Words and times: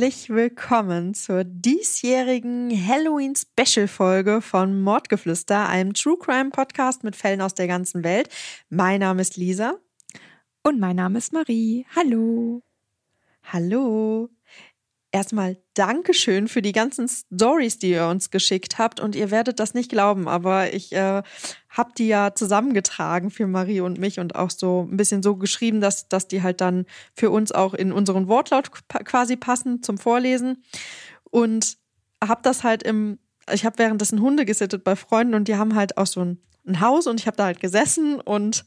Herzlich 0.00 0.30
willkommen 0.30 1.12
zur 1.12 1.42
diesjährigen 1.42 2.70
Halloween-Special-Folge 2.70 4.40
von 4.42 4.80
Mordgeflüster, 4.80 5.68
einem 5.68 5.92
True 5.92 6.16
Crime-Podcast 6.16 7.02
mit 7.02 7.16
Fällen 7.16 7.40
aus 7.40 7.54
der 7.54 7.66
ganzen 7.66 8.04
Welt. 8.04 8.28
Mein 8.68 9.00
Name 9.00 9.22
ist 9.22 9.36
Lisa. 9.36 9.76
Und 10.62 10.78
mein 10.78 10.94
Name 10.94 11.18
ist 11.18 11.32
Marie. 11.32 11.84
Hallo. 11.96 12.62
Hallo. 13.42 14.28
Erstmal 15.10 15.56
Dankeschön 15.72 16.48
für 16.48 16.60
die 16.60 16.72
ganzen 16.72 17.08
Stories, 17.08 17.78
die 17.78 17.92
ihr 17.92 18.06
uns 18.08 18.30
geschickt 18.30 18.76
habt. 18.76 19.00
Und 19.00 19.16
ihr 19.16 19.30
werdet 19.30 19.58
das 19.58 19.72
nicht 19.72 19.90
glauben, 19.90 20.28
aber 20.28 20.74
ich 20.74 20.92
äh, 20.92 21.22
habe 21.70 21.92
die 21.96 22.08
ja 22.08 22.34
zusammengetragen 22.34 23.30
für 23.30 23.46
Marie 23.46 23.80
und 23.80 23.98
mich 23.98 24.20
und 24.20 24.34
auch 24.34 24.50
so 24.50 24.86
ein 24.90 24.98
bisschen 24.98 25.22
so 25.22 25.36
geschrieben, 25.36 25.80
dass, 25.80 26.08
dass 26.08 26.28
die 26.28 26.42
halt 26.42 26.60
dann 26.60 26.84
für 27.14 27.30
uns 27.30 27.52
auch 27.52 27.72
in 27.72 27.90
unseren 27.90 28.28
Wortlaut 28.28 28.70
quasi 28.88 29.36
passen 29.36 29.82
zum 29.82 29.96
Vorlesen. 29.96 30.62
Und 31.30 31.78
habe 32.22 32.42
das 32.42 32.62
halt 32.62 32.82
im, 32.82 33.18
ich 33.50 33.64
habe 33.64 33.78
währenddessen 33.78 34.20
Hunde 34.20 34.44
gesittet 34.44 34.84
bei 34.84 34.94
Freunden 34.94 35.34
und 35.34 35.48
die 35.48 35.56
haben 35.56 35.74
halt 35.74 35.96
auch 35.96 36.06
so 36.06 36.20
ein, 36.20 36.38
ein 36.66 36.80
Haus 36.80 37.06
und 37.06 37.18
ich 37.18 37.26
habe 37.26 37.36
da 37.36 37.44
halt 37.44 37.60
gesessen 37.60 38.20
und 38.20 38.66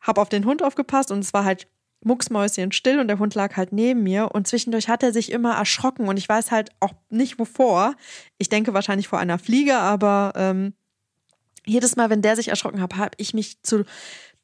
habe 0.00 0.20
auf 0.20 0.28
den 0.28 0.44
Hund 0.44 0.62
aufgepasst 0.62 1.10
und 1.10 1.20
es 1.20 1.32
war 1.32 1.44
halt 1.44 1.68
mucksmäuschen 2.04 2.72
still 2.72 3.00
und 3.00 3.08
der 3.08 3.18
Hund 3.18 3.34
lag 3.34 3.56
halt 3.56 3.72
neben 3.72 4.02
mir 4.02 4.30
und 4.32 4.46
zwischendurch 4.46 4.88
hat 4.88 5.02
er 5.02 5.12
sich 5.12 5.32
immer 5.32 5.54
erschrocken 5.54 6.08
und 6.08 6.16
ich 6.16 6.28
weiß 6.28 6.50
halt 6.50 6.70
auch 6.80 6.94
nicht 7.10 7.38
wovor. 7.38 7.94
Ich 8.38 8.48
denke 8.48 8.74
wahrscheinlich 8.74 9.08
vor 9.08 9.18
einer 9.18 9.38
Fliege, 9.38 9.76
aber 9.76 10.32
ähm, 10.36 10.74
jedes 11.66 11.96
Mal, 11.96 12.10
wenn 12.10 12.22
der 12.22 12.36
sich 12.36 12.48
erschrocken 12.48 12.80
hat, 12.80 12.96
habe 12.96 13.10
ich 13.16 13.34
mich 13.34 13.62
zu 13.62 13.84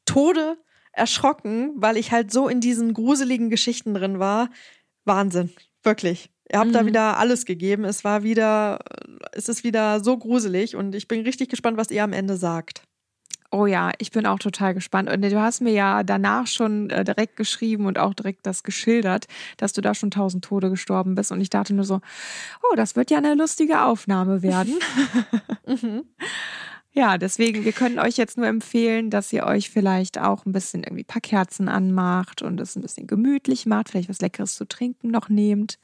Tode 0.05 0.57
erschrocken, 0.91 1.73
weil 1.75 1.97
ich 1.97 2.11
halt 2.11 2.31
so 2.31 2.47
in 2.47 2.61
diesen 2.61 2.93
gruseligen 2.93 3.49
Geschichten 3.49 3.93
drin 3.93 4.19
war. 4.19 4.49
Wahnsinn, 5.03 5.51
wirklich. 5.83 6.29
Ihr 6.51 6.59
habt 6.59 6.69
mhm. 6.69 6.73
da 6.73 6.85
wieder 6.85 7.17
alles 7.17 7.45
gegeben. 7.45 7.85
Es 7.85 8.03
war 8.03 8.23
wieder, 8.23 8.79
es 9.31 9.49
ist 9.49 9.63
wieder 9.63 10.03
so 10.03 10.17
gruselig 10.17 10.75
und 10.75 10.93
ich 10.93 11.07
bin 11.07 11.21
richtig 11.21 11.49
gespannt, 11.49 11.77
was 11.77 11.89
ihr 11.89 12.03
am 12.03 12.13
Ende 12.13 12.37
sagt. 12.37 12.83
Oh 13.55 13.67
ja, 13.67 13.93
ich 13.99 14.11
bin 14.11 14.25
auch 14.25 14.39
total 14.39 14.73
gespannt. 14.73 15.09
Und 15.09 15.21
du 15.21 15.39
hast 15.39 15.61
mir 15.61 15.71
ja 15.71 16.03
danach 16.03 16.45
schon 16.45 16.89
äh, 16.89 17.05
direkt 17.05 17.37
geschrieben 17.37 17.85
und 17.85 17.97
auch 17.97 18.13
direkt 18.13 18.45
das 18.45 18.63
geschildert, 18.63 19.27
dass 19.55 19.71
du 19.71 19.79
da 19.79 19.93
schon 19.93 20.11
tausend 20.11 20.43
Tode 20.43 20.69
gestorben 20.69 21.15
bist. 21.15 21.31
Und 21.31 21.39
ich 21.39 21.49
dachte 21.49 21.73
nur 21.73 21.85
so, 21.85 22.01
oh, 22.69 22.75
das 22.75 22.97
wird 22.97 23.11
ja 23.11 23.17
eine 23.17 23.33
lustige 23.33 23.83
Aufnahme 23.83 24.41
werden. 24.41 24.77
mhm. 25.65 26.03
Ja, 26.91 27.17
deswegen, 27.17 27.63
wir 27.63 27.71
können 27.71 27.97
euch 27.97 28.17
jetzt 28.17 28.37
nur 28.37 28.47
empfehlen, 28.47 29.09
dass 29.09 29.31
ihr 29.31 29.45
euch 29.45 29.69
vielleicht 29.69 30.19
auch 30.19 30.45
ein 30.45 30.51
bisschen 30.51 30.83
irgendwie 30.83 31.03
ein 31.03 31.07
paar 31.07 31.21
Kerzen 31.21 31.69
anmacht 31.69 32.41
und 32.41 32.59
es 32.59 32.75
ein 32.75 32.81
bisschen 32.81 33.07
gemütlich 33.07 33.65
macht, 33.65 33.89
vielleicht 33.89 34.09
was 34.09 34.19
Leckeres 34.19 34.55
zu 34.55 34.65
trinken 34.65 35.11
noch 35.11 35.29
nehmt, 35.29 35.79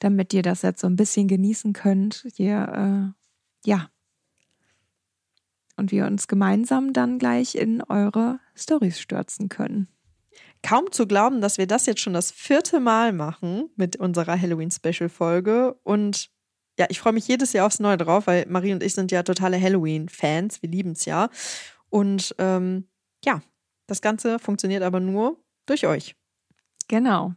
damit 0.00 0.34
ihr 0.34 0.42
das 0.42 0.62
jetzt 0.62 0.80
so 0.80 0.88
ein 0.88 0.96
bisschen 0.96 1.28
genießen 1.28 1.74
könnt. 1.74 2.26
Ihr, 2.38 3.14
äh, 3.14 3.68
ja, 3.68 3.88
und 5.76 5.90
wir 5.90 6.06
uns 6.06 6.28
gemeinsam 6.28 6.92
dann 6.92 7.18
gleich 7.18 7.54
in 7.54 7.82
eure 7.82 8.40
Stories 8.54 9.00
stürzen 9.00 9.48
können. 9.48 9.88
Kaum 10.62 10.90
zu 10.90 11.06
glauben, 11.06 11.40
dass 11.40 11.58
wir 11.58 11.66
das 11.66 11.86
jetzt 11.86 12.00
schon 12.00 12.14
das 12.14 12.30
vierte 12.30 12.80
Mal 12.80 13.12
machen 13.12 13.70
mit 13.76 13.96
unserer 13.96 14.40
Halloween-Special-Folge. 14.40 15.74
Und 15.82 16.30
ja, 16.78 16.86
ich 16.88 17.00
freue 17.00 17.12
mich 17.12 17.28
jedes 17.28 17.52
Jahr 17.52 17.66
aufs 17.66 17.80
Neue 17.80 17.98
drauf, 17.98 18.26
weil 18.26 18.46
Marie 18.48 18.72
und 18.72 18.82
ich 18.82 18.94
sind 18.94 19.12
ja 19.12 19.22
totale 19.22 19.60
Halloween-Fans. 19.60 20.62
Wir 20.62 20.70
lieben 20.70 20.92
es 20.92 21.04
ja. 21.04 21.28
Und 21.90 22.34
ähm, 22.38 22.88
ja, 23.24 23.42
das 23.86 24.00
Ganze 24.00 24.38
funktioniert 24.38 24.82
aber 24.82 25.00
nur 25.00 25.38
durch 25.66 25.86
euch. 25.86 26.16
Genau. 26.88 27.34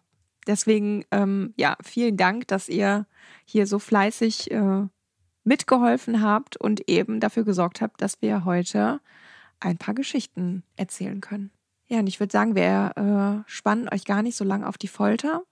Deswegen, 0.47 1.03
ähm, 1.11 1.53
ja, 1.57 1.75
vielen 1.83 2.15
Dank, 2.15 2.47
dass 2.47 2.69
ihr 2.69 3.05
hier 3.45 3.67
so 3.67 3.79
fleißig 3.79 4.51
äh, 4.51 4.87
mitgeholfen 5.47 6.21
habt 6.21 6.57
und 6.57 6.87
eben 6.87 7.19
dafür 7.19 7.43
gesorgt 7.43 7.81
habt, 7.81 8.01
dass 8.01 8.21
wir 8.21 8.45
heute 8.45 8.99
ein 9.59 9.77
paar 9.77 9.95
Geschichten 9.95 10.63
erzählen 10.75 11.21
können. 11.21 11.51
Ja, 11.87 11.99
und 11.99 12.07
ich 12.07 12.19
würde 12.19 12.31
sagen, 12.31 12.55
wir 12.55 12.91
äh, 13.45 13.49
spannen 13.49 13.89
euch 13.91 14.03
gar 14.03 14.21
nicht 14.21 14.35
so 14.35 14.43
lange 14.43 14.67
auf 14.67 14.77
die 14.77 14.89
Folter 14.89 15.43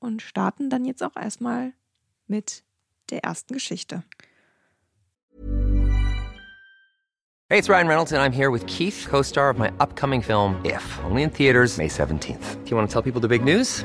und 0.00 0.22
starten 0.22 0.70
dann 0.70 0.84
jetzt 0.84 1.02
auch 1.02 1.14
erstmal 1.14 1.72
mit 2.26 2.64
der 3.10 3.22
ersten 3.22 3.54
Geschichte. 3.54 4.02
Hey, 7.50 7.58
it's 7.58 7.70
Ryan 7.70 7.86
Reynolds 7.86 8.12
and 8.12 8.20
I'm 8.20 8.34
here 8.34 8.50
with 8.50 8.66
Keith, 8.66 9.06
co-star 9.08 9.50
of 9.50 9.58
my 9.58 9.70
upcoming 9.80 10.22
film 10.22 10.56
If, 10.64 10.82
only 11.04 11.22
in 11.22 11.30
theaters 11.30 11.78
May 11.78 11.88
17th. 11.88 12.62
Do 12.64 12.70
you 12.70 12.76
want 12.76 12.90
to 12.90 12.92
tell 12.92 13.02
people 13.02 13.20
the 13.20 13.28
big 13.28 13.42
news? 13.42 13.84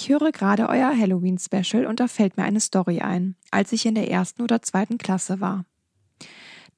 Ich 0.00 0.08
höre 0.10 0.30
gerade 0.30 0.68
euer 0.68 0.96
Halloween-Special 0.96 1.84
und 1.84 1.98
da 1.98 2.06
fällt 2.06 2.36
mir 2.36 2.44
eine 2.44 2.60
Story 2.60 3.00
ein, 3.00 3.34
als 3.50 3.72
ich 3.72 3.84
in 3.84 3.96
der 3.96 4.08
ersten 4.08 4.42
oder 4.42 4.62
zweiten 4.62 4.96
Klasse 4.96 5.40
war. 5.40 5.64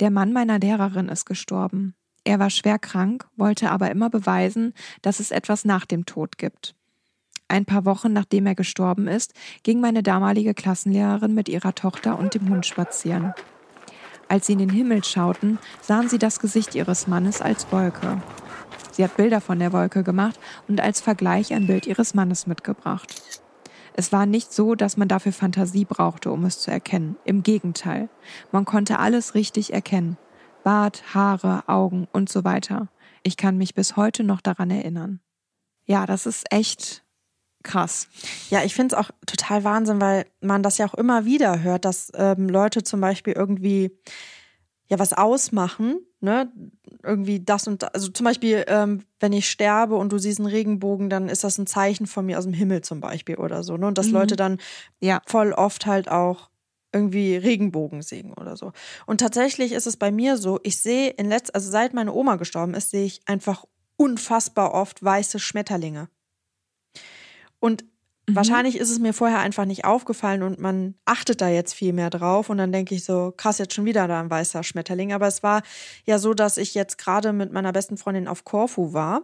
Der 0.01 0.11
Mann 0.11 0.33
meiner 0.33 0.59
Lehrerin 0.59 1.11
ist 1.11 1.27
gestorben. 1.27 1.95
Er 2.25 2.39
war 2.39 2.49
schwer 2.49 2.79
krank, 2.79 3.29
wollte 3.37 3.73
aber 3.73 3.91
immer 3.91 4.09
beweisen, 4.09 4.73
dass 5.03 5.21
es 5.21 5.33
etwas 5.33 5.67
nach 5.67 5.85
dem 5.85 6.07
Tod 6.07 6.39
gibt. 6.39 6.75
Ein 7.47 7.67
paar 7.67 7.85
Wochen 7.85 8.15
nachdem 8.15 8.47
er 8.47 8.55
gestorben 8.55 9.07
ist, 9.07 9.35
ging 9.65 9.83
meine 9.83 10.03
damalige 10.03 10.55
Klassenlehrerin 10.55 11.35
mit 11.35 11.51
ihrer 11.51 11.75
Tochter 11.75 12.19
und 12.19 12.33
dem 12.33 12.49
Hund 12.49 12.65
spazieren. 12.65 13.35
Als 14.29 14.47
sie 14.47 14.55
in 14.55 14.61
den 14.61 14.71
Himmel 14.71 15.05
schauten, 15.05 15.59
sahen 15.83 16.09
sie 16.09 16.19
das 16.19 16.41
Gesicht 16.41 16.75
ihres 16.75 17.07
Mannes 17.07 17.43
als 17.43 17.71
Wolke. 17.71 18.23
Sie 18.93 19.05
hat 19.05 19.17
Bilder 19.17 19.41
von 19.41 19.59
der 19.59 19.73
Wolke 19.73 20.03
gemacht 20.03 20.39
und 20.69 20.81
als 20.81 21.01
Vergleich 21.01 21.53
ein 21.53 21.67
Bild 21.67 21.87
ihres 21.87 22.15
Mannes 22.15 22.47
mitgebracht. 22.47 23.23
Es 23.95 24.13
war 24.13 24.27
nicht 24.27 24.53
so, 24.53 24.75
dass 24.75 24.97
man 24.97 25.09
dafür 25.09 25.33
Fantasie 25.33 25.85
brauchte, 25.85 26.31
um 26.31 26.45
es 26.45 26.61
zu 26.61 26.71
erkennen. 26.71 27.17
Im 27.25 27.43
Gegenteil. 27.43 28.09
Man 28.53 28.65
konnte 28.65 28.99
alles 28.99 29.35
richtig 29.35 29.73
erkennen. 29.73 30.17
Bart, 30.63 31.15
Haare, 31.15 31.65
Augen 31.69 32.07
und 32.13 32.29
so 32.29 32.45
weiter. 32.45 32.89
Ich 33.23 33.37
kann 33.37 33.57
mich 33.57 33.75
bis 33.75 33.97
heute 33.97 34.25
noch 34.25 34.41
daran 34.41 34.71
erinnern. 34.71 35.21
Ja, 35.87 36.07
das 36.07 36.27
ist 36.27 36.53
echt 36.53 37.03
krass. 37.63 38.09
Ja, 38.49 38.63
ich 38.63 38.75
finde 38.75 38.95
es 38.95 39.01
auch 39.01 39.11
total 39.27 39.65
Wahnsinn, 39.65 40.01
weil 40.01 40.27
man 40.41 40.63
das 40.63 40.79
ja 40.79 40.87
auch 40.87 40.95
immer 40.95 41.25
wieder 41.25 41.63
hört, 41.63 41.85
dass 41.85 42.11
ähm, 42.15 42.49
Leute 42.49 42.83
zum 42.83 43.01
Beispiel 43.01 43.35
irgendwie 43.35 43.91
ja 44.89 44.99
was 44.99 45.13
ausmachen, 45.13 46.01
ne? 46.21 46.51
Irgendwie 47.03 47.41
das 47.41 47.67
und 47.67 47.83
das. 47.83 47.95
Also 47.95 48.09
zum 48.09 48.25
Beispiel, 48.25 48.65
ähm, 48.69 49.05
wenn 49.21 49.33
ich 49.33 49.51
sterbe 49.51 49.97
und 49.97 50.13
du 50.13 50.19
siehst 50.19 50.39
einen 50.39 50.49
Regenbogen, 50.49 51.11
dann 51.11 51.29
ist 51.29 51.45
das 51.45 51.59
ein 51.59 51.67
Zeichen 51.67 52.07
von 52.07 52.27
mir 52.27 52.39
aus 52.39 52.45
dem 52.45 52.53
Himmel 52.53 52.83
zum 52.83 53.01
Beispiel 53.01 53.37
oder 53.37 53.63
so, 53.63 53.77
ne? 53.77 53.87
Und 53.87 53.99
dass 53.99 54.09
mhm. 54.09 54.15
Leute 54.15 54.37
dann 54.37 54.59
ja 55.01 55.23
voll 55.27 55.53
oft 55.53 55.87
halt 55.87 56.11
auch 56.11 56.51
irgendwie 56.93 57.37
Regenbogen 57.37 58.03
sehen 58.03 58.33
oder 58.33 58.57
so. 58.57 58.73
Und 59.07 59.19
tatsächlich 59.19 59.73
ist 59.73 59.87
es 59.87 59.97
bei 59.97 60.11
mir 60.11 60.37
so, 60.37 60.59
ich 60.63 60.79
sehe 60.79 61.11
in 61.11 61.29
letz 61.29 61.51
also 61.53 61.71
seit 61.71 61.95
meine 61.95 62.13
Oma 62.13 62.37
gestorben 62.37 62.75
ist, 62.75 62.91
sehe 62.91 63.05
ich 63.05 63.21
einfach 63.27 63.65
unfassbar 63.97 64.75
oft 64.75 65.03
weiße 65.03 65.39
Schmetterlinge. 65.39 66.09
Und 67.61 67.85
Mhm. 68.31 68.37
Wahrscheinlich 68.37 68.77
ist 68.77 68.91
es 68.91 68.99
mir 68.99 69.13
vorher 69.13 69.41
einfach 69.41 69.65
nicht 69.65 69.85
aufgefallen 69.85 70.43
und 70.43 70.59
man 70.59 70.95
achtet 71.05 71.41
da 71.41 71.49
jetzt 71.49 71.75
viel 71.75 71.93
mehr 71.93 72.11
drauf 72.11 72.51
und 72.51 72.59
dann 72.59 72.73
denke 72.73 72.95
ich 72.95 73.05
so, 73.05 73.33
krass, 73.37 73.59
jetzt 73.59 73.75
schon 73.75 73.85
wieder 73.85 74.09
da 74.09 74.21
ein 74.21 74.31
weißer 74.31 74.63
Schmetterling. 74.63 75.13
Aber 75.13 75.27
es 75.27 75.43
war 75.43 75.63
ja 76.07 76.19
so, 76.19 76.35
dass 76.35 76.57
ich 76.57 76.75
jetzt 76.75 76.99
gerade 76.99 77.33
mit 77.33 77.53
meiner 77.53 77.73
besten 77.73 77.97
Freundin 77.97 78.29
auf 78.29 78.45
Korfu 78.45 78.93
war 78.93 79.23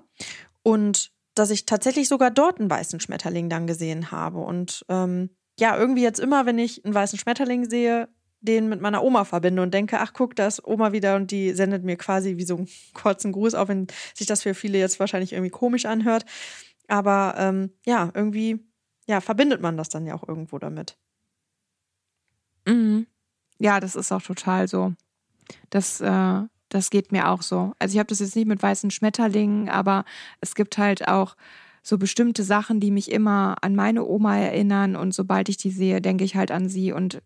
und 0.63 1.13
dass 1.35 1.51
ich 1.51 1.67
tatsächlich 1.67 2.09
sogar 2.09 2.31
dort 2.31 2.61
einen 2.61 2.71
weißen 2.71 3.01
Schmetterling 3.01 3.49
dann 3.49 3.67
gesehen 3.67 4.11
habe. 4.11 4.39
Und 4.39 4.85
ähm, 4.89 5.31
ja, 5.59 5.77
irgendwie 5.77 6.03
jetzt 6.03 6.21
immer, 6.21 6.47
wenn 6.47 6.59
ich 6.59 6.85
einen 6.85 6.95
weißen 6.95 7.19
Schmetterling 7.19 7.69
sehe, 7.69 8.09
den 8.41 8.69
mit 8.69 8.81
meiner 8.81 9.03
Oma 9.03 9.25
verbinde 9.25 9.63
und 9.63 9.75
denke, 9.75 9.99
ach 10.01 10.13
guck, 10.13 10.37
da 10.37 10.47
ist 10.47 10.65
Oma 10.67 10.93
wieder 10.93 11.17
und 11.17 11.31
die 11.31 11.53
sendet 11.53 11.85
mir 11.85 11.97
quasi 11.97 12.37
wie 12.37 12.45
so 12.45 12.57
einen 12.57 12.69
kurzen 12.95 13.33
Gruß, 13.33 13.55
auch 13.55 13.69
wenn 13.69 13.87
sich 14.15 14.27
das 14.27 14.43
für 14.43 14.55
viele 14.55 14.79
jetzt 14.79 15.01
wahrscheinlich 15.01 15.33
irgendwie 15.33 15.51
komisch 15.51 15.87
anhört. 15.87 16.25
Aber 16.89 17.35
ähm, 17.37 17.71
ja, 17.85 18.11
irgendwie, 18.15 18.66
ja, 19.07 19.21
verbindet 19.21 19.61
man 19.61 19.77
das 19.77 19.89
dann 19.89 20.07
ja 20.07 20.15
auch 20.15 20.27
irgendwo 20.27 20.59
damit. 20.59 20.99
Mhm. 22.67 23.07
Ja, 23.59 23.81
das 23.81 23.97
ist 23.97 24.13
auch 24.13 24.23
total 24.23 24.69
so. 24.69 24.95
Das, 25.71 26.01
äh, 26.01 26.43
das 26.69 26.91
geht 26.91 27.13
mir 27.13 27.29
auch 27.29 27.43
so. 27.43 27.73
Also 27.79 27.95
ich 27.95 27.99
habe 27.99 28.09
das 28.09 28.19
jetzt 28.19 28.37
nicht 28.37 28.49
mit 28.49 28.63
weißen 28.63 28.91
Schmetterlingen, 28.91 29.69
aber 29.69 30.05
es 30.41 30.55
gibt 30.55 30.79
halt 30.79 31.09
auch 31.09 31.37
so 31.83 31.99
bestimmte 31.99 32.43
Sachen, 32.43 32.81
die 32.81 32.91
mich 32.91 33.11
immer 33.13 33.57
an 33.63 33.77
meine 33.77 34.05
Oma 34.05 34.37
erinnern 34.37 34.97
und 34.97 35.15
sobald 35.15 35.49
ich 35.49 35.57
die 35.57 35.71
sehe, 35.71 36.01
denke 36.01 36.25
ich 36.25 36.35
halt 36.35 36.51
an 36.51 36.69
sie 36.69 36.93
und 36.93 37.23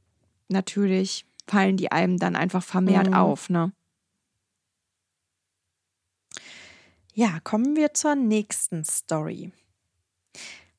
natürlich 0.49 1.25
fallen 1.47 1.79
die 1.79 1.91
einem 1.91 2.19
dann 2.19 2.37
einfach 2.37 2.63
vermehrt 2.63 3.09
mhm. 3.09 3.15
auf, 3.15 3.49
ne? 3.49 3.73
Ja, 7.15 7.41
kommen 7.43 7.75
wir 7.75 7.93
zur 7.93 8.15
nächsten 8.15 8.85
Story. 8.85 9.53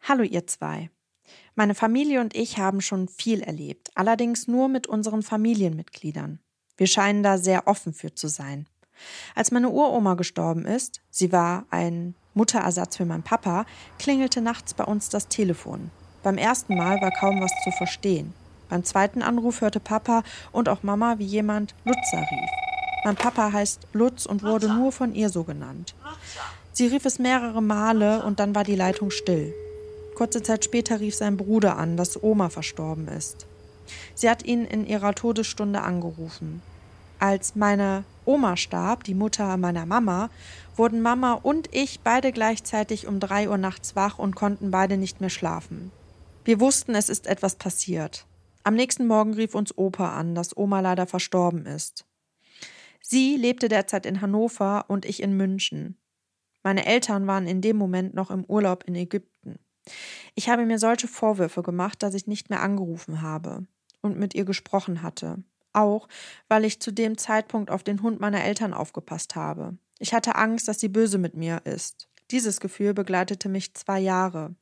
Hallo 0.03 0.23
ihr 0.23 0.47
zwei. 0.47 0.89
Meine 1.53 1.75
Familie 1.75 2.21
und 2.21 2.35
ich 2.35 2.57
haben 2.57 2.81
schon 2.81 3.07
viel 3.07 3.41
erlebt, 3.41 3.91
allerdings 3.93 4.47
nur 4.47 4.67
mit 4.67 4.87
unseren 4.87 5.21
Familienmitgliedern. 5.21 6.39
Wir 6.75 6.87
scheinen 6.87 7.21
da 7.21 7.37
sehr 7.37 7.67
offen 7.67 7.93
für 7.93 8.15
zu 8.15 8.27
sein. 8.27 8.67
Als 9.35 9.51
meine 9.51 9.69
Uroma 9.69 10.15
gestorben 10.15 10.65
ist, 10.65 11.01
sie 11.11 11.31
war 11.31 11.67
ein 11.69 12.15
Mutterersatz 12.33 12.97
für 12.97 13.05
meinen 13.05 13.21
Papa, 13.21 13.67
klingelte 13.99 14.41
nachts 14.41 14.73
bei 14.73 14.85
uns 14.85 15.09
das 15.09 15.27
Telefon. 15.27 15.91
Beim 16.23 16.39
ersten 16.39 16.77
Mal 16.77 16.99
war 16.99 17.11
kaum 17.11 17.39
was 17.39 17.51
zu 17.63 17.69
verstehen. 17.69 18.33
Beim 18.69 18.83
zweiten 18.83 19.21
Anruf 19.21 19.61
hörte 19.61 19.79
Papa 19.79 20.23
und 20.51 20.67
auch 20.67 20.81
Mama, 20.81 21.19
wie 21.19 21.25
jemand 21.25 21.75
Lutzer 21.85 22.21
rief. 22.21 22.49
Mein 23.05 23.15
Papa 23.15 23.53
heißt 23.53 23.87
Lutz 23.93 24.25
und 24.25 24.41
wurde 24.41 24.67
nur 24.73 24.91
von 24.91 25.13
ihr 25.13 25.29
so 25.29 25.43
genannt. 25.43 25.93
Sie 26.73 26.87
rief 26.87 27.05
es 27.05 27.19
mehrere 27.19 27.61
Male 27.61 28.23
und 28.23 28.39
dann 28.39 28.55
war 28.55 28.63
die 28.63 28.75
Leitung 28.75 29.11
still. 29.11 29.53
Kurze 30.15 30.43
Zeit 30.43 30.65
später 30.65 30.99
rief 30.99 31.15
sein 31.15 31.37
Bruder 31.37 31.77
an, 31.77 31.97
dass 31.97 32.21
Oma 32.21 32.49
verstorben 32.49 33.07
ist. 33.07 33.47
Sie 34.13 34.29
hat 34.29 34.45
ihn 34.45 34.65
in 34.65 34.85
ihrer 34.85 35.15
Todesstunde 35.15 35.81
angerufen. 35.81 36.61
Als 37.19 37.55
meine 37.55 38.03
Oma 38.25 38.57
starb, 38.57 39.03
die 39.03 39.13
Mutter 39.13 39.57
meiner 39.57 39.85
Mama, 39.85 40.29
wurden 40.75 41.01
Mama 41.01 41.33
und 41.33 41.69
ich 41.71 41.99
beide 42.01 42.31
gleichzeitig 42.31 43.07
um 43.07 43.19
drei 43.19 43.49
Uhr 43.49 43.57
nachts 43.57 43.95
wach 43.95 44.17
und 44.17 44.35
konnten 44.35 44.71
beide 44.71 44.97
nicht 44.97 45.21
mehr 45.21 45.29
schlafen. 45.29 45.91
Wir 46.43 46.59
wussten, 46.59 46.95
es 46.95 47.09
ist 47.09 47.27
etwas 47.27 47.55
passiert. 47.55 48.25
Am 48.63 48.75
nächsten 48.75 49.07
Morgen 49.07 49.33
rief 49.33 49.55
uns 49.55 49.77
Opa 49.77 50.15
an, 50.15 50.35
dass 50.35 50.55
Oma 50.57 50.79
leider 50.79 51.05
verstorben 51.07 51.65
ist. 51.65 52.05
Sie 53.01 53.35
lebte 53.35 53.67
derzeit 53.67 54.05
in 54.05 54.21
Hannover 54.21 54.85
und 54.87 55.05
ich 55.05 55.21
in 55.21 55.35
München. 55.35 55.97
Meine 56.63 56.85
Eltern 56.85 57.27
waren 57.27 57.47
in 57.47 57.61
dem 57.61 57.77
Moment 57.77 58.13
noch 58.13 58.31
im 58.31 58.45
Urlaub 58.45 58.83
in 58.85 58.95
Ägypten. 58.95 59.30
Ich 60.35 60.49
habe 60.49 60.65
mir 60.65 60.79
solche 60.79 61.07
Vorwürfe 61.07 61.63
gemacht, 61.63 62.03
dass 62.03 62.13
ich 62.13 62.27
nicht 62.27 62.49
mehr 62.49 62.61
angerufen 62.61 63.21
habe 63.21 63.65
und 64.01 64.17
mit 64.17 64.35
ihr 64.35 64.45
gesprochen 64.45 65.01
hatte. 65.01 65.43
Auch, 65.73 66.07
weil 66.47 66.65
ich 66.65 66.81
zu 66.81 66.91
dem 66.91 67.17
Zeitpunkt 67.17 67.71
auf 67.71 67.83
den 67.83 68.01
Hund 68.01 68.19
meiner 68.19 68.43
Eltern 68.43 68.73
aufgepasst 68.73 69.35
habe. 69.35 69.77
Ich 69.99 70.13
hatte 70.13 70.35
Angst, 70.35 70.67
dass 70.67 70.79
sie 70.79 70.89
böse 70.89 71.17
mit 71.17 71.35
mir 71.35 71.61
ist. 71.65 72.09
Dieses 72.31 72.59
Gefühl 72.59 72.93
begleitete 72.93 73.49
mich 73.49 73.73
zwei 73.73 73.99
Jahre. 73.99 74.55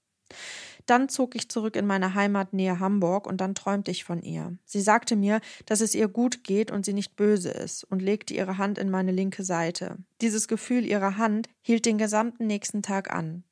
Dann 0.86 1.08
zog 1.08 1.36
ich 1.36 1.50
zurück 1.50 1.76
in 1.76 1.86
meine 1.86 2.16
Heimat 2.16 2.52
nähe 2.52 2.80
Hamburg 2.80 3.28
und 3.28 3.42
dann 3.42 3.54
träumte 3.54 3.92
ich 3.92 4.04
von 4.04 4.24
ihr. 4.24 4.58
Sie 4.66 4.82
sagte 4.82 5.16
mir, 5.16 5.40
dass 5.68 5.82
es 5.82 5.94
ihr 5.94 6.08
gut 6.08 6.44
geht 6.44 6.72
und 6.72 6.84
sie 6.84 6.94
nicht 6.94 7.16
böse 7.16 7.52
ist 7.52 7.84
und 7.84 8.02
legte 8.02 8.34
ihre 8.34 8.58
Hand 8.58 8.80
in 8.80 8.90
meine 8.90 9.12
linke 9.12 9.44
Seite. 9.44 9.98
Dieses 10.22 10.48
Gefühl 10.48 10.86
ihrer 10.86 11.18
Hand 11.18 11.48
hielt 11.62 11.86
den 11.86 12.00
gesamten 12.00 12.48
nächsten 12.48 12.82
Tag 12.82 13.14
an. 13.14 13.44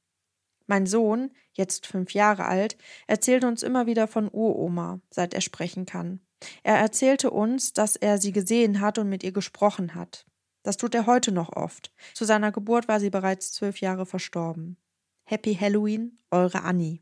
Mein 0.68 0.86
Sohn, 0.86 1.32
jetzt 1.54 1.88
fünf 1.88 2.14
Jahre 2.14 2.46
alt, 2.46 2.78
erzählte 3.08 3.48
uns 3.48 3.64
immer 3.64 3.88
wieder 3.88 4.08
von 4.08 4.30
Uroma, 4.30 5.00
seit 5.10 5.34
er 5.34 5.42
sprechen 5.42 5.86
kann. 5.86 6.20
Er 6.64 6.78
erzählte 6.78 7.32
uns, 7.32 7.74
dass 7.74 7.96
er 7.96 8.20
sie 8.20 8.32
gesehen 8.32 8.80
hat 8.82 9.00
und 9.00 9.10
mit 9.10 9.24
ihr 9.24 9.32
gesprochen 9.32 9.96
hat. 9.96 10.26
Das 10.64 10.78
tut 10.78 10.94
er 10.94 11.06
heute 11.06 11.32
noch 11.32 11.56
oft. 11.56 11.94
Zu 12.14 12.26
seiner 12.26 12.52
Geburt 12.52 12.88
war 12.88 13.00
sie 13.00 13.10
bereits 13.10 13.54
zwölf 13.54 13.80
Jahre 13.80 14.06
verstorben. 14.06 14.78
Happy 15.24 15.56
Halloween, 15.56 16.20
eure 16.30 16.64
Annie. 16.64 17.02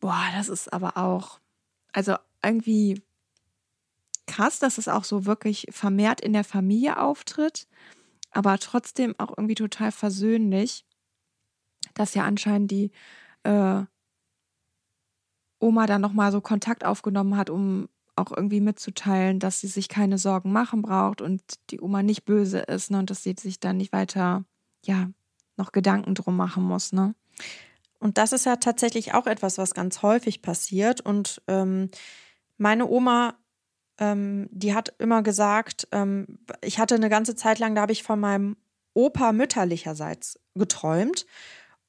Boah, 0.00 0.24
das 0.34 0.48
ist 0.48 0.72
aber 0.72 0.96
auch, 0.96 1.38
also 1.92 2.16
irgendwie 2.42 3.02
krass, 4.26 4.58
dass 4.58 4.78
es 4.78 4.88
auch 4.88 5.04
so 5.04 5.26
wirklich 5.26 5.66
vermehrt 5.70 6.20
in 6.20 6.32
der 6.32 6.44
Familie 6.44 6.98
auftritt, 6.98 7.68
aber 8.30 8.58
trotzdem 8.58 9.14
auch 9.18 9.36
irgendwie 9.36 9.54
total 9.54 9.92
versöhnlich, 9.92 10.86
dass 11.94 12.14
ja 12.14 12.24
anscheinend 12.24 12.70
die 12.70 12.90
äh, 13.44 13.82
Oma 15.60 15.86
dann 15.86 16.00
nochmal 16.00 16.32
so 16.32 16.40
Kontakt 16.40 16.84
aufgenommen 16.84 17.36
hat, 17.36 17.50
um 17.50 17.88
auch 18.16 18.32
irgendwie 18.36 18.60
mitzuteilen, 18.60 19.38
dass 19.38 19.60
sie 19.60 19.68
sich 19.68 19.88
keine 19.88 20.18
Sorgen 20.18 20.52
machen 20.52 20.82
braucht 20.82 21.20
und 21.20 21.42
die 21.70 21.80
Oma 21.80 22.02
nicht 22.02 22.24
böse 22.24 22.58
ist 22.58 22.90
ne, 22.90 22.98
und 22.98 23.10
dass 23.10 23.22
sie 23.22 23.34
sich 23.38 23.58
dann 23.58 23.78
nicht 23.78 23.92
weiter, 23.92 24.44
ja, 24.84 25.10
noch 25.56 25.72
Gedanken 25.72 26.14
drum 26.14 26.36
machen 26.36 26.62
muss, 26.62 26.92
ne? 26.92 27.14
Und 27.98 28.18
das 28.18 28.32
ist 28.32 28.46
ja 28.46 28.56
tatsächlich 28.56 29.14
auch 29.14 29.28
etwas, 29.28 29.58
was 29.58 29.74
ganz 29.74 30.02
häufig 30.02 30.42
passiert. 30.42 31.00
Und 31.00 31.40
ähm, 31.46 31.88
meine 32.58 32.88
Oma, 32.88 33.34
ähm, 33.98 34.48
die 34.50 34.74
hat 34.74 34.92
immer 34.98 35.22
gesagt, 35.22 35.86
ähm, 35.92 36.40
ich 36.62 36.80
hatte 36.80 36.96
eine 36.96 37.08
ganze 37.08 37.36
Zeit 37.36 37.60
lang, 37.60 37.76
da 37.76 37.82
habe 37.82 37.92
ich 37.92 38.02
von 38.02 38.18
meinem 38.18 38.56
Opa 38.94 39.32
mütterlicherseits 39.32 40.40
geträumt. 40.56 41.26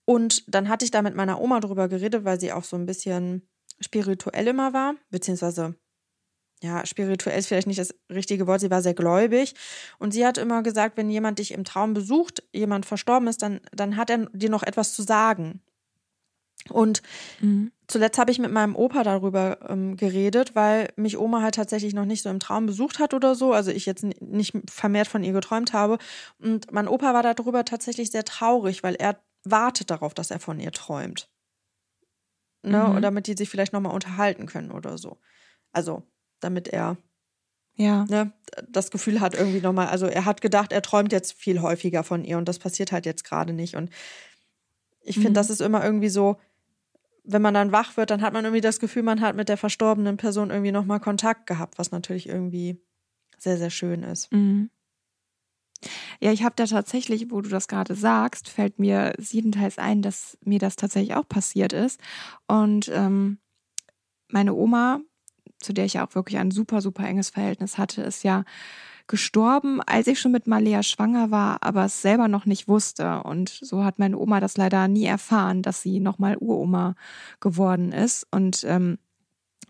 Und 0.05 0.43
dann 0.53 0.69
hatte 0.69 0.85
ich 0.85 0.91
da 0.91 1.01
mit 1.01 1.15
meiner 1.15 1.39
Oma 1.39 1.59
drüber 1.59 1.87
geredet, 1.87 2.25
weil 2.25 2.39
sie 2.39 2.51
auch 2.51 2.63
so 2.63 2.75
ein 2.75 2.85
bisschen 2.85 3.47
spirituell 3.79 4.47
immer 4.47 4.73
war, 4.73 4.95
beziehungsweise 5.09 5.75
ja, 6.63 6.85
spirituell 6.85 7.37
ist 7.37 7.47
vielleicht 7.47 7.67
nicht 7.67 7.79
das 7.79 7.93
richtige 8.09 8.47
Wort, 8.47 8.61
sie 8.61 8.71
war 8.71 8.81
sehr 8.81 8.93
gläubig. 8.93 9.53
Und 9.99 10.11
sie 10.11 10.25
hat 10.25 10.37
immer 10.37 10.63
gesagt, 10.63 10.95
wenn 10.95 11.09
jemand 11.09 11.39
dich 11.39 11.51
im 11.51 11.65
Traum 11.65 11.93
besucht, 11.93 12.41
jemand 12.53 12.85
verstorben 12.85 13.27
ist, 13.27 13.41
dann, 13.41 13.59
dann 13.73 13.97
hat 13.97 14.09
er 14.09 14.29
dir 14.31 14.49
noch 14.49 14.63
etwas 14.63 14.95
zu 14.95 15.03
sagen. 15.03 15.61
Und 16.69 17.01
mhm. 17.41 17.73
zuletzt 17.87 18.17
habe 18.17 18.31
ich 18.31 18.39
mit 18.39 18.51
meinem 18.51 18.77
Opa 18.77 19.03
darüber 19.03 19.57
ähm, 19.67 19.97
geredet, 19.97 20.55
weil 20.55 20.93
mich 20.95 21.17
Oma 21.17 21.41
halt 21.41 21.55
tatsächlich 21.55 21.93
noch 21.93 22.05
nicht 22.05 22.23
so 22.23 22.29
im 22.29 22.39
Traum 22.39 22.65
besucht 22.65 22.99
hat 22.99 23.13
oder 23.13 23.35
so. 23.35 23.51
Also 23.51 23.71
ich 23.71 23.85
jetzt 23.85 24.05
nicht 24.21 24.53
vermehrt 24.69 25.09
von 25.09 25.25
ihr 25.25 25.33
geträumt 25.33 25.73
habe. 25.73 25.97
Und 26.39 26.71
mein 26.71 26.87
Opa 26.87 27.13
war 27.13 27.23
darüber 27.23 27.65
tatsächlich 27.65 28.11
sehr 28.11 28.23
traurig, 28.23 28.83
weil 28.83 28.95
er 28.95 29.19
wartet 29.43 29.89
darauf, 29.91 30.13
dass 30.13 30.31
er 30.31 30.39
von 30.39 30.59
ihr 30.59 30.71
träumt. 30.71 31.29
Ne? 32.65 32.87
Mhm. 32.87 33.01
damit 33.01 33.27
die 33.27 33.35
sich 33.35 33.49
vielleicht 33.49 33.73
nochmal 33.73 33.93
unterhalten 33.93 34.45
können 34.45 34.71
oder 34.71 34.97
so. 34.97 35.17
Also, 35.73 36.03
damit 36.39 36.69
er 36.69 36.97
ja. 37.75 38.05
Ne, 38.05 38.31
das 38.69 38.91
Gefühl 38.91 39.19
hat 39.19 39.33
irgendwie 39.33 39.61
nochmal, 39.61 39.87
also 39.87 40.05
er 40.05 40.25
hat 40.25 40.41
gedacht, 40.41 40.71
er 40.71 40.81
träumt 40.81 41.11
jetzt 41.11 41.33
viel 41.33 41.61
häufiger 41.61 42.03
von 42.03 42.23
ihr 42.23 42.37
und 42.37 42.47
das 42.47 42.59
passiert 42.59 42.91
halt 42.91 43.05
jetzt 43.05 43.23
gerade 43.23 43.53
nicht. 43.53 43.75
Und 43.75 43.89
ich 45.01 45.15
finde, 45.15 45.31
mhm. 45.31 45.35
das 45.35 45.49
ist 45.49 45.61
immer 45.61 45.83
irgendwie 45.83 46.09
so, 46.09 46.37
wenn 47.23 47.41
man 47.41 47.53
dann 47.53 47.71
wach 47.71 47.97
wird, 47.97 48.11
dann 48.11 48.21
hat 48.21 48.33
man 48.33 48.45
irgendwie 48.45 48.61
das 48.61 48.79
Gefühl, 48.79 49.03
man 49.03 49.21
hat 49.21 49.35
mit 49.35 49.49
der 49.49 49.57
verstorbenen 49.57 50.17
Person 50.17 50.51
irgendwie 50.51 50.71
nochmal 50.71 50.99
Kontakt 50.99 51.47
gehabt, 51.47 51.79
was 51.79 51.91
natürlich 51.91 52.29
irgendwie 52.29 52.81
sehr, 53.37 53.57
sehr 53.57 53.69
schön 53.69 54.03
ist. 54.03 54.31
Mhm. 54.31 54.69
Ja, 56.19 56.31
ich 56.31 56.43
habe 56.43 56.55
da 56.55 56.65
tatsächlich, 56.65 57.31
wo 57.31 57.41
du 57.41 57.49
das 57.49 57.67
gerade 57.67 57.95
sagst, 57.95 58.49
fällt 58.49 58.79
mir 58.79 59.13
siebenteils 59.17 59.77
ein, 59.77 60.01
dass 60.01 60.37
mir 60.43 60.59
das 60.59 60.75
tatsächlich 60.75 61.15
auch 61.15 61.27
passiert 61.27 61.73
ist. 61.73 61.99
Und 62.47 62.89
ähm, 62.93 63.39
meine 64.29 64.53
Oma, 64.53 64.99
zu 65.59 65.73
der 65.73 65.85
ich 65.85 65.93
ja 65.93 66.05
auch 66.05 66.15
wirklich 66.15 66.37
ein 66.39 66.51
super, 66.51 66.81
super 66.81 67.05
enges 67.05 67.29
Verhältnis 67.29 67.77
hatte, 67.77 68.01
ist 68.01 68.23
ja 68.23 68.43
gestorben, 69.07 69.81
als 69.81 70.07
ich 70.07 70.19
schon 70.19 70.31
mit 70.31 70.47
Malea 70.47 70.81
schwanger 70.81 71.29
war, 71.29 71.57
aber 71.61 71.85
es 71.85 72.01
selber 72.01 72.27
noch 72.27 72.45
nicht 72.45 72.67
wusste. 72.67 73.23
Und 73.23 73.49
so 73.49 73.83
hat 73.83 73.99
meine 73.99 74.17
Oma 74.17 74.39
das 74.39 74.57
leider 74.57 74.87
nie 74.87 75.05
erfahren, 75.05 75.61
dass 75.61 75.81
sie 75.81 75.99
nochmal 75.99 76.37
Uroma 76.37 76.95
geworden 77.39 77.91
ist. 77.91 78.25
Und 78.31 78.63
ähm, 78.63 78.97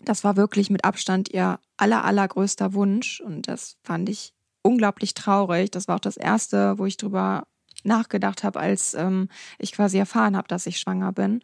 das 0.04 0.24
war 0.24 0.38
wirklich 0.38 0.70
mit 0.70 0.86
Abstand 0.86 1.30
ihr 1.30 1.60
aller, 1.78 2.04
allergrößter 2.04 2.74
Wunsch. 2.74 3.22
Und 3.22 3.48
das 3.48 3.78
fand 3.84 4.10
ich 4.10 4.34
unglaublich 4.64 5.14
traurig. 5.14 5.72
Das 5.72 5.88
war 5.88 5.96
auch 5.96 6.00
das 6.00 6.18
Erste, 6.18 6.80
wo 6.80 6.86
ich 6.86 6.98
drüber 6.98 7.44
nachgedacht 7.84 8.44
habe, 8.44 8.60
als 8.60 8.94
ähm, 8.94 9.30
ich 9.60 9.74
quasi 9.74 9.98
erfahren 9.98 10.38
habe, 10.38 10.48
dass 10.48 10.66
ich 10.66 10.80
schwanger 10.80 11.12
bin. 11.12 11.42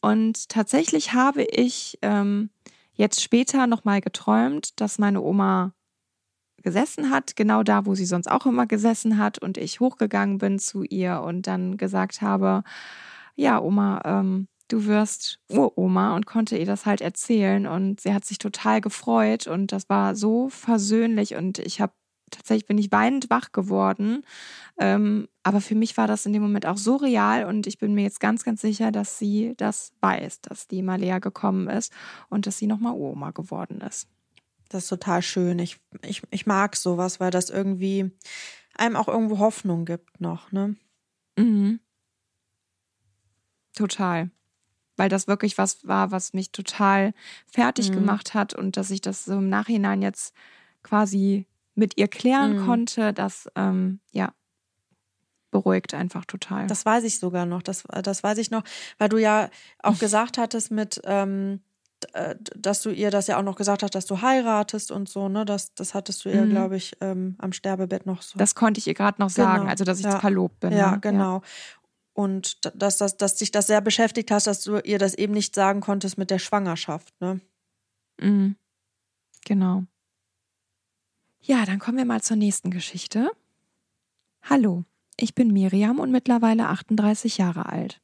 Und 0.00 0.48
tatsächlich 0.48 1.12
habe 1.12 1.42
ich 1.42 1.98
ähm, 2.02 2.50
jetzt 2.94 3.22
später 3.22 3.66
nochmal 3.66 4.00
geträumt, 4.00 4.80
dass 4.80 4.98
meine 4.98 5.20
Oma 5.20 5.72
gesessen 6.62 7.10
hat, 7.10 7.36
genau 7.36 7.62
da, 7.62 7.86
wo 7.86 7.94
sie 7.94 8.04
sonst 8.04 8.30
auch 8.30 8.46
immer 8.46 8.66
gesessen 8.66 9.18
hat 9.18 9.38
und 9.38 9.56
ich 9.56 9.80
hochgegangen 9.80 10.38
bin 10.38 10.58
zu 10.58 10.82
ihr 10.82 11.22
und 11.22 11.46
dann 11.46 11.76
gesagt 11.76 12.20
habe, 12.22 12.62
ja, 13.34 13.60
Oma, 13.60 14.02
ähm, 14.04 14.48
du 14.68 14.84
wirst 14.86 15.40
Uroma 15.48 16.14
und 16.14 16.26
konnte 16.26 16.56
ihr 16.56 16.66
das 16.66 16.86
halt 16.86 17.00
erzählen 17.00 17.66
und 17.66 18.00
sie 18.00 18.14
hat 18.14 18.24
sich 18.24 18.38
total 18.38 18.80
gefreut 18.80 19.46
und 19.46 19.72
das 19.72 19.88
war 19.88 20.14
so 20.14 20.48
versöhnlich 20.48 21.34
und 21.34 21.58
ich 21.58 21.80
habe 21.80 21.92
tatsächlich 22.30 22.66
bin 22.66 22.78
ich 22.78 22.92
weinend 22.92 23.30
wach 23.30 23.52
geworden. 23.52 24.24
Ähm, 24.78 25.28
aber 25.42 25.60
für 25.60 25.74
mich 25.74 25.96
war 25.96 26.06
das 26.06 26.26
in 26.26 26.32
dem 26.32 26.42
Moment 26.42 26.66
auch 26.66 26.76
so 26.76 26.96
real 26.96 27.44
und 27.44 27.66
ich 27.66 27.78
bin 27.78 27.94
mir 27.94 28.02
jetzt 28.02 28.20
ganz, 28.20 28.44
ganz 28.44 28.60
sicher, 28.60 28.92
dass 28.92 29.18
sie 29.18 29.54
das 29.56 29.92
weiß, 30.00 30.40
dass 30.42 30.68
die 30.68 30.82
Malea 30.82 31.18
gekommen 31.18 31.68
ist 31.68 31.92
und 32.28 32.46
dass 32.46 32.58
sie 32.58 32.66
nochmal 32.66 32.94
Oma 32.94 33.30
geworden 33.30 33.80
ist. 33.80 34.08
Das 34.68 34.84
ist 34.84 34.88
total 34.88 35.22
schön. 35.22 35.58
Ich, 35.58 35.80
ich, 36.02 36.22
ich 36.30 36.46
mag 36.46 36.76
sowas, 36.76 37.20
weil 37.20 37.30
das 37.30 37.50
irgendwie 37.50 38.10
einem 38.76 38.96
auch 38.96 39.08
irgendwo 39.08 39.38
Hoffnung 39.38 39.84
gibt 39.84 40.20
noch, 40.20 40.52
ne? 40.52 40.76
Mhm. 41.36 41.80
Total 43.74 44.30
weil 45.00 45.08
das 45.08 45.26
wirklich 45.26 45.56
was 45.56 45.88
war, 45.88 46.10
was 46.10 46.34
mich 46.34 46.52
total 46.52 47.14
fertig 47.46 47.88
mhm. 47.88 47.94
gemacht 47.94 48.34
hat 48.34 48.52
und 48.52 48.76
dass 48.76 48.90
ich 48.90 49.00
das 49.00 49.24
so 49.24 49.38
im 49.38 49.48
Nachhinein 49.48 50.02
jetzt 50.02 50.34
quasi 50.82 51.46
mit 51.74 51.96
ihr 51.96 52.08
klären 52.08 52.60
mhm. 52.60 52.66
konnte, 52.66 53.12
das 53.12 53.48
ähm, 53.56 54.00
ja 54.10 54.32
beruhigt 55.50 55.94
einfach 55.94 56.24
total. 56.24 56.66
Das 56.66 56.86
weiß 56.86 57.04
ich 57.04 57.18
sogar 57.18 57.46
noch. 57.46 57.62
Das, 57.62 57.84
das 58.02 58.22
weiß 58.22 58.38
ich 58.38 58.50
noch, 58.50 58.62
weil 58.98 59.08
du 59.08 59.18
ja 59.18 59.50
auch 59.82 59.98
gesagt 59.98 60.38
hattest 60.38 60.70
mit, 60.70 61.00
ähm, 61.04 61.60
äh, 62.12 62.36
dass 62.56 62.82
du 62.82 62.90
ihr 62.90 63.10
das 63.10 63.26
ja 63.26 63.38
auch 63.38 63.42
noch 63.42 63.56
gesagt 63.56 63.82
hast, 63.82 63.94
dass 63.94 64.06
du 64.06 64.22
heiratest 64.22 64.90
und 64.90 65.08
so, 65.08 65.28
ne? 65.28 65.44
Das, 65.44 65.74
das 65.74 65.94
hattest 65.94 66.24
du 66.24 66.30
ihr, 66.30 66.42
mhm. 66.42 66.50
glaube 66.50 66.76
ich, 66.76 66.96
ähm, 67.00 67.36
am 67.38 67.52
Sterbebett 67.52 68.06
noch 68.06 68.22
so. 68.22 68.38
Das 68.38 68.54
konnte 68.54 68.78
ich 68.78 68.86
ihr 68.86 68.94
gerade 68.94 69.20
noch 69.20 69.30
sagen, 69.30 69.60
genau. 69.60 69.70
also 69.70 69.84
dass 69.84 69.98
ich 69.98 70.06
ja. 70.06 70.18
verlobt 70.18 70.60
bin. 70.60 70.72
Ja, 70.72 70.92
ne? 70.92 71.00
genau. 71.00 71.36
Ja. 71.36 71.42
Und 72.12 72.58
dass, 72.74 72.98
dass, 72.98 73.16
dass 73.16 73.36
dich 73.36 73.50
das 73.50 73.66
sehr 73.66 73.80
beschäftigt 73.80 74.30
hast, 74.30 74.46
dass 74.46 74.62
du 74.62 74.78
ihr 74.78 74.98
das 74.98 75.14
eben 75.14 75.32
nicht 75.32 75.54
sagen 75.54 75.80
konntest 75.80 76.18
mit 76.18 76.30
der 76.30 76.38
Schwangerschaft, 76.38 77.18
ne? 77.20 77.40
Mhm. 78.20 78.56
Genau. 79.44 79.84
Ja, 81.42 81.64
dann 81.64 81.78
kommen 81.78 81.96
wir 81.96 82.04
mal 82.04 82.20
zur 82.20 82.36
nächsten 82.36 82.70
Geschichte. 82.70 83.30
Hallo, 84.42 84.84
ich 85.16 85.34
bin 85.34 85.52
Miriam 85.52 85.98
und 85.98 86.10
mittlerweile 86.10 86.68
38 86.68 87.38
Jahre 87.38 87.66
alt. 87.66 88.00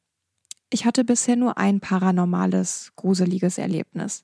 Ich 0.71 0.85
hatte 0.85 1.03
bisher 1.03 1.35
nur 1.35 1.57
ein 1.57 1.79
paranormales, 1.79 2.93
gruseliges 2.95 3.59
Erlebnis. 3.59 4.23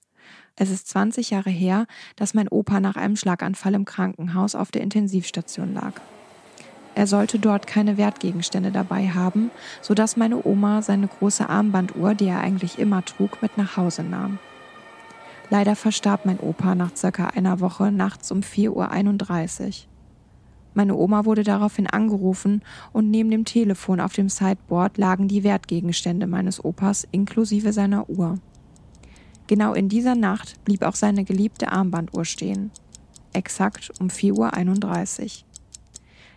Es 0.56 0.72
ist 0.72 0.88
20 0.90 1.30
Jahre 1.30 1.52
her, 1.52 1.86
dass 2.16 2.34
mein 2.34 2.48
Opa 2.48 2.80
nach 2.80 2.96
einem 2.96 3.16
Schlaganfall 3.16 3.76
im 3.76 3.86
Krankenhaus 3.86 4.56
auf 4.56 4.72
der 4.72 4.82
Intensivstation 4.82 5.76
lag. 5.76 5.94
Er 6.96 7.06
sollte 7.06 7.38
dort 7.38 7.68
keine 7.68 7.98
Wertgegenstände 7.98 8.72
dabei 8.72 9.10
haben, 9.10 9.52
sodass 9.82 10.18
meine 10.18 10.44
Oma 10.44 10.82
seine 10.82 11.08
große 11.08 11.48
Armbanduhr, 11.48 12.16
die 12.16 12.28
er 12.28 12.40
eigentlich 12.40 12.80
immer 12.80 13.06
trug, 13.06 13.42
mit 13.44 13.58
nach 13.58 13.78
Hause 13.78 14.04
nahm. 14.04 14.40
Leider 15.50 15.76
verstarb 15.76 16.26
mein 16.26 16.40
Opa 16.40 16.76
nach 16.76 16.96
circa 16.96 17.28
einer 17.28 17.60
Woche 17.60 17.92
nachts 17.92 18.32
um 18.32 18.40
4.31 18.40 19.68
Uhr. 19.68 19.74
Meine 20.74 20.96
Oma 20.96 21.26
wurde 21.26 21.44
daraufhin 21.44 21.88
angerufen 21.88 22.64
und 22.92 23.12
neben 23.12 23.30
dem 23.30 23.46
Telefon 23.46 24.00
auf 24.00 24.14
dem 24.14 24.30
Sideboard 24.30 24.98
lagen 24.98 25.28
die 25.28 25.44
Wertgegenstände 25.44 26.26
meines 26.26 26.64
Opas 26.64 27.08
inklusive 27.12 27.74
seiner 27.74 28.10
Uhr. 28.10 28.40
Genau 29.48 29.74
in 29.74 29.90
dieser 29.90 30.16
Nacht 30.16 30.64
blieb 30.66 30.84
auch 30.84 30.96
seine 30.96 31.26
geliebte 31.26 31.72
Armbanduhr 31.72 32.26
stehen. 32.26 32.72
Exakt 33.34 33.92
um 34.00 34.08
4.31 34.08 35.22
Uhr. 35.22 35.48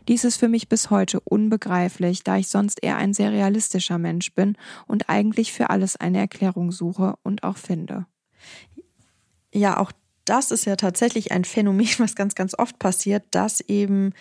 Dies 0.08 0.24
ist 0.24 0.36
für 0.36 0.48
mich 0.48 0.68
bis 0.68 0.90
heute 0.90 1.20
unbegreiflich, 1.20 2.22
da 2.22 2.36
ich 2.36 2.48
sonst 2.48 2.82
eher 2.82 2.96
ein 2.96 3.12
sehr 3.12 3.32
realistischer 3.32 3.98
Mensch 3.98 4.34
bin 4.34 4.56
und 4.86 5.08
eigentlich 5.08 5.52
für 5.52 5.70
alles 5.70 5.96
eine 5.96 6.18
Erklärung 6.18 6.70
suche 6.70 7.14
und 7.22 7.42
auch 7.42 7.56
finde. 7.56 8.06
Ja, 9.56 9.78
auch 9.78 9.90
das 10.26 10.50
ist 10.50 10.66
ja 10.66 10.76
tatsächlich 10.76 11.32
ein 11.32 11.44
Phänomen, 11.44 11.88
was 11.98 12.14
ganz, 12.14 12.34
ganz 12.34 12.54
oft 12.58 12.78
passiert, 12.78 13.24
dass 13.30 13.60
eben 13.60 14.12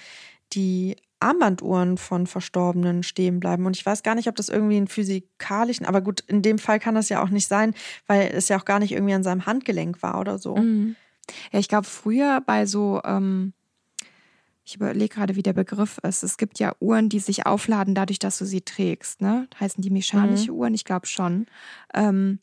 die 0.54 0.96
Armbanduhren 1.20 1.98
von 1.98 2.28
Verstorbenen 2.28 3.04
stehen 3.04 3.40
bleiben. 3.40 3.66
Und 3.66 3.76
ich 3.76 3.86
weiß 3.86 4.04
gar 4.04 4.16
nicht, 4.16 4.28
ob 4.28 4.36
das 4.36 4.50
irgendwie 4.50 4.78
einen 4.78 4.88
physikalischen, 4.88 5.86
aber 5.86 6.02
gut, 6.02 6.22
in 6.28 6.42
dem 6.42 6.60
Fall 6.60 6.80
kann 6.80 6.96
das 6.96 7.10
ja 7.10 7.24
auch 7.24 7.30
nicht 7.30 7.48
sein, 7.48 7.74
weil 8.08 8.30
es 8.34 8.48
ja 8.48 8.60
auch 8.60 8.66
gar 8.66 8.80
nicht 8.80 8.92
irgendwie 8.92 9.14
an 9.14 9.24
seinem 9.24 9.46
Handgelenk 9.46 10.02
war 10.04 10.20
oder 10.20 10.38
so. 10.38 10.56
Mhm. 10.56 10.96
Ja, 11.52 11.60
ich 11.60 11.68
glaube, 11.68 11.88
früher 11.88 12.42
bei 12.46 12.66
so 12.66 13.02
ähm, 13.04 13.54
ich 14.66 14.76
überlege 14.76 15.14
gerade, 15.14 15.36
wie 15.36 15.44
der 15.44 15.54
Begriff 15.54 16.00
ist. 16.00 16.24
Es 16.24 16.38
gibt 16.38 16.58
ja 16.58 16.74
Uhren, 16.80 17.08
die 17.08 17.20
sich 17.20 17.46
aufladen 17.46 17.94
dadurch, 17.94 18.18
dass 18.18 18.40
du 18.40 18.46
sie 18.46 18.62
trägst. 18.62 19.22
Ne? 19.22 19.48
Heißen 19.60 19.82
die 19.82 19.92
mechanische 19.92 20.52
mhm. 20.52 20.58
Uhren? 20.58 20.74
Ich 20.74 20.86
glaube 20.86 21.06
schon. 21.06 21.46
Ähm, 21.94 22.40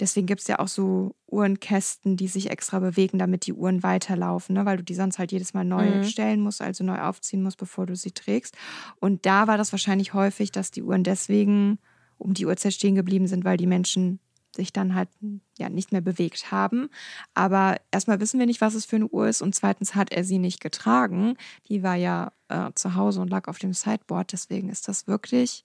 deswegen 0.00 0.26
gibt 0.26 0.42
es 0.42 0.46
ja 0.46 0.58
auch 0.58 0.68
so 0.68 1.14
Uhrenkästen, 1.26 2.16
die 2.16 2.28
sich 2.28 2.50
extra 2.50 2.78
bewegen, 2.78 3.18
damit 3.18 3.46
die 3.46 3.52
Uhren 3.52 3.82
weiterlaufen, 3.82 4.54
ne? 4.54 4.64
weil 4.64 4.78
du 4.78 4.84
die 4.84 4.94
sonst 4.94 5.18
halt 5.18 5.32
jedes 5.32 5.54
Mal 5.54 5.64
neu 5.64 5.96
mhm. 5.96 6.04
stellen 6.04 6.40
musst, 6.40 6.62
also 6.62 6.84
neu 6.84 7.00
aufziehen 7.00 7.42
musst, 7.42 7.58
bevor 7.58 7.86
du 7.86 7.96
sie 7.96 8.12
trägst. 8.12 8.56
Und 9.00 9.26
da 9.26 9.46
war 9.46 9.58
das 9.58 9.72
wahrscheinlich 9.72 10.14
häufig, 10.14 10.52
dass 10.52 10.70
die 10.70 10.82
Uhren 10.82 11.04
deswegen 11.04 11.78
um 12.18 12.34
die 12.34 12.46
Uhrzeit 12.46 12.72
stehen 12.72 12.94
geblieben 12.94 13.26
sind, 13.26 13.44
weil 13.44 13.56
die 13.56 13.66
Menschen 13.66 14.20
sich 14.54 14.72
dann 14.72 14.94
halt 14.94 15.10
ja 15.58 15.68
nicht 15.68 15.92
mehr 15.92 16.00
bewegt 16.00 16.50
haben. 16.50 16.88
Aber 17.34 17.76
erstmal 17.90 18.20
wissen 18.20 18.38
wir 18.38 18.46
nicht, 18.46 18.62
was 18.62 18.74
es 18.74 18.86
für 18.86 18.96
eine 18.96 19.08
Uhr 19.08 19.28
ist 19.28 19.42
und 19.42 19.54
zweitens 19.54 19.94
hat 19.94 20.12
er 20.12 20.24
sie 20.24 20.38
nicht 20.38 20.60
getragen. 20.60 21.36
Die 21.68 21.82
war 21.82 21.94
ja 21.94 22.32
äh, 22.48 22.70
zu 22.74 22.94
Hause 22.94 23.20
und 23.20 23.28
lag 23.28 23.48
auf 23.48 23.58
dem 23.58 23.74
Sideboard. 23.74 24.32
Deswegen 24.32 24.70
ist 24.70 24.88
das 24.88 25.06
wirklich 25.06 25.64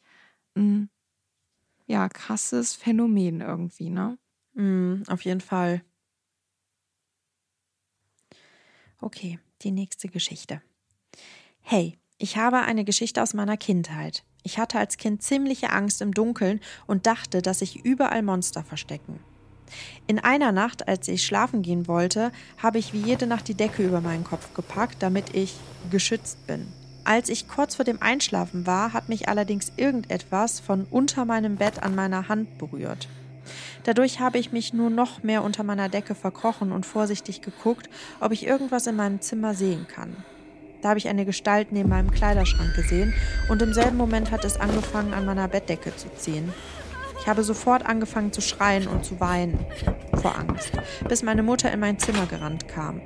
ein 0.56 0.90
ja 1.92 2.10
krasses 2.10 2.74
Phänomen 2.74 3.42
irgendwie, 3.42 3.90
ne? 3.90 4.18
Mm, 4.54 5.04
auf 5.08 5.24
jeden 5.24 5.42
Fall. 5.42 5.82
Okay, 9.00 9.40
die 9.62 9.72
nächste 9.72 10.08
Geschichte. 10.08 10.62
Hey, 11.62 11.98
ich 12.18 12.38
habe 12.38 12.60
eine 12.60 12.86
Geschichte 12.86 13.22
aus 13.22 13.34
meiner 13.34 13.58
Kindheit. 13.58 14.24
Ich 14.44 14.58
hatte 14.58 14.80
als 14.80 14.98
Kind 14.98 15.22
ziemliche 15.22 15.72
Angst 15.72 16.02
im 16.02 16.14
Dunkeln 16.14 16.60
und 16.88 17.06
dachte, 17.06 17.42
dass 17.42 17.60
sich 17.60 17.86
überall 17.86 18.24
Monster 18.24 18.64
verstecken. 18.64 19.20
In 20.08 20.20
einer 20.20 20.52
Nacht, 20.52 20.88
als 20.88 21.08
ich 21.08 21.26
schlafen 21.26 21.62
gehen 21.62 21.88
wollte, 21.88 22.32
habe 22.58 22.80
ich 22.80 22.94
wie 22.94 23.02
jede 23.02 23.28
Nacht 23.28 23.48
die 23.48 23.56
Decke 23.56 23.86
über 23.86 24.02
meinen 24.02 24.24
Kopf 24.24 24.54
gepackt, 24.54 25.02
damit 25.02 25.36
ich 25.36 25.56
geschützt 25.90 26.46
bin. 26.48 26.68
Als 27.04 27.30
ich 27.30 27.48
kurz 27.48 27.76
vor 27.76 27.86
dem 27.86 28.02
Einschlafen 28.02 28.68
war, 28.68 28.94
hat 28.94 29.10
mich 29.10 29.28
allerdings 29.28 29.72
irgendetwas 29.76 30.60
von 30.60 30.86
unter 30.90 31.26
meinem 31.26 31.56
Bett 31.56 31.82
an 31.82 31.96
meiner 31.96 32.28
Hand 32.30 32.58
berührt. 32.60 33.08
Dadurch 33.84 34.20
habe 34.20 34.38
ich 34.38 34.52
mich 34.52 34.74
nur 34.74 34.92
noch 34.92 35.24
mehr 35.24 35.44
unter 35.44 35.64
meiner 35.64 35.90
Decke 35.90 36.14
verkrochen 36.14 36.72
und 36.72 36.86
vorsichtig 36.86 37.42
geguckt, 37.42 37.90
ob 38.20 38.32
ich 38.32 38.46
irgendwas 38.46 38.86
in 38.86 38.96
meinem 38.96 39.20
Zimmer 39.20 39.56
sehen 39.56 39.88
kann. 39.88 40.16
Da 40.82 40.90
habe 40.90 41.00
ich 41.00 41.08
eine 41.08 41.26
Gestalt 41.26 41.72
neben 41.72 41.90
meinem 41.90 42.12
Kleiderschrank 42.12 42.76
gesehen 42.76 43.14
und 43.50 43.62
im 43.62 43.74
selben 43.74 43.98
Moment 43.98 44.32
hat 44.32 44.46
es 44.46 44.60
angefangen, 44.60 45.14
an 45.14 45.26
meiner 45.26 45.48
Bettdecke 45.48 45.96
zu 45.96 46.08
ziehen. 46.16 46.54
Ich 47.22 47.28
habe 47.28 47.44
sofort 47.44 47.86
angefangen 47.86 48.32
zu 48.32 48.42
schreien 48.42 48.88
und 48.88 49.06
zu 49.06 49.20
weinen 49.20 49.60
vor 50.20 50.40
Angst, 50.40 50.72
bis 51.08 51.22
meine 51.22 51.44
Mutter 51.44 51.72
in 51.72 51.80
mein 51.80 52.00
Zimmer 52.00 52.26
gerannt 52.26 52.68
kam. 52.68 53.00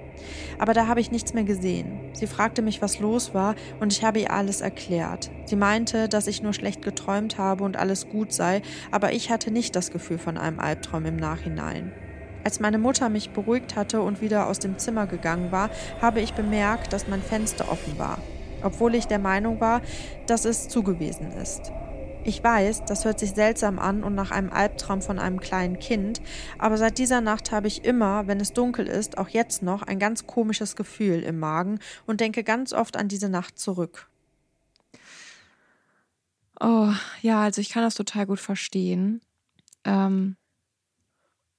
Aber 0.58 0.74
da 0.74 0.88
habe 0.88 1.02
ich 1.02 1.12
nichts 1.12 1.34
mehr 1.34 1.44
gesehen. 1.44 2.00
Sie 2.14 2.26
fragte 2.26 2.62
mich, 2.62 2.82
was 2.82 3.00
los 3.00 3.34
war, 3.34 3.56
und 3.82 3.92
ich 3.92 4.06
habe 4.06 4.20
ihr 4.22 4.32
alles 4.32 4.62
erklärt. 4.62 5.32
Sie 5.44 5.58
meinte, 5.58 6.08
dass 6.08 6.28
ich 6.28 6.42
nur 6.42 6.54
schlecht 6.54 6.82
geträumt 6.82 7.38
habe 7.38 7.66
und 7.66 7.76
alles 7.76 8.08
gut 8.08 8.32
sei, 8.32 8.62
aber 8.90 9.12
ich 9.12 9.30
hatte 9.30 9.52
nicht 9.52 9.76
das 9.76 9.92
Gefühl 9.92 10.18
von 10.18 10.38
einem 10.38 10.62
Albtraum 10.62 11.06
im 11.06 11.18
Nachhinein. 11.18 11.92
Als 12.46 12.62
meine 12.62 12.78
Mutter 12.78 13.10
mich 13.10 13.32
beruhigt 13.32 13.76
hatte 13.76 14.02
und 14.02 14.22
wieder 14.22 14.48
aus 14.48 14.60
dem 14.60 14.78
Zimmer 14.78 15.08
gegangen 15.08 15.52
war, 15.52 15.70
habe 16.02 16.22
ich 16.22 16.34
bemerkt, 16.34 16.94
dass 16.94 17.10
mein 17.10 17.22
Fenster 17.22 17.70
offen 17.70 18.00
war, 18.00 18.20
obwohl 18.64 18.96
ich 18.96 19.08
der 19.08 19.20
Meinung 19.20 19.60
war, 19.60 19.82
dass 20.26 20.46
es 20.46 20.70
zugewiesen 20.70 21.34
ist. 21.34 21.74
Ich 22.28 22.44
weiß, 22.44 22.86
das 22.86 23.06
hört 23.06 23.20
sich 23.20 23.34
seltsam 23.34 23.78
an 23.78 24.04
und 24.04 24.16
nach 24.16 24.32
einem 24.32 24.52
Albtraum 24.52 25.04
von 25.04 25.20
einem 25.20 25.40
kleinen 25.40 25.78
Kind, 25.78 26.24
aber 26.58 26.76
seit 26.76 26.98
dieser 26.98 27.22
Nacht 27.22 27.52
habe 27.52 27.68
ich 27.68 27.86
immer, 27.86 28.26
wenn 28.26 28.40
es 28.40 28.52
dunkel 28.52 28.88
ist, 28.88 29.20
auch 29.20 29.30
jetzt 29.30 29.62
noch 29.62 29.84
ein 29.84 30.00
ganz 30.00 30.26
komisches 30.26 30.76
Gefühl 30.76 31.22
im 31.22 31.38
Magen 31.38 31.78
und 32.08 32.22
denke 32.22 32.44
ganz 32.44 32.74
oft 32.74 32.98
an 32.98 33.10
diese 33.10 33.30
Nacht 33.30 33.60
zurück. 33.60 34.10
Oh, 36.60 36.92
ja, 37.22 37.44
also 37.44 37.62
ich 37.62 37.70
kann 37.70 37.84
das 37.84 37.94
total 37.94 38.26
gut 38.26 38.40
verstehen. 38.40 39.22
Ähm, 39.84 40.36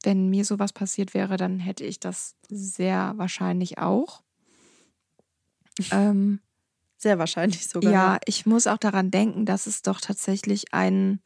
wenn 0.03 0.31
mir 0.31 0.45
sowas 0.45 0.73
passiert 0.73 1.15
wäre, 1.15 1.37
dann 1.37 1.61
hätte 1.61 1.85
ich 1.85 2.01
das 2.01 2.35
sehr 2.49 3.15
wahrscheinlich 3.17 3.79
auch. 3.79 4.25
Ähm, 5.93 6.41
sehr 6.97 7.19
wahrscheinlich 7.19 7.69
sogar. 7.69 7.93
Ja, 7.93 8.19
ich 8.27 8.47
muss 8.47 8.67
auch 8.67 8.79
daran 8.79 9.11
denken, 9.11 9.45
dass 9.45 9.67
es 9.67 9.83
doch 9.83 10.01
tatsächlich 10.01 10.73
einen 10.73 11.21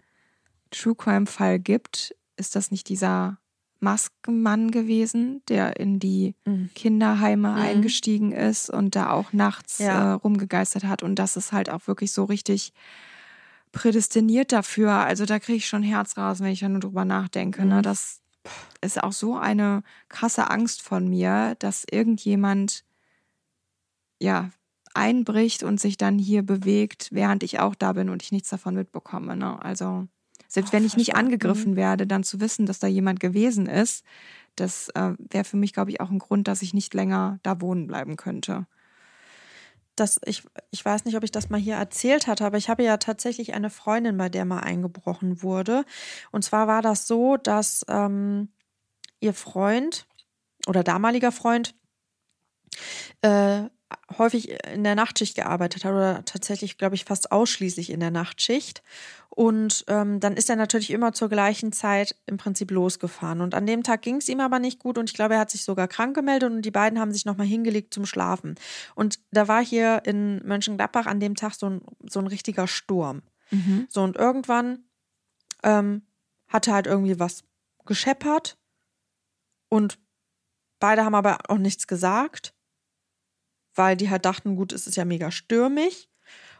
True 0.70 0.94
Crime-Fall 0.94 1.58
gibt. 1.58 2.14
Ist 2.36 2.56
das 2.56 2.70
nicht 2.70 2.88
dieser 2.88 3.38
Maskenmann 3.80 4.70
gewesen, 4.70 5.42
der 5.48 5.78
in 5.78 5.98
die 5.98 6.34
mhm. 6.44 6.70
Kinderheime 6.74 7.52
mhm. 7.52 7.58
eingestiegen 7.58 8.32
ist 8.32 8.70
und 8.70 8.94
da 8.94 9.10
auch 9.10 9.32
nachts 9.32 9.78
ja. 9.78 10.12
äh, 10.12 10.12
rumgegeistert 10.12 10.84
hat? 10.84 11.02
Und 11.02 11.16
das 11.16 11.36
ist 11.36 11.52
halt 11.52 11.70
auch 11.70 11.86
wirklich 11.86 12.12
so 12.12 12.24
richtig 12.24 12.72
prädestiniert 13.72 14.52
dafür. 14.52 14.92
Also 14.92 15.24
da 15.26 15.38
kriege 15.38 15.58
ich 15.58 15.66
schon 15.66 15.82
Herzrasen, 15.82 16.44
wenn 16.44 16.52
ich 16.52 16.60
da 16.60 16.68
nur 16.68 16.80
drüber 16.80 17.04
nachdenke. 17.04 17.64
Ne? 17.64 17.76
Mhm. 17.76 17.82
Das 17.82 18.20
ist 18.80 19.02
auch 19.02 19.12
so 19.12 19.36
eine 19.36 19.82
krasse 20.08 20.50
Angst 20.50 20.82
von 20.82 21.08
mir, 21.08 21.54
dass 21.58 21.84
irgendjemand 21.90 22.84
ja 24.18 24.50
einbricht 24.94 25.62
und 25.62 25.80
sich 25.80 25.96
dann 25.96 26.18
hier 26.18 26.42
bewegt, 26.42 27.08
während 27.12 27.42
ich 27.42 27.60
auch 27.60 27.74
da 27.74 27.92
bin 27.92 28.10
und 28.10 28.22
ich 28.22 28.32
nichts 28.32 28.50
davon 28.50 28.74
mitbekomme. 28.74 29.36
Ne? 29.36 29.62
Also 29.62 30.06
selbst 30.48 30.70
Oh, 30.70 30.72
wenn 30.72 30.84
ich 30.84 30.96
nicht 30.96 31.14
angegriffen 31.14 31.76
werde, 31.76 32.06
dann 32.06 32.24
zu 32.24 32.40
wissen, 32.40 32.66
dass 32.66 32.78
da 32.80 32.86
jemand 32.86 33.20
gewesen 33.20 33.66
ist, 33.66 34.04
das 34.56 34.88
äh, 34.90 35.14
wäre 35.18 35.44
für 35.44 35.56
mich, 35.56 35.72
glaube 35.72 35.90
ich, 35.90 36.00
auch 36.00 36.10
ein 36.10 36.18
Grund, 36.18 36.48
dass 36.48 36.62
ich 36.62 36.74
nicht 36.74 36.92
länger 36.94 37.38
da 37.42 37.60
wohnen 37.60 37.86
bleiben 37.86 38.16
könnte. 38.16 38.66
das, 39.96 40.18
ich, 40.24 40.44
ich 40.70 40.84
weiß 40.84 41.04
nicht, 41.04 41.16
ob 41.16 41.24
ich 41.24 41.30
das 41.30 41.50
mal 41.50 41.60
hier 41.60 41.76
erzählt 41.76 42.26
hatte, 42.26 42.44
aber 42.46 42.56
ich 42.56 42.68
habe 42.68 42.82
ja 42.82 42.96
tatsächlich 42.96 43.54
eine 43.54 43.70
Freundin, 43.70 44.16
bei 44.16 44.28
der 44.28 44.44
mal 44.44 44.60
eingebrochen 44.60 45.42
wurde. 45.42 45.84
Und 46.32 46.42
zwar 46.42 46.66
war 46.66 46.82
das 46.82 47.06
so, 47.06 47.36
dass 47.36 47.84
ähm, 47.88 48.48
ihr 49.20 49.34
Freund 49.34 50.06
oder 50.66 50.82
damaliger 50.82 51.32
Freund 51.32 51.74
äh, 53.22 53.64
häufig 54.18 54.50
in 54.72 54.84
der 54.84 54.94
Nachtschicht 54.94 55.34
gearbeitet 55.34 55.84
hat 55.84 55.92
oder 55.92 56.24
tatsächlich, 56.24 56.78
glaube 56.78 56.94
ich, 56.94 57.04
fast 57.04 57.32
ausschließlich 57.32 57.90
in 57.90 58.00
der 58.00 58.10
Nachtschicht. 58.10 58.82
Und 59.28 59.84
ähm, 59.88 60.20
dann 60.20 60.36
ist 60.36 60.50
er 60.50 60.56
natürlich 60.56 60.90
immer 60.90 61.12
zur 61.12 61.28
gleichen 61.28 61.72
Zeit 61.72 62.16
im 62.26 62.36
Prinzip 62.36 62.70
losgefahren. 62.70 63.40
Und 63.40 63.54
an 63.54 63.66
dem 63.66 63.82
Tag 63.82 64.02
ging 64.02 64.16
es 64.16 64.28
ihm 64.28 64.40
aber 64.40 64.58
nicht 64.58 64.78
gut 64.78 64.98
und 64.98 65.08
ich 65.08 65.14
glaube, 65.14 65.34
er 65.34 65.40
hat 65.40 65.50
sich 65.50 65.64
sogar 65.64 65.88
krank 65.88 66.14
gemeldet 66.14 66.50
und 66.50 66.62
die 66.62 66.70
beiden 66.70 66.98
haben 66.98 67.12
sich 67.12 67.24
nochmal 67.24 67.46
hingelegt 67.46 67.94
zum 67.94 68.06
Schlafen. 68.06 68.56
Und 68.94 69.20
da 69.30 69.48
war 69.48 69.64
hier 69.64 70.02
in 70.04 70.44
Mönchengladbach 70.46 71.06
an 71.06 71.20
dem 71.20 71.36
Tag 71.36 71.54
so 71.54 71.70
ein, 71.70 71.82
so 72.08 72.18
ein 72.18 72.26
richtiger 72.26 72.66
Sturm. 72.66 73.22
So 73.88 74.02
und 74.02 74.16
irgendwann 74.16 74.84
ähm, 75.62 76.02
hatte 76.48 76.72
halt 76.72 76.86
irgendwie 76.86 77.18
was 77.18 77.44
gescheppert 77.86 78.58
und 79.68 79.98
beide 80.80 81.04
haben 81.04 81.14
aber 81.14 81.38
auch 81.48 81.58
nichts 81.58 81.86
gesagt, 81.86 82.54
weil 83.74 83.96
die 83.96 84.10
halt 84.10 84.24
dachten, 84.24 84.56
gut, 84.56 84.72
es 84.72 84.86
ist 84.86 84.96
ja 84.96 85.04
mega 85.04 85.30
stürmig. 85.30 86.08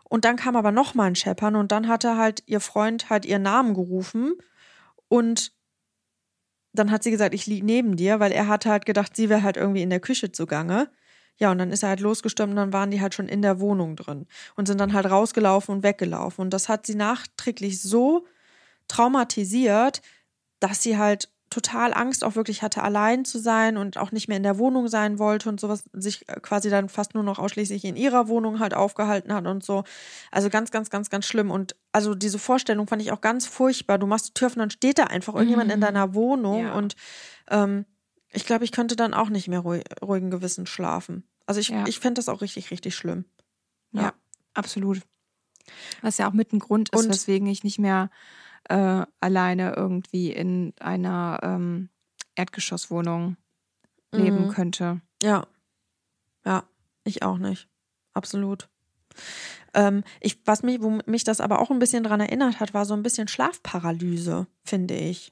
Und 0.05 0.25
dann 0.25 0.37
kam 0.37 0.57
aber 0.57 0.73
noch 0.73 0.95
mal 0.95 1.05
ein 1.05 1.15
Scheppern 1.15 1.55
und 1.55 1.71
dann 1.71 1.87
hatte 1.87 2.17
halt 2.17 2.43
ihr 2.47 2.61
Freund 2.61 3.11
halt 3.11 3.25
ihren 3.25 3.43
Namen 3.43 3.75
gerufen 3.75 4.35
und 5.09 5.53
dann 6.73 6.91
hat 6.91 7.03
sie 7.03 7.11
gesagt, 7.11 7.35
ich 7.35 7.47
lieg 7.47 7.65
neben 7.65 7.97
dir, 7.97 8.21
weil 8.21 8.33
er 8.33 8.49
hatte 8.49 8.71
halt 8.71 8.87
gedacht, 8.87 9.17
sie 9.17 9.29
wäre 9.29 9.43
halt 9.43 9.57
irgendwie 9.57 9.83
in 9.83 9.91
der 9.91 10.01
Küche 10.01 10.33
zugange. 10.33 10.91
Ja, 11.37 11.51
und 11.51 11.59
dann 11.59 11.73
ist 11.73 11.83
er 11.83 11.89
halt 11.91 12.01
losgestürmt 12.01 12.51
und 12.51 12.57
dann 12.57 12.73
waren 12.73 12.91
die 12.91 13.01
halt 13.01 13.15
schon 13.15 13.29
in 13.29 13.41
der 13.41 13.61
Wohnung 13.61 13.97
drin 13.97 14.27
und 14.57 14.67
sind 14.67 14.79
dann 14.79 14.93
halt 14.93 15.07
rausgelaufen 15.07 15.77
und 15.77 15.83
weggelaufen. 15.83 16.43
Und 16.43 16.51
das 16.51 16.69
hat 16.69 16.87
sie 16.87 16.95
nachträglich 16.95 17.81
so 17.81 18.27
traumatisiert, 18.89 20.03
dass 20.61 20.83
sie 20.83 20.99
halt 20.99 21.31
total 21.51 21.93
Angst 21.93 22.23
auch 22.25 22.37
wirklich 22.37 22.63
hatte, 22.63 22.83
allein 22.83 23.25
zu 23.25 23.39
sein 23.39 23.77
und 23.77 23.99
auch 23.99 24.13
nicht 24.13 24.29
mehr 24.29 24.37
in 24.37 24.43
der 24.45 24.59
Wohnung 24.59 24.87
sein 24.89 25.19
wollte 25.19 25.49
und 25.49 25.59
sowas, 25.61 25.83
sich 25.93 26.29
äh, 26.29 26.39
quasi 26.41 26.71
dann 26.71 26.89
fast 26.89 27.15
nur 27.15 27.25
noch 27.25 27.39
ausschließlich 27.41 27.85
in 27.85 27.97
ihrer 27.97 28.29
Wohnung 28.29 28.61
halt 28.61 28.73
aufgehalten 28.73 29.35
hat 29.35 29.47
und 29.47 29.65
so. 29.65 29.83
Also 30.31 30.49
ganz, 30.49 30.71
ganz, 30.71 30.91
ganz, 30.91 31.11
ganz 31.11 31.27
schlimm. 31.27 31.51
Und 31.51 31.75
also 31.93 32.15
diese 32.15 32.39
Vorstellung 32.39 32.87
fand 32.87 33.03
ich 33.03 33.11
auch 33.13 33.21
ganz 33.21 33.47
furchtbar. 33.47 33.99
Du 33.99 34.07
machst 34.07 34.29
die 34.29 34.35
Tür 34.35 34.47
auf 34.47 34.55
und 34.55 34.61
dann 34.61 34.71
steht 34.71 34.99
da 34.99 35.05
einfach 35.05 35.35
irgendjemand 35.35 35.73
in 35.73 35.81
deiner 35.81 36.15
Wohnung 36.15 36.67
Ja. 36.67 36.75
und 36.75 36.95
ähm, 37.51 37.85
ich 38.33 38.47
glaube, 38.47 38.65
ich 38.65 38.71
könnte 38.71 38.95
dann 38.95 39.13
auch 39.13 39.29
nicht 39.29 39.49
mehr 39.49 39.59
ruhig, 39.61 39.83
ruhigen 40.01 40.31
Gewissens 40.31 40.69
schlafen. 40.71 41.25
Also 41.47 41.61
ich, 41.61 41.71
Ja. 41.71 41.85
ich 41.89 41.99
fände 41.99 42.21
das 42.21 42.29
auch 42.29 42.43
richtig, 42.43 42.71
richtig 42.71 42.95
schlimm. 42.95 43.25
Ja, 43.91 44.13
absolut. 44.55 45.01
Was 46.01 46.19
ja 46.19 46.29
auch 46.29 46.33
mit 46.33 46.53
ein 46.53 46.61
Grund 46.61 46.91
ist, 46.91 47.05
Und- 47.05 47.11
weswegen 47.11 47.49
ich 47.49 47.65
nicht 47.65 47.81
mehr 47.81 48.09
äh, 48.69 49.05
alleine 49.21 49.75
irgendwie 49.77 50.31
in 50.33 50.73
einer 50.81 51.41
ähm, 51.43 51.89
Erdgeschosswohnung 52.35 53.37
leben 54.13 54.45
Mhm. 54.45 54.49
könnte. 54.49 55.01
Ja. 55.23 55.47
Ja, 56.45 56.65
ich 57.05 57.23
auch 57.23 57.39
nicht. 57.39 57.69
Absolut. 58.15 58.69
Ähm, 59.75 60.03
ich, 60.21 60.39
was 60.47 60.63
mich, 60.63 60.83
wo 60.83 60.99
mich 61.07 61.23
das 61.25 61.41
aber 61.41 61.61
auch 61.61 61.71
ein 61.71 61.79
bisschen 61.79 62.03
dran 62.03 62.21
erinnert 62.21 62.59
hat, 62.61 62.75
war 62.75 62.85
so 62.85 62.95
ein 62.95 63.03
bisschen 63.03 63.29
Schlafparalyse, 63.29 64.47
finde 64.65 64.95
ich. 64.95 65.31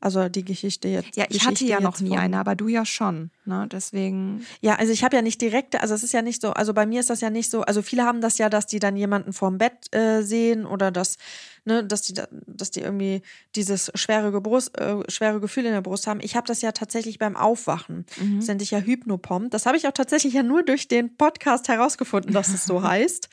Also 0.00 0.28
die 0.28 0.44
Geschichte 0.44 0.88
jetzt. 0.88 1.16
Ja, 1.16 1.24
ich 1.30 1.40
hatte 1.42 1.52
Geschichte 1.54 1.72
ja 1.72 1.80
noch 1.80 1.98
nie 2.00 2.10
von- 2.10 2.18
eine, 2.18 2.38
aber 2.38 2.54
du 2.56 2.68
ja 2.68 2.84
schon. 2.84 3.30
Ne? 3.46 3.66
Deswegen. 3.72 4.44
Ja, 4.60 4.74
also 4.74 4.92
ich 4.92 5.02
habe 5.02 5.16
ja 5.16 5.22
nicht 5.22 5.40
direkt, 5.40 5.80
also 5.80 5.94
es 5.94 6.02
ist 6.02 6.12
ja 6.12 6.20
nicht 6.20 6.42
so, 6.42 6.50
also 6.50 6.74
bei 6.74 6.84
mir 6.84 7.00
ist 7.00 7.08
das 7.08 7.22
ja 7.22 7.30
nicht 7.30 7.50
so, 7.50 7.62
also 7.62 7.80
viele 7.80 8.04
haben 8.04 8.20
das 8.20 8.36
ja, 8.36 8.50
dass 8.50 8.66
die 8.66 8.80
dann 8.80 8.96
jemanden 8.96 9.32
vorm 9.32 9.56
Bett 9.56 9.94
äh, 9.94 10.20
sehen 10.22 10.66
oder 10.66 10.90
dass, 10.90 11.16
ne, 11.64 11.84
dass 11.84 12.02
die, 12.02 12.14
da- 12.14 12.28
dass 12.30 12.70
die 12.70 12.80
irgendwie 12.80 13.22
dieses 13.56 13.90
schwere, 13.94 14.32
Gebrust, 14.32 14.78
äh, 14.78 14.96
schwere 15.10 15.40
Gefühl 15.40 15.64
in 15.66 15.72
der 15.72 15.80
Brust 15.80 16.06
haben. 16.06 16.20
Ich 16.22 16.36
habe 16.36 16.46
das 16.46 16.62
ja 16.62 16.72
tatsächlich 16.72 17.18
beim 17.18 17.36
Aufwachen. 17.36 18.04
Das 18.38 18.48
nennt 18.48 18.60
sich 18.60 18.70
ja 18.70 18.78
Hypnopomp. 18.78 19.50
Das 19.50 19.66
habe 19.66 19.76
ich 19.76 19.86
auch 19.88 19.92
tatsächlich 19.92 20.34
ja 20.34 20.42
nur 20.42 20.62
durch 20.62 20.88
den 20.88 21.16
Podcast 21.16 21.68
herausgefunden, 21.68 22.32
dass 22.32 22.48
es 22.48 22.64
so 22.64 22.82
heißt, 22.88 23.28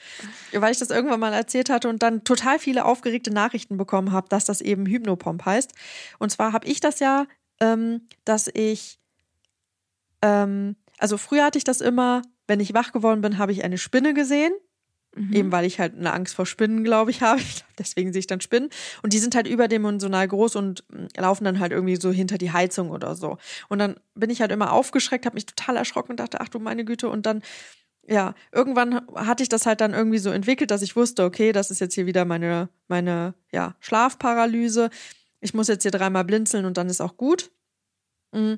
weil 0.53 0.71
ich 0.71 0.79
das 0.79 0.89
irgendwann 0.89 1.19
mal 1.19 1.33
erzählt 1.33 1.69
hatte 1.69 1.89
und 1.89 2.01
dann 2.03 2.23
total 2.23 2.59
viele 2.59 2.85
aufgeregte 2.85 3.31
Nachrichten 3.31 3.77
bekommen 3.77 4.11
habe, 4.11 4.29
dass 4.29 4.45
das 4.45 4.61
eben 4.61 4.85
Hypnopomp 4.85 5.45
heißt. 5.45 5.71
Und 6.19 6.31
zwar 6.31 6.53
habe 6.53 6.67
ich 6.67 6.79
das 6.79 6.99
ja, 6.99 7.25
ähm, 7.59 8.07
dass 8.25 8.47
ich 8.53 8.99
ähm, 10.21 10.75
also 10.97 11.17
früher 11.17 11.45
hatte 11.45 11.57
ich 11.57 11.63
das 11.63 11.81
immer, 11.81 12.21
wenn 12.47 12.59
ich 12.59 12.73
wach 12.73 12.91
geworden 12.91 13.21
bin, 13.21 13.37
habe 13.37 13.51
ich 13.51 13.63
eine 13.63 13.77
Spinne 13.77 14.13
gesehen. 14.13 14.53
Eben 15.13 15.51
weil 15.51 15.65
ich 15.65 15.77
halt 15.77 15.97
eine 15.97 16.13
Angst 16.13 16.35
vor 16.35 16.45
Spinnen, 16.45 16.85
glaube 16.85 17.11
ich, 17.11 17.21
habe. 17.21 17.41
Deswegen 17.77 18.13
sehe 18.13 18.21
ich 18.21 18.27
dann 18.27 18.39
Spinnen. 18.39 18.69
Und 19.03 19.11
die 19.11 19.19
sind 19.19 19.35
halt 19.35 19.47
überdimensional 19.47 20.27
groß 20.27 20.55
und 20.55 20.85
mm, 20.89 21.07
laufen 21.17 21.43
dann 21.43 21.59
halt 21.59 21.73
irgendwie 21.73 21.97
so 21.97 22.11
hinter 22.11 22.37
die 22.37 22.51
Heizung 22.51 22.91
oder 22.91 23.15
so. 23.15 23.37
Und 23.67 23.79
dann 23.79 23.95
bin 24.15 24.29
ich 24.29 24.39
halt 24.41 24.51
immer 24.51 24.71
aufgeschreckt, 24.71 25.25
habe 25.25 25.35
mich 25.35 25.45
total 25.45 25.75
erschrocken 25.75 26.11
und 26.11 26.19
dachte, 26.21 26.39
ach 26.39 26.47
du 26.47 26.59
meine 26.59 26.85
Güte. 26.85 27.09
Und 27.09 27.25
dann, 27.25 27.41
ja, 28.07 28.35
irgendwann 28.53 29.05
hatte 29.15 29.43
ich 29.43 29.49
das 29.49 29.65
halt 29.65 29.81
dann 29.81 29.93
irgendwie 29.93 30.19
so 30.19 30.29
entwickelt, 30.29 30.71
dass 30.71 30.81
ich 30.81 30.95
wusste, 30.95 31.25
okay, 31.25 31.51
das 31.51 31.71
ist 31.71 31.81
jetzt 31.81 31.95
hier 31.95 32.05
wieder 32.05 32.23
meine, 32.23 32.69
meine, 32.87 33.33
ja, 33.51 33.75
Schlafparalyse. 33.81 34.89
Ich 35.41 35.53
muss 35.53 35.67
jetzt 35.67 35.83
hier 35.83 35.91
dreimal 35.91 36.23
blinzeln 36.23 36.63
und 36.63 36.77
dann 36.77 36.87
ist 36.87 37.01
auch 37.01 37.17
gut. 37.17 37.51
Mm. 38.31 38.53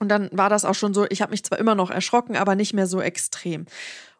Und 0.00 0.08
dann 0.08 0.28
war 0.32 0.50
das 0.50 0.64
auch 0.64 0.74
schon 0.74 0.94
so, 0.94 1.06
ich 1.10 1.22
habe 1.22 1.30
mich 1.30 1.44
zwar 1.44 1.60
immer 1.60 1.76
noch 1.76 1.88
erschrocken, 1.88 2.36
aber 2.36 2.56
nicht 2.56 2.74
mehr 2.74 2.88
so 2.88 3.00
extrem. 3.00 3.66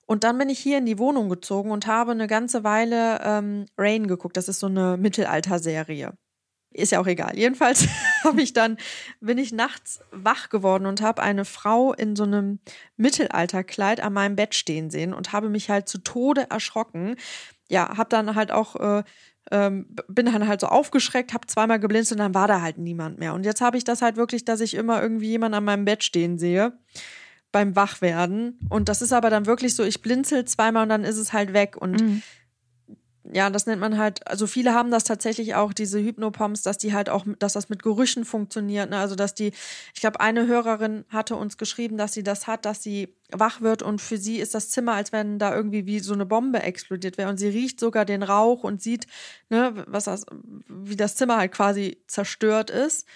Und 0.06 0.24
dann 0.24 0.38
bin 0.38 0.50
ich 0.50 0.58
hier 0.58 0.78
in 0.78 0.86
die 0.86 0.98
Wohnung 0.98 1.28
gezogen 1.28 1.70
und 1.70 1.86
habe 1.86 2.12
eine 2.12 2.26
ganze 2.26 2.64
Weile 2.64 3.20
ähm, 3.22 3.66
Rain 3.78 4.06
geguckt. 4.08 4.36
Das 4.36 4.48
ist 4.48 4.60
so 4.60 4.66
eine 4.66 4.96
Mittelalter-Serie. 4.96 6.12
Ist 6.74 6.92
ja 6.92 7.00
auch 7.00 7.06
egal. 7.06 7.36
Jedenfalls 7.36 7.86
habe 8.24 8.42
ich 8.42 8.52
dann, 8.52 8.78
bin 9.20 9.38
ich 9.38 9.52
nachts 9.52 10.00
wach 10.10 10.48
geworden 10.48 10.86
und 10.86 11.02
habe 11.02 11.22
eine 11.22 11.44
Frau 11.44 11.92
in 11.92 12.16
so 12.16 12.24
einem 12.24 12.58
Mittelalterkleid 12.96 14.00
an 14.00 14.12
meinem 14.12 14.36
Bett 14.36 14.54
stehen 14.54 14.90
sehen 14.90 15.12
und 15.14 15.32
habe 15.32 15.48
mich 15.48 15.70
halt 15.70 15.88
zu 15.88 15.98
Tode 15.98 16.50
erschrocken. 16.50 17.16
Ja, 17.68 17.96
habe 17.96 18.08
dann 18.08 18.34
halt 18.34 18.50
auch 18.50 18.76
äh, 18.76 19.02
ähm, 19.50 19.86
bin 20.08 20.26
dann 20.26 20.46
halt 20.46 20.60
so 20.60 20.68
aufgeschreckt, 20.68 21.34
habe 21.34 21.46
zweimal 21.46 21.80
geblinzelt 21.80 22.18
und 22.18 22.24
dann 22.24 22.34
war 22.34 22.48
da 22.48 22.60
halt 22.60 22.78
niemand 22.78 23.18
mehr. 23.18 23.34
Und 23.34 23.44
jetzt 23.44 23.60
habe 23.60 23.76
ich 23.76 23.84
das 23.84 24.00
halt 24.00 24.16
wirklich, 24.16 24.44
dass 24.44 24.60
ich 24.60 24.74
immer 24.74 25.02
irgendwie 25.02 25.28
jemanden 25.28 25.56
an 25.56 25.64
meinem 25.64 25.84
Bett 25.84 26.04
stehen 26.04 26.38
sehe 26.38 26.72
beim 27.52 27.76
Wachwerden. 27.76 28.58
Und 28.68 28.88
das 28.88 29.02
ist 29.02 29.12
aber 29.12 29.30
dann 29.30 29.46
wirklich 29.46 29.76
so, 29.76 29.84
ich 29.84 30.02
blinzel 30.02 30.44
zweimal 30.46 30.84
und 30.84 30.88
dann 30.88 31.04
ist 31.04 31.18
es 31.18 31.32
halt 31.32 31.52
weg. 31.52 31.76
Und 31.76 32.22
ja, 33.32 33.50
das 33.50 33.66
nennt 33.66 33.80
man 33.80 33.98
halt, 33.98 34.26
also 34.26 34.46
viele 34.46 34.74
haben 34.74 34.90
das 34.90 35.04
tatsächlich 35.04 35.54
auch, 35.54 35.72
diese 35.72 36.00
Hypnopomps, 36.00 36.62
dass 36.62 36.76
die 36.76 36.92
halt 36.92 37.08
auch, 37.08 37.24
dass 37.38 37.52
das 37.52 37.68
mit 37.68 37.82
Gerüchen 37.82 38.24
funktioniert. 38.24 38.90
Ne? 38.90 38.98
Also, 38.98 39.14
dass 39.14 39.34
die, 39.34 39.52
ich 39.94 40.00
glaube, 40.00 40.20
eine 40.20 40.46
Hörerin 40.46 41.04
hatte 41.08 41.36
uns 41.36 41.56
geschrieben, 41.56 41.96
dass 41.96 42.12
sie 42.12 42.24
das 42.24 42.46
hat, 42.46 42.64
dass 42.64 42.82
sie 42.82 43.14
wach 43.30 43.60
wird 43.60 43.82
und 43.82 44.00
für 44.00 44.18
sie 44.18 44.38
ist 44.38 44.54
das 44.54 44.70
Zimmer, 44.70 44.94
als 44.94 45.12
wenn 45.12 45.38
da 45.38 45.54
irgendwie 45.54 45.86
wie 45.86 46.00
so 46.00 46.14
eine 46.14 46.26
Bombe 46.26 46.62
explodiert 46.62 47.16
wäre. 47.16 47.30
Und 47.30 47.38
sie 47.38 47.48
riecht 47.48 47.78
sogar 47.78 48.04
den 48.04 48.22
Rauch 48.22 48.64
und 48.64 48.82
sieht, 48.82 49.06
ne, 49.48 49.84
was 49.86 50.04
das, 50.04 50.26
wie 50.68 50.96
das 50.96 51.16
Zimmer 51.16 51.38
halt 51.38 51.52
quasi 51.52 52.02
zerstört 52.08 52.70
ist. 52.70 53.06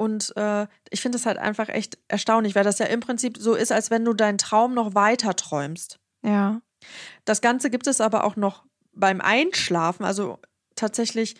Und 0.00 0.34
äh, 0.34 0.66
ich 0.88 1.02
finde 1.02 1.18
es 1.18 1.26
halt 1.26 1.36
einfach 1.36 1.68
echt 1.68 1.98
erstaunlich, 2.08 2.54
weil 2.54 2.64
das 2.64 2.78
ja 2.78 2.86
im 2.86 3.00
Prinzip 3.00 3.36
so 3.36 3.54
ist, 3.54 3.70
als 3.70 3.90
wenn 3.90 4.02
du 4.02 4.14
deinen 4.14 4.38
Traum 4.38 4.72
noch 4.72 4.94
weiter 4.94 5.36
träumst. 5.36 5.98
Ja. 6.22 6.62
Das 7.26 7.42
Ganze 7.42 7.68
gibt 7.68 7.86
es 7.86 8.00
aber 8.00 8.24
auch 8.24 8.34
noch 8.34 8.64
beim 8.94 9.20
Einschlafen, 9.20 10.06
also 10.06 10.38
tatsächlich, 10.74 11.36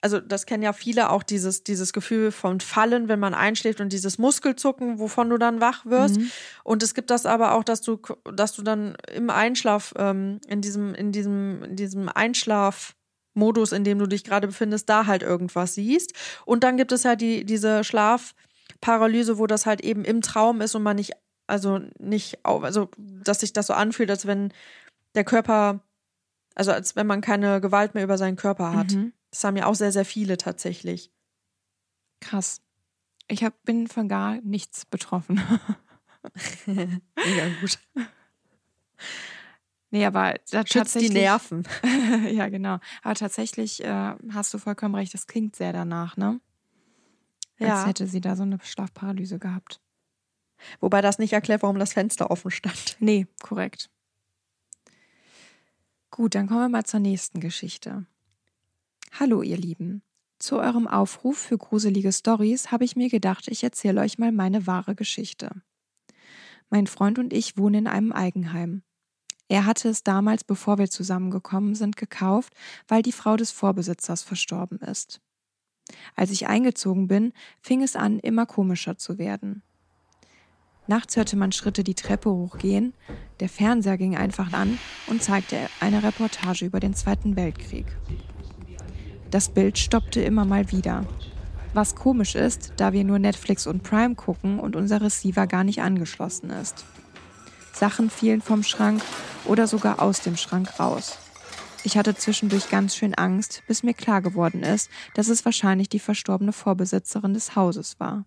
also 0.00 0.18
das 0.18 0.46
kennen 0.46 0.62
ja 0.62 0.72
viele 0.72 1.10
auch 1.10 1.22
dieses, 1.22 1.62
dieses 1.62 1.92
Gefühl 1.92 2.32
von 2.32 2.60
Fallen, 2.60 3.08
wenn 3.08 3.20
man 3.20 3.34
einschläft 3.34 3.82
und 3.82 3.92
dieses 3.92 4.16
Muskelzucken, 4.16 4.98
wovon 4.98 5.28
du 5.28 5.36
dann 5.36 5.60
wach 5.60 5.84
wirst. 5.84 6.16
Und 6.62 6.82
es 6.82 6.94
gibt 6.94 7.10
das 7.10 7.26
aber 7.26 7.52
auch, 7.52 7.64
dass 7.64 7.82
du, 7.82 8.00
dass 8.34 8.54
du 8.54 8.62
dann 8.62 8.96
im 9.12 9.28
Einschlaf, 9.28 9.92
ähm, 9.98 10.40
in 10.48 10.62
diesem, 10.62 10.94
in 10.94 11.12
diesem, 11.12 11.62
in 11.64 11.76
diesem 11.76 12.08
Einschlafmodus, 13.34 13.72
in 13.72 13.84
dem 13.84 13.98
du 13.98 14.06
dich 14.06 14.24
gerade 14.24 14.46
befindest, 14.46 14.88
da 14.88 15.06
halt 15.06 15.22
irgendwas 15.22 15.74
siehst. 15.74 16.12
Und 16.44 16.64
dann 16.64 16.76
gibt 16.76 16.92
es 16.92 17.02
ja 17.02 17.16
die, 17.16 17.44
diese 17.44 17.84
Schlafparalyse, 17.84 19.38
wo 19.38 19.46
das 19.46 19.66
halt 19.66 19.82
eben 19.82 20.04
im 20.04 20.20
Traum 20.22 20.60
ist 20.60 20.74
und 20.74 20.82
man 20.82 20.96
nicht, 20.96 21.12
also 21.46 21.80
nicht, 21.98 22.38
also 22.44 22.88
dass 22.96 23.40
sich 23.40 23.52
das 23.52 23.66
so 23.66 23.74
anfühlt, 23.74 24.10
als 24.10 24.26
wenn 24.26 24.52
der 25.14 25.24
Körper 25.24 25.80
Also 26.56 26.72
als 26.72 26.94
wenn 26.96 27.06
man 27.06 27.20
keine 27.20 27.60
Gewalt 27.60 27.94
mehr 27.94 28.04
über 28.04 28.18
seinen 28.18 28.36
Körper 28.36 28.72
hat. 28.72 28.92
Mhm. 28.92 29.12
Das 29.30 29.42
haben 29.44 29.56
ja 29.56 29.66
auch 29.66 29.74
sehr, 29.74 29.90
sehr 29.92 30.04
viele 30.04 30.36
tatsächlich. 30.36 31.10
Krass. 32.20 32.60
Ich 33.26 33.42
hab, 33.42 33.54
bin 33.64 33.88
von 33.88 34.08
gar 34.08 34.40
nichts 34.42 34.84
betroffen. 34.86 35.40
Mega 36.66 37.48
gut. 37.60 37.78
Nee, 39.94 40.04
aber 40.04 40.34
da 40.50 40.66
Schützt 40.66 41.00
die. 41.00 41.08
Nerven. 41.08 41.62
ja, 42.30 42.48
genau. 42.48 42.78
Aber 43.02 43.14
tatsächlich 43.14 43.82
äh, 43.82 44.14
hast 44.32 44.52
du 44.52 44.58
vollkommen 44.58 44.94
recht, 44.94 45.14
das 45.14 45.26
klingt 45.26 45.56
sehr 45.56 45.72
danach, 45.72 46.16
ne? 46.16 46.40
Als 47.60 47.68
Ja. 47.68 47.86
hätte 47.86 48.06
sie 48.08 48.20
da 48.20 48.34
so 48.34 48.42
eine 48.42 48.58
Schlafparalyse 48.62 49.38
gehabt. 49.38 49.80
Wobei 50.80 51.00
das 51.00 51.18
nicht 51.18 51.32
erklärt, 51.32 51.62
warum 51.62 51.78
das 51.78 51.92
Fenster 51.92 52.30
offen 52.30 52.50
stand. 52.50 52.96
Nee, 53.00 53.26
korrekt. 53.42 53.90
Gut, 56.10 56.34
dann 56.34 56.46
kommen 56.46 56.60
wir 56.60 56.68
mal 56.68 56.84
zur 56.84 57.00
nächsten 57.00 57.40
Geschichte. 57.40 58.06
Hallo, 59.18 59.42
ihr 59.42 59.56
Lieben. 59.56 60.02
Zu 60.38 60.58
eurem 60.58 60.88
Aufruf 60.88 61.38
für 61.38 61.58
gruselige 61.58 62.12
Stories 62.12 62.72
habe 62.72 62.84
ich 62.84 62.96
mir 62.96 63.08
gedacht, 63.08 63.46
ich 63.48 63.62
erzähle 63.62 64.00
euch 64.00 64.18
mal 64.18 64.32
meine 64.32 64.66
wahre 64.66 64.94
Geschichte. 64.94 65.62
Mein 66.70 66.86
Freund 66.88 67.18
und 67.18 67.32
ich 67.32 67.56
wohnen 67.56 67.74
in 67.74 67.86
einem 67.86 68.12
Eigenheim. 68.12 68.82
Er 69.48 69.66
hatte 69.66 69.88
es 69.88 70.02
damals, 70.02 70.44
bevor 70.44 70.78
wir 70.78 70.88
zusammengekommen 70.88 71.74
sind, 71.74 71.96
gekauft, 71.96 72.54
weil 72.88 73.02
die 73.02 73.12
Frau 73.12 73.36
des 73.36 73.50
Vorbesitzers 73.50 74.22
verstorben 74.22 74.78
ist. 74.78 75.20
Als 76.16 76.30
ich 76.30 76.46
eingezogen 76.46 77.08
bin, 77.08 77.32
fing 77.60 77.82
es 77.82 77.94
an, 77.94 78.18
immer 78.18 78.46
komischer 78.46 78.96
zu 78.96 79.18
werden. 79.18 79.62
Nachts 80.86 81.16
hörte 81.16 81.36
man 81.36 81.52
Schritte 81.52 81.82
die 81.82 81.94
Treppe 81.94 82.30
hochgehen, 82.30 82.92
der 83.40 83.48
Fernseher 83.48 83.96
ging 83.96 84.16
einfach 84.16 84.52
an 84.52 84.78
und 85.06 85.22
zeigte 85.22 85.56
eine 85.80 86.02
Reportage 86.02 86.66
über 86.66 86.78
den 86.78 86.94
Zweiten 86.94 87.36
Weltkrieg. 87.36 87.86
Das 89.30 89.48
Bild 89.48 89.78
stoppte 89.78 90.20
immer 90.20 90.44
mal 90.44 90.70
wieder. 90.70 91.06
Was 91.72 91.96
komisch 91.96 92.34
ist, 92.34 92.74
da 92.76 92.92
wir 92.92 93.02
nur 93.02 93.18
Netflix 93.18 93.66
und 93.66 93.82
Prime 93.82 94.14
gucken 94.14 94.60
und 94.60 94.76
unser 94.76 95.00
Receiver 95.00 95.46
gar 95.46 95.64
nicht 95.64 95.82
angeschlossen 95.82 96.50
ist. 96.50 96.84
Sachen 97.74 98.08
fielen 98.08 98.40
vom 98.40 98.62
Schrank 98.62 99.02
oder 99.44 99.66
sogar 99.66 100.00
aus 100.00 100.20
dem 100.20 100.36
Schrank 100.36 100.78
raus. 100.78 101.18
Ich 101.82 101.98
hatte 101.98 102.14
zwischendurch 102.14 102.70
ganz 102.70 102.96
schön 102.96 103.14
Angst, 103.14 103.62
bis 103.66 103.82
mir 103.82 103.92
klar 103.92 104.22
geworden 104.22 104.62
ist, 104.62 104.88
dass 105.14 105.28
es 105.28 105.44
wahrscheinlich 105.44 105.90
die 105.90 105.98
verstorbene 105.98 106.52
Vorbesitzerin 106.52 107.34
des 107.34 107.56
Hauses 107.56 108.00
war. 108.00 108.24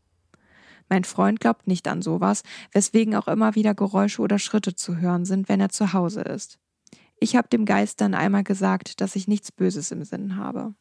Mein 0.90 1.04
Freund 1.04 1.40
glaubt 1.40 1.68
nicht 1.68 1.88
an 1.88 2.02
sowas, 2.02 2.44
weswegen 2.72 3.16
auch 3.16 3.28
immer 3.28 3.56
wieder 3.56 3.74
Geräusche 3.74 4.22
oder 4.22 4.38
Schritte 4.38 4.76
zu 4.76 4.98
hören 4.98 5.26
sind, 5.26 5.50
wenn 5.50 5.60
er 5.60 5.70
zu 5.70 5.92
Hause 5.94 6.22
ist. 6.22 6.60
Ich 7.20 7.36
habe 7.36 7.48
dem 7.48 7.66
Geist 7.66 8.00
dann 8.00 8.14
einmal 8.14 8.44
gesagt, 8.44 9.02
dass 9.02 9.16
ich 9.16 9.28
nichts 9.28 9.52
Böses 9.52 9.92
im 9.92 10.04
Sinn 10.04 10.36
habe. 10.36 10.76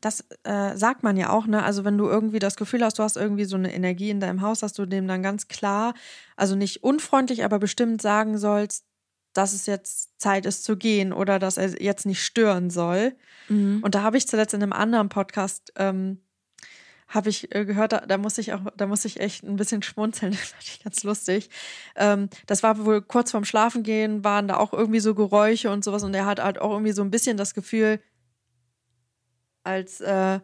Das 0.00 0.24
äh, 0.44 0.76
sagt 0.76 1.02
man 1.02 1.16
ja 1.16 1.30
auch, 1.30 1.46
ne? 1.46 1.62
Also 1.62 1.84
wenn 1.84 1.98
du 1.98 2.06
irgendwie 2.06 2.38
das 2.38 2.56
Gefühl 2.56 2.84
hast, 2.84 2.98
du 2.98 3.02
hast 3.02 3.16
irgendwie 3.16 3.44
so 3.44 3.56
eine 3.56 3.74
Energie 3.74 4.10
in 4.10 4.20
deinem 4.20 4.42
Haus, 4.42 4.60
dass 4.60 4.72
du 4.72 4.86
dem 4.86 5.08
dann 5.08 5.22
ganz 5.22 5.48
klar, 5.48 5.94
also 6.36 6.54
nicht 6.54 6.82
unfreundlich, 6.84 7.44
aber 7.44 7.58
bestimmt 7.58 8.00
sagen 8.00 8.38
sollst, 8.38 8.84
dass 9.32 9.52
es 9.52 9.66
jetzt 9.66 10.20
Zeit 10.20 10.46
ist 10.46 10.64
zu 10.64 10.76
gehen 10.76 11.12
oder 11.12 11.38
dass 11.38 11.58
er 11.58 11.80
jetzt 11.82 12.06
nicht 12.06 12.24
stören 12.24 12.70
soll. 12.70 13.14
Und 13.82 13.94
da 13.94 14.02
habe 14.02 14.16
ich 14.16 14.28
zuletzt 14.28 14.54
in 14.54 14.62
einem 14.62 14.72
anderen 14.72 15.08
Podcast 15.08 15.72
ähm, 15.76 16.18
habe 17.08 17.30
ich 17.30 17.54
äh, 17.54 17.64
gehört, 17.64 17.92
da, 17.92 18.00
da 18.00 18.18
muss 18.18 18.36
ich 18.38 18.52
auch, 18.52 18.60
da 18.76 18.86
muss 18.86 19.04
ich 19.04 19.18
echt 19.20 19.42
ein 19.42 19.56
bisschen 19.56 19.82
schmunzeln, 19.82 20.32
das 20.32 20.50
fand 20.50 20.64
ich 20.64 20.84
ganz 20.84 21.02
lustig. 21.02 21.50
Ähm, 21.96 22.28
das 22.46 22.62
war 22.62 22.84
wohl 22.84 23.02
kurz 23.02 23.30
vorm 23.30 23.44
Schlafengehen, 23.44 24.24
waren 24.24 24.48
da 24.48 24.58
auch 24.58 24.72
irgendwie 24.72 25.00
so 25.00 25.14
Geräusche 25.14 25.70
und 25.70 25.84
sowas 25.84 26.02
und 26.02 26.14
er 26.14 26.26
hat 26.26 26.40
halt 26.40 26.58
auch 26.60 26.70
irgendwie 26.70 26.92
so 26.92 27.02
ein 27.02 27.10
bisschen 27.10 27.36
das 27.36 27.54
Gefühl, 27.54 28.00
als, 29.68 30.00
äh, 30.00 30.40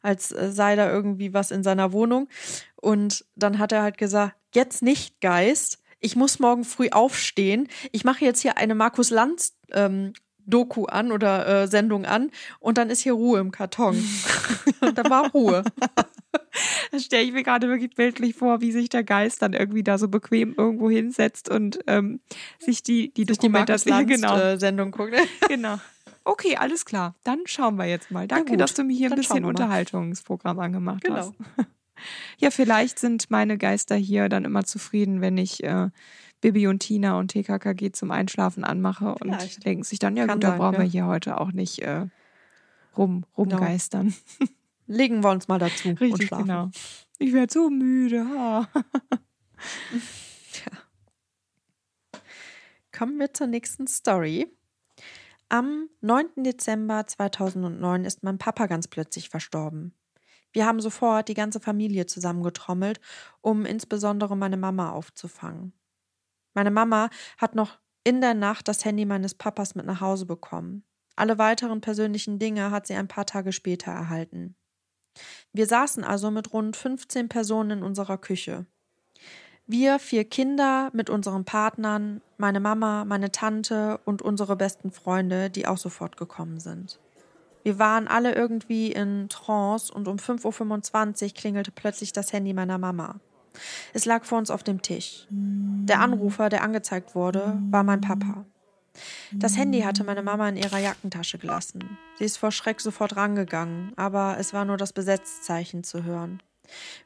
als 0.00 0.32
äh, 0.32 0.52
sei 0.52 0.76
da 0.76 0.90
irgendwie 0.90 1.34
was 1.34 1.50
in 1.50 1.62
seiner 1.62 1.92
Wohnung. 1.92 2.28
Und 2.76 3.24
dann 3.34 3.58
hat 3.58 3.72
er 3.72 3.82
halt 3.82 3.98
gesagt, 3.98 4.36
jetzt 4.54 4.82
nicht, 4.82 5.20
Geist. 5.20 5.82
Ich 6.00 6.14
muss 6.14 6.38
morgen 6.38 6.64
früh 6.64 6.88
aufstehen. 6.90 7.68
Ich 7.90 8.04
mache 8.04 8.24
jetzt 8.24 8.40
hier 8.40 8.56
eine 8.56 8.76
Markus 8.76 9.10
Lanz 9.10 9.54
ähm, 9.72 10.12
Doku 10.46 10.86
an 10.86 11.12
oder 11.12 11.46
äh, 11.46 11.68
Sendung 11.68 12.06
an 12.06 12.30
und 12.58 12.78
dann 12.78 12.88
ist 12.88 13.00
hier 13.00 13.12
Ruhe 13.12 13.40
im 13.40 13.50
Karton. 13.50 14.02
und 14.80 14.96
dann 14.96 15.10
war 15.10 15.30
Ruhe. 15.32 15.64
Das 16.90 17.04
stelle 17.04 17.22
ich 17.22 17.32
mir 17.32 17.42
gerade 17.42 17.68
wirklich 17.68 17.94
bildlich 17.94 18.34
vor, 18.34 18.60
wie 18.60 18.72
sich 18.72 18.88
der 18.88 19.04
Geist 19.04 19.42
dann 19.42 19.52
irgendwie 19.52 19.82
da 19.82 19.96
so 19.96 20.08
bequem 20.08 20.54
irgendwo 20.56 20.90
hinsetzt 20.90 21.48
und 21.48 21.78
ähm, 21.86 22.20
sich 22.58 22.82
die, 22.82 23.12
die 23.14 23.22
Sich 23.22 23.38
die 23.38 23.46
Dokumentation 23.46 23.96
Lanz 24.08 24.10
genau, 24.10 24.36
äh, 24.36 24.58
Sendung 24.58 24.90
guckt. 24.90 25.14
genau. 25.48 25.78
Okay, 26.28 26.56
alles 26.56 26.84
klar. 26.84 27.14
Dann 27.24 27.40
schauen 27.46 27.76
wir 27.76 27.86
jetzt 27.86 28.10
mal. 28.10 28.28
Danke, 28.28 28.58
dass 28.58 28.74
du 28.74 28.84
mir 28.84 28.94
hier 28.94 29.06
ein 29.06 29.10
dann 29.12 29.18
bisschen. 29.18 29.44
Unterhaltungsprogramm 29.46 30.58
angemacht 30.58 31.02
Genau. 31.02 31.16
hast. 31.16 31.32
Ja, 32.38 32.52
vielleicht 32.52 33.00
sind 33.00 33.28
meine 33.28 33.58
Geister 33.58 33.96
hier 33.96 34.28
dann 34.28 34.44
immer 34.44 34.62
zufrieden, 34.62 35.20
wenn 35.20 35.36
ich 35.36 35.64
äh, 35.64 35.88
Bibi 36.40 36.68
und 36.68 36.78
Tina 36.78 37.18
und 37.18 37.32
TKKG 37.32 37.90
zum 37.90 38.12
Einschlafen 38.12 38.62
anmache 38.62 39.16
und 39.16 39.34
Vielleicht. 39.34 39.64
denken 39.66 39.82
sich 39.82 39.98
dann, 39.98 40.16
ja 40.16 40.26
Kann 40.26 40.36
gut, 40.36 40.44
da 40.44 40.50
sein, 40.50 40.58
brauchen 40.58 40.74
ja. 40.74 40.80
wir 40.82 40.86
hier 40.86 41.06
heute 41.06 41.40
auch 41.40 41.50
nicht 41.50 41.80
äh, 41.80 42.06
rum, 42.96 43.24
rumgeistern. 43.36 44.14
Legen 44.86 45.24
wir 45.24 45.30
uns 45.30 45.48
mal 45.48 45.58
dazu 45.58 45.88
und 45.88 46.00
Richtig, 46.00 46.28
schlafen. 46.28 46.44
genau. 46.46 46.70
Ich 47.18 47.32
werde 47.32 47.52
so 47.52 47.68
müde. 47.68 48.24
Ha. 48.28 48.68
Kommen 52.96 53.18
wir 53.18 53.34
zur 53.34 53.48
nächsten 53.48 53.88
Story. 53.88 54.46
Am 55.50 55.88
9. 56.02 56.44
Dezember 56.44 57.06
2009 57.06 58.04
ist 58.04 58.22
mein 58.22 58.36
Papa 58.36 58.66
ganz 58.66 58.86
plötzlich 58.86 59.30
verstorben. 59.30 59.94
Wir 60.52 60.66
haben 60.66 60.80
sofort 60.80 61.28
die 61.28 61.34
ganze 61.34 61.58
Familie 61.58 62.04
zusammengetrommelt, 62.04 63.00
um 63.40 63.64
insbesondere 63.64 64.36
meine 64.36 64.58
Mama 64.58 64.90
aufzufangen. 64.90 65.72
Meine 66.52 66.70
Mama 66.70 67.08
hat 67.38 67.54
noch 67.54 67.78
in 68.04 68.20
der 68.20 68.34
Nacht 68.34 68.68
das 68.68 68.84
Handy 68.84 69.06
meines 69.06 69.34
Papas 69.34 69.74
mit 69.74 69.86
nach 69.86 70.02
Hause 70.02 70.26
bekommen. 70.26 70.84
Alle 71.16 71.38
weiteren 71.38 71.80
persönlichen 71.80 72.38
Dinge 72.38 72.70
hat 72.70 72.86
sie 72.86 72.94
ein 72.94 73.08
paar 73.08 73.24
Tage 73.24 73.52
später 73.52 73.90
erhalten. 73.90 74.54
Wir 75.54 75.66
saßen 75.66 76.04
also 76.04 76.30
mit 76.30 76.52
rund 76.52 76.76
15 76.76 77.30
Personen 77.30 77.78
in 77.78 77.82
unserer 77.82 78.18
Küche. 78.18 78.66
Wir 79.70 79.98
vier 79.98 80.24
Kinder 80.24 80.88
mit 80.94 81.10
unseren 81.10 81.44
Partnern, 81.44 82.22
meine 82.38 82.58
Mama, 82.58 83.04
meine 83.04 83.30
Tante 83.30 84.00
und 84.06 84.22
unsere 84.22 84.56
besten 84.56 84.90
Freunde, 84.90 85.50
die 85.50 85.66
auch 85.66 85.76
sofort 85.76 86.16
gekommen 86.16 86.58
sind. 86.58 86.98
Wir 87.64 87.78
waren 87.78 88.08
alle 88.08 88.34
irgendwie 88.34 88.90
in 88.90 89.28
Trance 89.28 89.92
und 89.92 90.08
um 90.08 90.16
5.25 90.16 91.22
Uhr 91.22 91.34
klingelte 91.34 91.70
plötzlich 91.70 92.14
das 92.14 92.32
Handy 92.32 92.54
meiner 92.54 92.78
Mama. 92.78 93.16
Es 93.92 94.06
lag 94.06 94.24
vor 94.24 94.38
uns 94.38 94.50
auf 94.50 94.62
dem 94.62 94.80
Tisch. 94.80 95.26
Der 95.28 96.00
Anrufer, 96.00 96.48
der 96.48 96.62
angezeigt 96.62 97.14
wurde, 97.14 97.60
war 97.70 97.84
mein 97.84 98.00
Papa. 98.00 98.46
Das 99.32 99.58
Handy 99.58 99.80
hatte 99.80 100.02
meine 100.02 100.22
Mama 100.22 100.48
in 100.48 100.56
ihrer 100.56 100.78
Jackentasche 100.78 101.36
gelassen. 101.36 101.98
Sie 102.16 102.24
ist 102.24 102.38
vor 102.38 102.52
Schreck 102.52 102.80
sofort 102.80 103.16
rangegangen, 103.16 103.92
aber 103.96 104.36
es 104.38 104.54
war 104.54 104.64
nur 104.64 104.78
das 104.78 104.94
Besetzzeichen 104.94 105.84
zu 105.84 106.04
hören. 106.04 106.42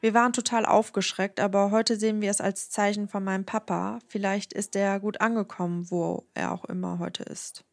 Wir 0.01 0.13
waren 0.13 0.33
total 0.33 0.65
aufgeschreckt, 0.65 1.39
aber 1.39 1.71
heute 1.71 1.97
sehen 1.97 2.21
wir 2.21 2.31
es 2.31 2.41
als 2.41 2.69
Zeichen 2.69 3.07
von 3.07 3.23
meinem 3.23 3.45
Papa. 3.45 3.99
Vielleicht 4.07 4.53
ist 4.53 4.75
er 4.75 4.99
gut 4.99 5.21
angekommen, 5.21 5.89
wo 5.89 6.25
er 6.33 6.51
auch 6.51 6.65
immer 6.65 6.99
heute 6.99 7.23
ist. 7.23 7.63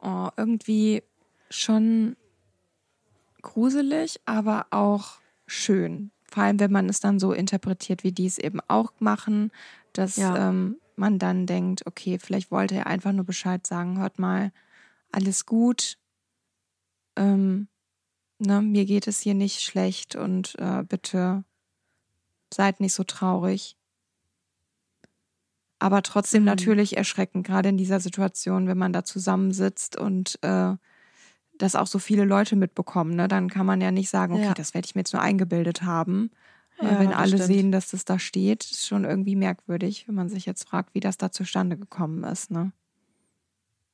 Oh, 0.00 0.28
irgendwie 0.36 1.02
schon 1.50 2.16
gruselig, 3.42 4.20
aber 4.26 4.66
auch 4.70 5.18
schön. 5.46 6.10
Vor 6.30 6.42
allem, 6.42 6.60
wenn 6.60 6.72
man 6.72 6.88
es 6.88 7.00
dann 7.00 7.18
so 7.18 7.32
interpretiert, 7.32 8.04
wie 8.04 8.12
die 8.12 8.26
es 8.26 8.38
eben 8.38 8.60
auch 8.68 8.92
machen, 8.98 9.52
dass 9.92 10.16
Ja. 10.16 10.48
ähm, 10.48 10.78
man 10.96 11.18
dann 11.18 11.46
denkt, 11.46 11.86
okay, 11.86 12.18
vielleicht 12.18 12.50
wollte 12.50 12.74
er 12.76 12.86
einfach 12.86 13.12
nur 13.12 13.24
Bescheid 13.24 13.66
sagen, 13.66 13.98
hört 13.98 14.18
mal, 14.18 14.52
alles 15.12 15.46
gut, 15.46 15.96
ähm, 17.16 17.68
ne, 18.38 18.62
mir 18.62 18.84
geht 18.84 19.06
es 19.08 19.20
hier 19.20 19.34
nicht 19.34 19.60
schlecht 19.60 20.16
und 20.16 20.54
äh, 20.58 20.82
bitte 20.84 21.44
seid 22.52 22.80
nicht 22.80 22.94
so 22.94 23.04
traurig. 23.04 23.76
Aber 25.78 26.02
trotzdem 26.02 26.42
Mhm. 26.42 26.46
natürlich 26.46 26.96
erschreckend, 26.96 27.46
gerade 27.46 27.68
in 27.68 27.76
dieser 27.76 28.00
Situation, 28.00 28.66
wenn 28.68 28.78
man 28.78 28.92
da 28.92 29.04
zusammensitzt 29.04 29.96
und 29.98 30.38
äh, 30.42 30.76
das 31.58 31.76
auch 31.76 31.86
so 31.86 31.98
viele 31.98 32.24
Leute 32.24 32.56
mitbekommen. 32.56 33.14
Ne? 33.16 33.28
Dann 33.28 33.48
kann 33.50 33.66
man 33.66 33.80
ja 33.80 33.90
nicht 33.90 34.10
sagen, 34.10 34.34
okay, 34.34 34.44
Ja. 34.46 34.54
das 34.54 34.74
werde 34.74 34.86
ich 34.86 34.94
mir 34.94 35.00
jetzt 35.02 35.12
nur 35.12 35.22
eingebildet 35.22 35.82
haben. 35.82 36.30
Äh, 36.80 36.86
Ja, 36.86 36.98
wenn 37.00 37.12
alle 37.12 37.38
stimmt. 37.38 37.42
sehen, 37.44 37.72
dass 37.72 37.90
das 37.90 38.04
da 38.04 38.18
steht, 38.18 38.64
ist 38.64 38.86
schon 38.86 39.04
irgendwie 39.04 39.36
merkwürdig, 39.36 40.08
wenn 40.08 40.14
man 40.16 40.28
sich 40.28 40.46
jetzt 40.46 40.68
fragt, 40.68 40.94
wie 40.94 41.00
das 41.00 41.18
da 41.18 41.30
zustande 41.32 41.76
gekommen 41.76 42.24
ist. 42.24 42.50
Ne? 42.50 42.72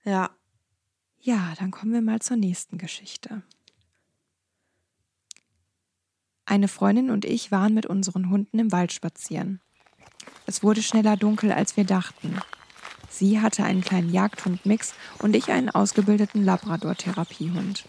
Ja, 0.05 0.31
Ja, 1.23 1.55
dann 1.59 1.71
kommen 1.71 1.93
wir 1.93 2.03
mal 2.03 2.21
zur 2.21 2.37
nächsten 2.39 2.79
Geschichte. 2.79 3.43
Eine 6.51 6.67
Freundin 6.67 7.11
und 7.11 7.25
ich 7.25 7.53
waren 7.53 7.75
mit 7.75 7.87
unseren 7.87 8.29
Hunden 8.29 8.59
im 8.59 8.73
Wald 8.73 8.93
spazieren. 8.93 9.61
Es 10.47 10.65
wurde 10.65 10.83
schneller 10.83 11.17
dunkel, 11.17 11.53
als 11.53 11.77
wir 11.77 11.85
dachten. 11.85 12.41
Sie 13.09 13.41
hatte 13.41 13.63
einen 13.63 13.83
kleinen 13.83 14.13
Jagdhundmix 14.13 14.95
und 15.21 15.37
ich 15.37 15.53
einen 15.53 15.71
ausgebildeten 15.71 16.45
Labrador-Therapiehund. 16.45 17.85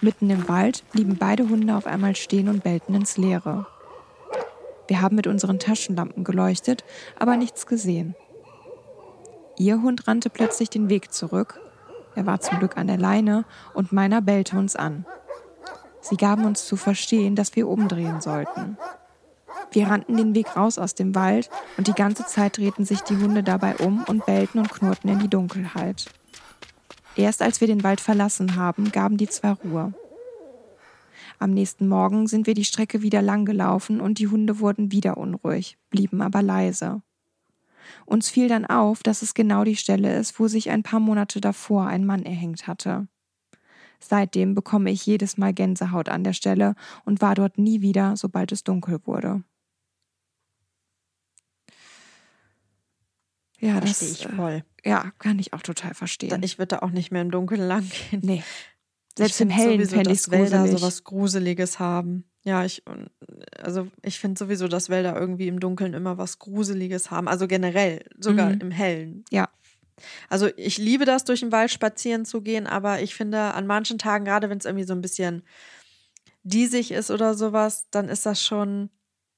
Mitten 0.00 0.30
im 0.30 0.48
Wald 0.48 0.82
blieben 0.90 1.16
beide 1.16 1.48
Hunde 1.48 1.76
auf 1.76 1.86
einmal 1.86 2.16
stehen 2.16 2.48
und 2.48 2.64
bellten 2.64 2.92
ins 2.94 3.16
Leere. 3.16 3.68
Wir 4.88 5.00
haben 5.00 5.14
mit 5.14 5.28
unseren 5.28 5.60
Taschenlampen 5.60 6.24
geleuchtet, 6.24 6.82
aber 7.20 7.36
nichts 7.36 7.68
gesehen. 7.68 8.16
Ihr 9.58 9.80
Hund 9.80 10.08
rannte 10.08 10.28
plötzlich 10.28 10.70
den 10.70 10.88
Weg 10.88 11.12
zurück. 11.12 11.60
Er 12.16 12.26
war 12.26 12.40
zum 12.40 12.58
Glück 12.58 12.76
an 12.76 12.88
der 12.88 12.98
Leine 12.98 13.44
und 13.74 13.92
meiner 13.92 14.20
bellte 14.20 14.58
uns 14.58 14.74
an. 14.74 15.06
Sie 16.00 16.16
gaben 16.16 16.44
uns 16.44 16.66
zu 16.66 16.76
verstehen, 16.76 17.36
dass 17.36 17.56
wir 17.56 17.68
umdrehen 17.68 18.20
sollten. 18.20 18.76
Wir 19.72 19.88
rannten 19.88 20.16
den 20.16 20.34
Weg 20.34 20.56
raus 20.56 20.78
aus 20.78 20.94
dem 20.94 21.14
Wald 21.14 21.50
und 21.76 21.86
die 21.86 21.92
ganze 21.92 22.26
Zeit 22.26 22.56
drehten 22.56 22.84
sich 22.84 23.00
die 23.02 23.16
Hunde 23.16 23.42
dabei 23.42 23.76
um 23.76 24.02
und 24.04 24.26
bellten 24.26 24.58
und 24.58 24.70
knurrten 24.70 25.10
in 25.10 25.18
die 25.18 25.28
Dunkelheit. 25.28 26.06
Erst 27.16 27.42
als 27.42 27.60
wir 27.60 27.68
den 27.68 27.84
Wald 27.84 28.00
verlassen 28.00 28.56
haben, 28.56 28.90
gaben 28.90 29.16
die 29.16 29.28
zwei 29.28 29.52
Ruhe. 29.52 29.92
Am 31.38 31.50
nächsten 31.50 31.88
Morgen 31.88 32.26
sind 32.26 32.46
wir 32.46 32.54
die 32.54 32.64
Strecke 32.64 33.02
wieder 33.02 33.22
lang 33.22 33.44
gelaufen 33.44 34.00
und 34.00 34.18
die 34.18 34.28
Hunde 34.28 34.60
wurden 34.60 34.92
wieder 34.92 35.16
unruhig, 35.16 35.78
blieben 35.90 36.20
aber 36.22 36.42
leise. 36.42 37.02
Uns 38.04 38.28
fiel 38.28 38.48
dann 38.48 38.66
auf, 38.66 39.02
dass 39.02 39.22
es 39.22 39.34
genau 39.34 39.64
die 39.64 39.76
Stelle 39.76 40.16
ist, 40.16 40.38
wo 40.38 40.48
sich 40.48 40.70
ein 40.70 40.82
paar 40.82 41.00
Monate 41.00 41.40
davor 41.40 41.86
ein 41.86 42.04
Mann 42.04 42.24
erhängt 42.24 42.66
hatte. 42.66 43.08
Seitdem 44.02 44.54
bekomme 44.54 44.90
ich 44.90 45.04
jedes 45.06 45.36
Mal 45.36 45.52
Gänsehaut 45.52 46.08
an 46.08 46.24
der 46.24 46.32
Stelle 46.32 46.74
und 47.04 47.20
war 47.20 47.34
dort 47.34 47.58
nie 47.58 47.80
wieder, 47.82 48.16
sobald 48.16 48.50
es 48.52 48.64
dunkel 48.64 49.00
wurde. 49.06 49.42
Ja, 53.58 53.80
Verstehe 53.80 54.08
das 54.08 54.20
ich 54.20 54.26
voll. 54.26 54.62
Äh, 54.82 54.88
ja, 54.90 55.12
kann 55.18 55.38
ich 55.38 55.52
auch 55.52 55.62
total 55.62 55.92
verstehen. 55.94 56.42
Ich 56.42 56.58
würde 56.58 56.76
da 56.76 56.78
auch 56.80 56.90
nicht 56.90 57.10
mehr 57.12 57.20
im 57.22 57.30
Dunkeln 57.30 57.60
lang 57.60 57.84
gehen. 58.10 58.20
nee. 58.24 58.42
Selbst 59.18 59.34
Ich 59.36 59.40
im 59.42 59.50
Hellen 59.50 59.86
fände 59.86 60.12
ich 60.12 60.20
es 60.20 60.30
Wälder 60.30 60.66
sowas 60.68 61.04
Gruseliges 61.04 61.78
haben. 61.78 62.24
Ja, 62.42 62.64
ich, 62.64 62.82
also 63.58 63.88
ich 64.02 64.18
finde 64.18 64.38
sowieso, 64.38 64.66
dass 64.66 64.88
Wälder 64.88 65.14
irgendwie 65.18 65.48
im 65.48 65.60
Dunkeln 65.60 65.92
immer 65.92 66.16
was 66.16 66.38
Gruseliges 66.38 67.10
haben. 67.10 67.28
Also 67.28 67.46
generell, 67.46 68.04
sogar 68.18 68.50
Mhm. 68.54 68.60
im 68.60 68.70
Hellen. 68.70 69.24
Ja. 69.30 69.48
Also 70.28 70.48
ich 70.56 70.78
liebe 70.78 71.04
das, 71.04 71.24
durch 71.24 71.40
den 71.40 71.52
Wald 71.52 71.70
spazieren 71.70 72.24
zu 72.24 72.40
gehen, 72.42 72.66
aber 72.66 73.00
ich 73.02 73.14
finde, 73.14 73.54
an 73.54 73.66
manchen 73.66 73.98
Tagen, 73.98 74.24
gerade 74.24 74.50
wenn 74.50 74.58
es 74.58 74.64
irgendwie 74.64 74.84
so 74.84 74.94
ein 74.94 75.00
bisschen 75.00 75.42
diesig 76.42 76.90
ist 76.92 77.10
oder 77.10 77.34
sowas, 77.34 77.86
dann 77.90 78.08
ist 78.08 78.26
das 78.26 78.42
schon, 78.42 78.90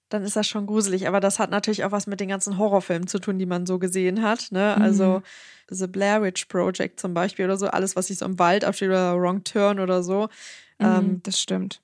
dann 0.09 0.23
ist 0.23 0.37
das 0.37 0.47
schon 0.47 0.67
gruselig. 0.67 1.09
Aber 1.09 1.21
das 1.21 1.39
hat 1.39 1.51
natürlich 1.51 1.85
auch 1.85 1.93
was 1.93 2.07
mit 2.07 2.21
den 2.21 2.29
ganzen 2.29 2.59
Horrorfilmen 2.59 3.09
zu 3.09 3.19
tun, 3.19 3.39
die 3.39 3.47
man 3.47 3.67
so 3.67 3.79
gesehen 3.79 4.23
hat. 4.23 4.53
Ne? 4.53 4.81
Also 4.81 5.23
The 5.69 5.87
Blair 5.87 6.23
Witch 6.23 6.47
Project 6.47 7.01
zum 7.01 7.15
Beispiel 7.15 7.45
oder 7.47 7.57
so, 7.57 7.67
alles, 7.69 7.97
was 7.97 8.09
sich 8.09 8.19
so 8.19 8.27
im 8.27 8.39
Wald 8.39 8.65
absteht 8.65 8.89
oder 8.89 9.19
Wrong 9.19 9.43
Turn 9.45 9.81
oder 9.81 10.03
so. 10.03 10.29
Ähm, 10.79 11.07
Mhm, 11.07 11.23
das 11.23 11.41
stimmt. 11.41 11.81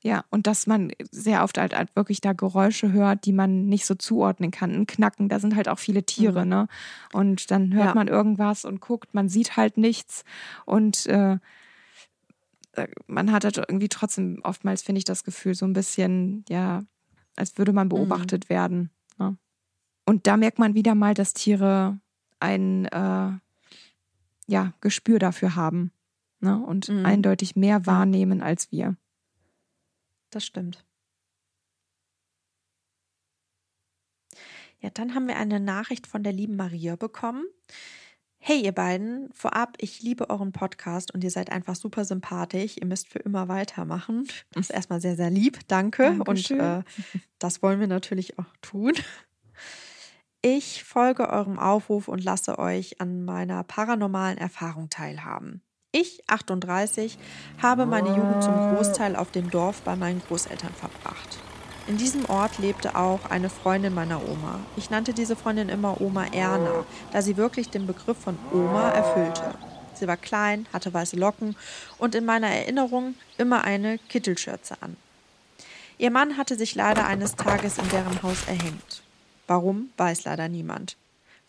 Ja, 0.00 0.24
und 0.30 0.46
dass 0.46 0.68
man 0.68 0.92
sehr 1.10 1.42
oft 1.42 1.58
halt, 1.58 1.76
halt 1.76 1.96
wirklich 1.96 2.20
da 2.20 2.32
Geräusche 2.32 2.92
hört, 2.92 3.24
die 3.24 3.32
man 3.32 3.66
nicht 3.66 3.84
so 3.84 3.96
zuordnen 3.96 4.52
kann. 4.52 4.70
Ein 4.72 4.86
Knacken, 4.86 5.28
da 5.28 5.40
sind 5.40 5.56
halt 5.56 5.68
auch 5.68 5.80
viele 5.80 6.04
Tiere, 6.04 6.44
Mhm. 6.44 6.48
ne? 6.50 6.68
Und 7.12 7.50
dann 7.50 7.74
hört 7.74 7.86
Ja. 7.88 7.94
man 7.94 8.06
irgendwas 8.06 8.64
und 8.64 8.80
guckt, 8.80 9.12
man 9.12 9.28
sieht 9.28 9.56
halt 9.56 9.76
nichts. 9.76 10.24
Und 10.66 11.06
äh, 11.06 11.38
äh, 12.74 12.86
man 13.08 13.32
hat 13.32 13.44
halt 13.44 13.56
irgendwie 13.58 13.88
trotzdem 13.88 14.40
oftmals, 14.44 14.82
finde 14.82 14.98
ich, 15.00 15.04
das 15.04 15.24
Gefühl, 15.24 15.54
so 15.56 15.64
ein 15.66 15.72
bisschen, 15.72 16.44
ja, 16.48 16.82
als 17.36 17.58
würde 17.58 17.72
man 17.72 17.88
beobachtet 17.88 18.48
werden. 18.48 18.90
Ne? 19.18 19.36
Und 20.06 20.26
da 20.28 20.36
merkt 20.36 20.60
man 20.60 20.74
wieder 20.74 20.94
mal, 20.94 21.14
dass 21.14 21.34
Tiere 21.34 21.98
ein 22.38 22.86
äh, 22.86 23.32
ja, 24.46 24.72
Gespür 24.80 25.18
dafür 25.18 25.56
haben. 25.56 25.90
Ne? 26.40 26.56
Und 26.56 26.88
Mhm. 26.88 27.04
eindeutig 27.04 27.56
mehr 27.56 27.84
wahrnehmen 27.86 28.42
als 28.42 28.70
wir. 28.70 28.96
Das 30.30 30.44
stimmt. 30.44 30.84
Ja, 34.80 34.90
dann 34.90 35.14
haben 35.14 35.26
wir 35.26 35.36
eine 35.36 35.58
Nachricht 35.58 36.06
von 36.06 36.22
der 36.22 36.32
lieben 36.32 36.56
Maria 36.56 36.96
bekommen. 36.96 37.44
Hey, 38.40 38.60
ihr 38.62 38.72
beiden, 38.72 39.32
vorab, 39.32 39.76
ich 39.80 40.00
liebe 40.00 40.30
euren 40.30 40.52
Podcast 40.52 41.12
und 41.12 41.24
ihr 41.24 41.30
seid 41.30 41.50
einfach 41.50 41.74
super 41.74 42.04
sympathisch. 42.04 42.76
Ihr 42.76 42.86
müsst 42.86 43.08
für 43.08 43.18
immer 43.18 43.48
weitermachen. 43.48 44.28
Das 44.52 44.66
ist 44.66 44.70
erstmal 44.70 45.00
sehr, 45.00 45.16
sehr 45.16 45.30
lieb. 45.30 45.58
Danke. 45.66 46.16
Dankeschön. 46.24 46.60
Und 46.60 46.66
äh, 46.66 46.82
das 47.40 47.62
wollen 47.62 47.80
wir 47.80 47.88
natürlich 47.88 48.38
auch 48.38 48.56
tun. 48.62 48.92
Ich 50.40 50.84
folge 50.84 51.28
eurem 51.28 51.58
Aufruf 51.58 52.06
und 52.06 52.22
lasse 52.22 52.60
euch 52.60 53.00
an 53.00 53.24
meiner 53.24 53.64
paranormalen 53.64 54.38
Erfahrung 54.38 54.88
teilhaben. 54.88 55.62
Ich, 55.90 56.22
38, 56.26 57.16
habe 57.62 57.86
meine 57.86 58.10
Jugend 58.10 58.42
zum 58.42 58.52
Großteil 58.52 59.16
auf 59.16 59.30
dem 59.30 59.50
Dorf 59.50 59.80
bei 59.80 59.96
meinen 59.96 60.20
Großeltern 60.20 60.74
verbracht. 60.74 61.38
In 61.86 61.96
diesem 61.96 62.26
Ort 62.26 62.58
lebte 62.58 62.94
auch 62.94 63.24
eine 63.30 63.48
Freundin 63.48 63.94
meiner 63.94 64.22
Oma. 64.22 64.60
Ich 64.76 64.90
nannte 64.90 65.14
diese 65.14 65.34
Freundin 65.34 65.70
immer 65.70 65.98
Oma 66.02 66.26
Erna, 66.26 66.84
da 67.10 67.22
sie 67.22 67.38
wirklich 67.38 67.70
den 67.70 67.86
Begriff 67.86 68.18
von 68.18 68.38
Oma 68.52 68.90
erfüllte. 68.90 69.54
Sie 69.94 70.06
war 70.06 70.18
klein, 70.18 70.66
hatte 70.74 70.92
weiße 70.92 71.16
Locken 71.16 71.56
und 71.96 72.14
in 72.14 72.26
meiner 72.26 72.48
Erinnerung 72.48 73.14
immer 73.38 73.64
eine 73.64 73.96
Kittelschürze 73.96 74.76
an. 74.82 74.94
Ihr 75.96 76.10
Mann 76.10 76.36
hatte 76.36 76.56
sich 76.56 76.74
leider 76.74 77.06
eines 77.06 77.34
Tages 77.34 77.78
in 77.78 77.88
deren 77.88 78.22
Haus 78.22 78.46
erhängt. 78.46 79.02
Warum, 79.46 79.88
weiß 79.96 80.24
leider 80.24 80.50
niemand. 80.50 80.98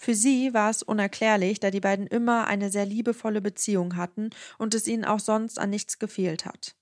Für 0.02 0.16
sie 0.16 0.54
war 0.54 0.70
es 0.70 0.82
unerklärlich, 0.82 1.60
da 1.60 1.72
die 1.72 1.82
beiden 1.82 2.08
immer 2.08 2.48
eine 2.48 2.72
sehr 2.72 2.86
liebevolle 2.86 3.42
Beziehung 3.42 3.98
hatten 3.98 4.30
und 4.58 4.74
es 4.74 4.88
ihnen 4.88 5.04
auch 5.04 5.20
sonst 5.20 5.60
an 5.60 5.70
nichts 5.70 6.00
gefehlt 6.00 6.46
hat. 6.46 6.78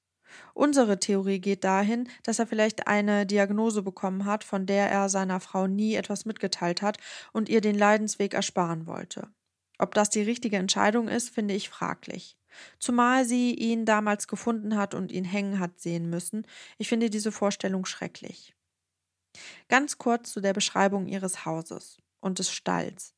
Unsere 0.53 0.99
Theorie 0.99 1.39
geht 1.39 1.63
dahin, 1.63 2.07
dass 2.21 2.37
er 2.37 2.45
vielleicht 2.45 2.85
eine 2.85 3.25
Diagnose 3.25 3.81
bekommen 3.81 4.25
hat, 4.25 4.43
von 4.43 4.67
der 4.67 4.91
er 4.91 5.09
seiner 5.09 5.39
Frau 5.39 5.65
nie 5.65 5.95
etwas 5.95 6.25
mitgeteilt 6.25 6.83
hat 6.83 6.99
und 7.33 7.49
ihr 7.49 7.59
den 7.59 7.75
Leidensweg 7.75 8.35
ersparen 8.35 8.85
wollte. 8.85 9.27
Ob 9.79 9.95
das 9.95 10.11
die 10.11 10.21
richtige 10.21 10.57
Entscheidung 10.57 11.07
ist, 11.07 11.31
finde 11.31 11.55
ich 11.55 11.69
fraglich. 11.69 12.37
Zumal 12.77 13.25
sie 13.25 13.55
ihn 13.55 13.85
damals 13.85 14.27
gefunden 14.27 14.77
hat 14.77 14.93
und 14.93 15.11
ihn 15.11 15.25
hängen 15.25 15.59
hat 15.59 15.79
sehen 15.79 16.07
müssen. 16.11 16.45
Ich 16.77 16.87
finde 16.87 17.09
diese 17.09 17.31
Vorstellung 17.31 17.87
schrecklich. 17.87 18.53
Ganz 19.69 19.97
kurz 19.97 20.33
zu 20.33 20.39
der 20.39 20.53
Beschreibung 20.53 21.07
ihres 21.07 21.45
Hauses 21.45 21.97
und 22.19 22.39
des 22.39 22.51
Stalls. 22.51 23.13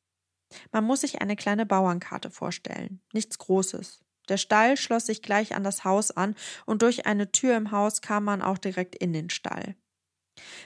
Man 0.72 0.84
muss 0.84 1.02
sich 1.02 1.20
eine 1.20 1.36
kleine 1.36 1.66
Bauernkarte 1.66 2.30
vorstellen. 2.30 3.00
Nichts 3.12 3.38
Großes. 3.38 4.00
Der 4.28 4.36
Stall 4.36 4.76
schloss 4.76 5.06
sich 5.06 5.22
gleich 5.22 5.54
an 5.54 5.64
das 5.64 5.84
Haus 5.84 6.10
an 6.10 6.34
und 6.66 6.82
durch 6.82 7.06
eine 7.06 7.32
Tür 7.32 7.56
im 7.56 7.72
Haus 7.72 8.00
kam 8.00 8.24
man 8.24 8.42
auch 8.42 8.58
direkt 8.58 8.94
in 8.94 9.12
den 9.12 9.30
Stall. 9.30 9.74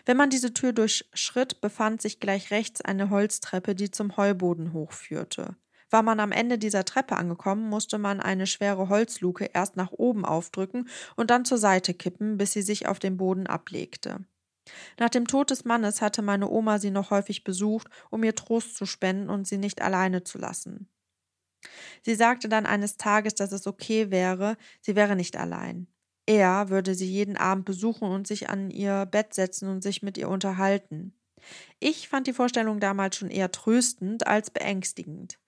Wenn 0.04 0.16
man 0.16 0.30
diese 0.30 0.52
Tür 0.52 0.72
durchschritt, 0.72 1.60
befand 1.60 2.02
sich 2.02 2.20
gleich 2.20 2.50
rechts 2.50 2.80
eine 2.80 3.10
Holztreppe, 3.10 3.74
die 3.74 3.90
zum 3.90 4.16
Heuboden 4.16 4.72
hochführte. 4.72 5.56
War 5.90 6.02
man 6.02 6.20
am 6.20 6.32
Ende 6.32 6.58
dieser 6.58 6.84
Treppe 6.84 7.16
angekommen, 7.16 7.68
musste 7.68 7.98
man 7.98 8.20
eine 8.20 8.46
schwere 8.46 8.88
Holzluke 8.88 9.46
erst 9.52 9.76
nach 9.76 9.92
oben 9.92 10.24
aufdrücken 10.24 10.88
und 11.16 11.30
dann 11.30 11.44
zur 11.44 11.58
Seite 11.58 11.94
kippen, 11.94 12.36
bis 12.36 12.52
sie 12.52 12.62
sich 12.62 12.86
auf 12.86 12.98
dem 12.98 13.16
Boden 13.16 13.46
ablegte. 13.46 14.24
Nach 14.98 15.10
dem 15.10 15.26
Tod 15.26 15.50
des 15.50 15.64
Mannes 15.64 16.00
hatte 16.00 16.22
meine 16.22 16.48
Oma 16.48 16.78
sie 16.78 16.90
noch 16.90 17.10
häufig 17.10 17.44
besucht, 17.44 17.88
um 18.10 18.24
ihr 18.24 18.34
Trost 18.34 18.76
zu 18.76 18.86
spenden 18.86 19.28
und 19.28 19.46
sie 19.46 19.58
nicht 19.58 19.82
alleine 19.82 20.24
zu 20.24 20.38
lassen. 20.38 20.88
Sie 22.02 22.14
sagte 22.14 22.48
dann 22.48 22.66
eines 22.66 22.96
Tages, 22.96 23.34
dass 23.34 23.52
es 23.52 23.66
okay 23.66 24.10
wäre, 24.10 24.56
sie 24.80 24.96
wäre 24.96 25.16
nicht 25.16 25.36
allein. 25.36 25.86
Er 26.26 26.70
würde 26.70 26.94
sie 26.94 27.10
jeden 27.10 27.36
Abend 27.36 27.64
besuchen 27.64 28.10
und 28.10 28.26
sich 28.26 28.48
an 28.48 28.70
ihr 28.70 29.06
Bett 29.06 29.34
setzen 29.34 29.68
und 29.68 29.82
sich 29.82 30.02
mit 30.02 30.16
ihr 30.16 30.28
unterhalten. 30.28 31.14
Ich 31.78 32.08
fand 32.08 32.26
die 32.26 32.32
Vorstellung 32.32 32.80
damals 32.80 33.16
schon 33.16 33.30
eher 33.30 33.52
tröstend 33.52 34.26
als 34.26 34.50
beängstigend. 34.50 35.38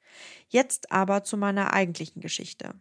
Jetzt 0.48 0.92
aber 0.92 1.24
zu 1.24 1.36
meiner 1.36 1.72
eigentlichen 1.72 2.20
Geschichte. 2.20 2.74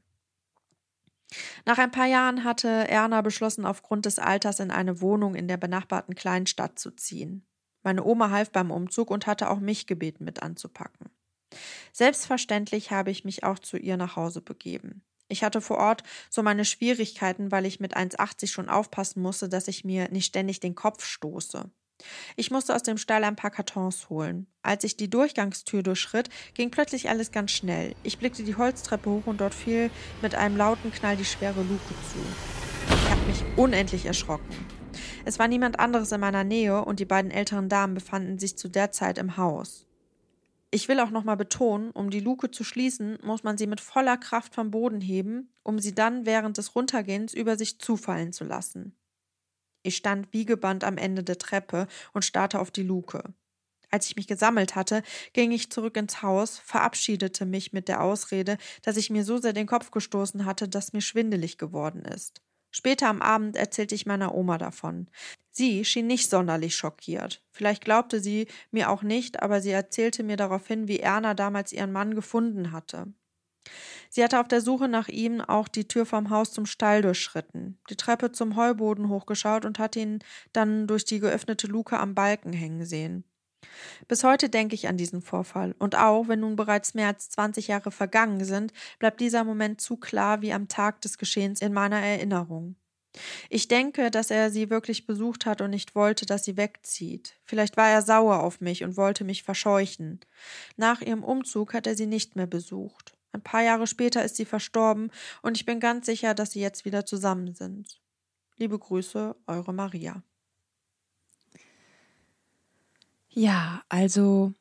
Nach 1.65 1.77
ein 1.77 1.91
paar 1.91 2.05
Jahren 2.05 2.43
hatte 2.43 2.67
Erna 2.67 3.21
beschlossen, 3.21 3.65
aufgrund 3.65 4.05
des 4.05 4.19
Alters 4.19 4.59
in 4.59 4.71
eine 4.71 5.01
Wohnung 5.01 5.35
in 5.35 5.47
der 5.47 5.57
benachbarten 5.57 6.15
Kleinstadt 6.15 6.79
zu 6.79 6.91
ziehen. 6.91 7.45
Meine 7.83 8.03
Oma 8.03 8.29
half 8.29 8.51
beim 8.51 8.71
Umzug 8.71 9.11
und 9.11 9.27
hatte 9.27 9.49
auch 9.49 9.59
mich 9.59 9.88
gebeten, 9.88 10.25
mit 10.25 10.41
anzupacken. 10.41 11.09
Selbstverständlich 11.93 12.91
habe 12.91 13.11
ich 13.11 13.25
mich 13.25 13.43
auch 13.43 13.59
zu 13.59 13.77
ihr 13.77 13.97
nach 13.97 14.15
Hause 14.15 14.41
begeben. 14.41 15.03
Ich 15.27 15.43
hatte 15.43 15.61
vor 15.61 15.77
Ort 15.77 16.03
so 16.29 16.43
meine 16.43 16.65
Schwierigkeiten, 16.65 17.51
weil 17.51 17.65
ich 17.65 17.79
mit 17.79 17.97
1,80 17.97 18.47
schon 18.47 18.69
aufpassen 18.69 19.21
musste, 19.21 19.49
dass 19.49 19.67
ich 19.67 19.83
mir 19.83 20.09
nicht 20.09 20.27
ständig 20.27 20.59
den 20.59 20.75
Kopf 20.75 21.03
stoße. 21.03 21.71
Ich 22.35 22.51
musste 22.51 22.75
aus 22.75 22.83
dem 22.83 22.97
Stall 22.97 23.23
ein 23.23 23.35
paar 23.35 23.51
Kartons 23.51 24.09
holen. 24.09 24.47
Als 24.61 24.83
ich 24.83 24.97
die 24.97 25.09
Durchgangstür 25.09 25.83
durchschritt, 25.83 26.29
ging 26.53 26.71
plötzlich 26.71 27.09
alles 27.09 27.31
ganz 27.31 27.51
schnell. 27.51 27.95
Ich 28.03 28.17
blickte 28.17 28.43
die 28.43 28.55
Holztreppe 28.55 29.09
hoch 29.09 29.27
und 29.27 29.41
dort 29.41 29.53
fiel 29.53 29.89
mit 30.21 30.35
einem 30.35 30.57
lauten 30.57 30.91
Knall 30.91 31.17
die 31.17 31.25
schwere 31.25 31.61
Luke 31.61 31.93
zu. 32.11 32.19
Ich 32.89 33.09
habe 33.09 33.21
mich 33.27 33.43
unendlich 33.57 34.05
erschrocken. 34.05 34.55
Es 35.25 35.39
war 35.39 35.47
niemand 35.47 35.79
anderes 35.79 36.11
in 36.11 36.19
meiner 36.19 36.43
Nähe 36.43 36.85
und 36.85 36.99
die 36.99 37.05
beiden 37.05 37.31
älteren 37.31 37.69
Damen 37.69 37.95
befanden 37.95 38.37
sich 38.37 38.57
zu 38.57 38.69
der 38.69 38.91
Zeit 38.91 39.17
im 39.17 39.37
Haus. 39.37 39.87
Ich 40.71 40.87
will 40.87 40.99
auch 40.99 41.09
nochmal 41.09 41.37
betonen, 41.37 41.91
um 41.91 42.09
die 42.09 42.19
Luke 42.19 42.51
zu 42.51 42.63
schließen, 42.63 43.17
muss 43.23 43.43
man 43.43 43.57
sie 43.57 43.65
mit 43.65 43.79
voller 43.79 44.17
Kraft 44.17 44.53
vom 44.53 44.71
Boden 44.71 44.99
heben, 44.99 45.49
um 45.63 45.79
sie 45.79 45.95
dann 45.95 46.25
während 46.25 46.57
des 46.57 46.75
Runtergehens 46.75 47.33
über 47.33 47.57
sich 47.57 47.79
zufallen 47.79 48.33
zu 48.33 48.43
lassen. 48.43 48.93
Ich 49.86 49.98
stand 49.98 50.28
wie 50.32 50.45
gebannt 50.45 50.84
am 50.84 50.98
Ende 50.98 51.24
der 51.24 51.38
Treppe 51.38 51.88
und 52.12 52.26
starrte 52.26 52.60
auf 52.60 52.71
die 52.71 52.82
Luke. 52.82 53.24
Als 53.91 54.08
ich 54.08 54.15
mich 54.15 54.26
gesammelt 54.26 54.74
hatte, 54.74 55.04
ging 55.34 55.52
ich 55.52 55.69
zurück 55.69 55.95
ins 55.95 56.24
Haus, 56.24 56.58
verabschiedete 56.58 57.45
mich 57.45 57.71
mit 57.71 57.88
der 57.88 58.02
Ausrede, 58.02 58.58
dass 58.82 58.98
ich 58.98 59.12
mir 59.12 59.24
so 59.24 59.38
sehr 59.38 59.54
den 59.54 59.67
Kopf 59.67 59.91
gestoßen 59.91 60.45
hatte, 60.45 60.67
dass 60.67 60.93
mir 60.93 61.02
schwindelig 61.02 61.60
geworden 61.60 62.04
ist. 62.04 62.41
Später 62.71 63.10
am 63.10 63.21
Abend 63.21 63.58
erzählte 63.58 63.93
ich 63.93 64.08
meiner 64.08 64.34
Oma 64.34 64.58
davon. 64.58 65.08
Sie 65.52 65.86
schien 65.86 66.08
nicht 66.08 66.32
sonderlich 66.32 66.76
schockiert. 66.76 67.43
Vielleicht 67.52 67.86
glaubte 67.86 68.19
sie 68.19 68.48
mir 68.71 68.89
auch 68.89 69.04
nicht, 69.04 69.43
aber 69.43 69.62
sie 69.62 69.69
erzählte 69.69 70.24
mir 70.24 70.36
daraufhin, 70.36 70.88
wie 70.88 71.00
Erna 71.00 71.36
damals 71.36 71.71
ihren 71.71 71.91
Mann 71.91 72.15
gefunden 72.15 72.71
hatte. 72.71 73.13
Sie 74.10 74.23
hatte 74.23 74.39
auf 74.39 74.47
der 74.47 74.62
Suche 74.62 74.88
nach 74.88 75.08
ihm 75.08 75.41
auch 75.41 75.67
die 75.67 75.88
Tür 75.88 76.06
vom 76.06 76.30
Haus 76.30 76.51
zum 76.51 76.65
Stall 76.65 77.01
durchschritten, 77.01 77.80
die 77.89 77.95
Treppe 77.95 78.32
zum 78.32 78.56
Heuboden 78.56 79.10
hochgeschaut 79.10 79.65
und 79.65 79.80
hatte 79.80 79.99
ihn 79.99 80.19
dann 80.54 80.88
durch 80.88 81.06
die 81.06 81.19
geöffnete 81.19 81.67
Luke 81.67 81.99
am 81.99 82.15
Balken 82.15 82.54
hängen 82.54 82.86
sehen. 82.86 83.23
Bis 84.08 84.23
heute 84.23 84.49
denke 84.49 84.75
ich 84.75 84.88
an 84.88 84.97
diesen 84.97 85.21
Vorfall, 85.21 85.75
und 85.80 85.95
auch 85.97 86.28
wenn 86.28 86.41
nun 86.41 86.56
bereits 86.56 86.93
mehr 86.93 87.08
als 87.08 87.30
20 87.30 87.67
Jahre 87.67 87.91
vergangen 87.91 88.43
sind, 88.45 88.73
bleibt 88.99 89.19
dieser 89.19 89.43
Moment 89.43 89.82
zu 89.82 89.97
klar 89.97 90.41
wie 90.41 90.54
am 90.54 90.67
Tag 90.67 91.01
des 91.01 91.17
Geschehens 91.17 91.62
in 91.62 91.73
meiner 91.73 91.99
Erinnerung. 91.99 92.75
Ich 93.49 93.67
denke, 93.67 94.12
dass 94.12 94.30
er 94.30 94.51
sie 94.51 94.69
wirklich 94.69 95.06
besucht 95.06 95.45
hat 95.45 95.62
und 95.62 95.69
nicht 95.69 95.95
wollte, 95.95 96.25
dass 96.25 96.43
sie 96.43 96.58
wegzieht. 96.58 97.39
Vielleicht 97.43 97.78
war 97.78 97.89
er 97.89 98.01
sauer 98.01 98.43
auf 98.43 98.60
mich 98.62 98.84
und 98.84 98.97
wollte 98.97 99.23
mich 99.23 99.43
verscheuchen. 99.43 100.19
Nach 100.75 101.01
ihrem 101.01 101.23
Umzug 101.23 101.73
hat 101.73 101.88
er 101.88 101.95
sie 101.95 102.08
nicht 102.08 102.36
mehr 102.36 102.47
besucht. 102.47 103.14
Ein 103.36 103.41
paar 103.41 103.62
Jahre 103.63 103.86
später 103.86 104.24
ist 104.24 104.38
sie 104.38 104.45
verstorben 104.45 105.12
und 105.41 105.58
ich 105.58 105.65
bin 105.65 105.82
ganz 105.82 106.06
sicher, 106.06 106.34
dass 106.34 106.52
sie 106.52 106.62
jetzt 106.62 106.86
wieder 106.86 107.06
zusammen 107.06 107.54
sind. 107.54 108.00
Liebe 108.56 108.80
Grüße, 108.80 109.36
eure 109.45 109.74
Maria. 109.74 110.24
Ja, 113.28 113.84
also 113.89 114.54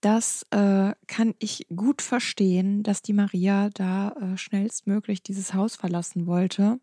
das 0.00 0.44
äh, 0.50 0.92
kann 1.06 1.34
ich 1.38 1.68
gut 1.74 2.02
verstehen, 2.02 2.82
dass 2.82 3.00
die 3.00 3.12
Maria 3.12 3.70
da 3.70 4.10
äh, 4.20 4.36
schnellstmöglich 4.36 5.22
dieses 5.22 5.54
Haus 5.54 5.76
verlassen 5.76 6.26
wollte, 6.26 6.80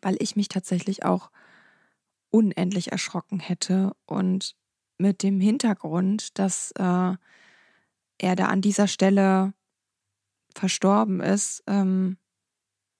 weil 0.00 0.16
ich 0.20 0.36
mich 0.36 0.46
tatsächlich 0.46 1.04
auch 1.04 1.32
unendlich 2.30 2.92
erschrocken 2.92 3.40
hätte 3.40 3.96
und 4.06 4.54
mit 4.96 5.24
dem 5.24 5.40
Hintergrund, 5.40 6.38
dass 6.38 6.70
äh, 6.78 7.16
er 8.22 8.36
da 8.36 8.46
an 8.46 8.60
dieser 8.60 8.86
Stelle 8.86 9.54
verstorben 10.60 11.20
ist, 11.20 11.62
ähm, 11.66 12.18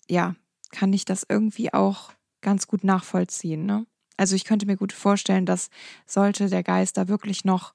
ja, 0.08 0.34
kann 0.70 0.94
ich 0.94 1.04
das 1.04 1.26
irgendwie 1.28 1.74
auch 1.74 2.12
ganz 2.40 2.66
gut 2.66 2.84
nachvollziehen. 2.84 3.66
Ne? 3.66 3.86
Also 4.16 4.34
ich 4.34 4.44
könnte 4.44 4.64
mir 4.64 4.76
gut 4.76 4.94
vorstellen, 4.94 5.44
dass 5.44 5.68
sollte 6.06 6.48
der 6.48 6.62
Geist 6.62 6.96
da 6.96 7.06
wirklich 7.06 7.44
noch 7.44 7.74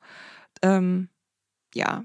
ähm, 0.63 1.09
ja 1.75 2.03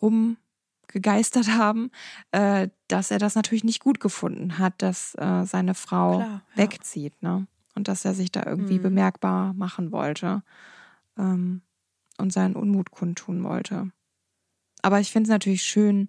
rumgegeistert 0.00 1.48
haben, 1.48 1.90
äh, 2.30 2.68
dass 2.86 3.10
er 3.10 3.18
das 3.18 3.34
natürlich 3.34 3.64
nicht 3.64 3.80
gut 3.80 3.98
gefunden 3.98 4.58
hat, 4.58 4.80
dass 4.80 5.16
äh, 5.16 5.44
seine 5.44 5.74
Frau 5.74 6.18
Klar, 6.18 6.42
ja. 6.54 6.62
wegzieht, 6.62 7.20
ne? 7.22 7.48
Und 7.74 7.88
dass 7.88 8.04
er 8.04 8.14
sich 8.14 8.30
da 8.30 8.44
irgendwie 8.44 8.78
mhm. 8.78 8.82
bemerkbar 8.82 9.52
machen 9.54 9.90
wollte 9.90 10.42
ähm, 11.16 11.62
und 12.18 12.32
seinen 12.32 12.56
Unmut 12.56 12.90
kundtun 12.92 13.42
wollte. 13.42 13.90
Aber 14.82 15.00
ich 15.00 15.10
finde 15.10 15.28
es 15.28 15.30
natürlich 15.30 15.62
schön, 15.62 16.08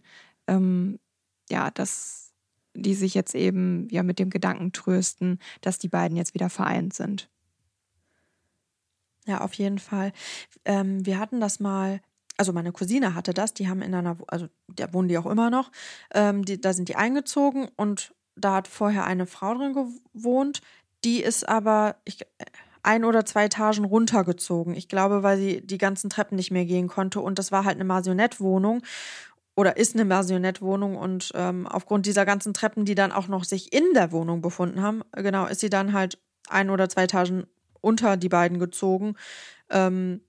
ähm, 0.49 0.99
ja, 1.49 1.71
dass 1.71 2.33
die 2.75 2.93
sich 2.93 3.13
jetzt 3.13 3.35
eben 3.35 3.87
ja 3.89 4.03
mit 4.03 4.19
dem 4.19 4.29
Gedanken 4.29 4.71
trösten, 4.71 5.39
dass 5.61 5.79
die 5.79 5.89
beiden 5.89 6.17
jetzt 6.17 6.33
wieder 6.33 6.49
vereint 6.49 6.93
sind. 6.93 7.29
Ja, 9.25 9.41
auf 9.41 9.53
jeden 9.53 9.79
Fall. 9.79 10.11
Ähm, 10.65 11.05
wir 11.05 11.19
hatten 11.19 11.39
das 11.39 11.59
mal, 11.59 12.01
also 12.37 12.53
meine 12.53 12.71
Cousine 12.71 13.15
hatte 13.15 13.33
das, 13.33 13.53
die 13.53 13.67
haben 13.67 13.81
in 13.81 13.93
einer, 13.93 14.17
also 14.27 14.47
da 14.67 14.91
wohnen 14.93 15.07
die 15.07 15.17
auch 15.17 15.25
immer 15.25 15.49
noch, 15.49 15.71
ähm, 16.13 16.45
die, 16.45 16.59
da 16.59 16.73
sind 16.73 16.89
die 16.89 16.95
eingezogen 16.95 17.67
und 17.75 18.13
da 18.35 18.55
hat 18.55 18.67
vorher 18.67 19.05
eine 19.05 19.25
Frau 19.25 19.53
drin 19.53 19.73
gewohnt, 20.13 20.61
die 21.03 21.21
ist 21.21 21.47
aber 21.47 21.97
ich, 22.05 22.25
ein 22.81 23.03
oder 23.03 23.25
zwei 23.25 23.45
Etagen 23.45 23.83
runtergezogen. 23.83 24.73
Ich 24.73 24.87
glaube, 24.87 25.21
weil 25.21 25.37
sie 25.37 25.61
die 25.61 25.77
ganzen 25.77 26.09
Treppen 26.09 26.35
nicht 26.35 26.51
mehr 26.51 26.65
gehen 26.65 26.87
konnte 26.87 27.19
und 27.19 27.37
das 27.37 27.51
war 27.51 27.65
halt 27.65 27.75
eine 27.75 27.83
Masionettwohnung 27.83 28.81
oder 29.59 29.75
ist 29.75 29.93
eine 29.93 30.05
Masionettwohnung 30.05 30.95
und 30.95 31.33
ähm, 31.35 31.67
aufgrund 31.67 32.05
dieser 32.05 32.25
ganzen 32.25 32.53
Treppen, 32.53 32.85
die 32.85 32.95
dann 32.95 33.11
auch 33.11 33.27
noch 33.27 33.43
sich 33.43 33.73
in 33.73 33.83
der 33.93 34.13
Wohnung 34.13 34.41
befunden 34.41 34.81
haben, 34.81 35.01
genau, 35.11 35.47
ist 35.47 35.59
sie 35.59 35.69
dann 35.69 35.91
halt 35.91 36.17
ein 36.47 36.69
oder 36.69 36.87
zwei 36.87 37.03
Etagen 37.03 37.45
unter 37.81 38.15
die 38.15 38.29
beiden 38.29 38.57
gezogen, 38.57 39.15
ähm, 39.69 40.21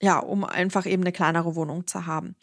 ja, 0.00 0.20
um 0.20 0.44
einfach 0.44 0.86
eben 0.86 1.02
eine 1.02 1.10
kleinere 1.10 1.56
Wohnung 1.56 1.88
zu 1.88 2.06
haben. 2.06 2.36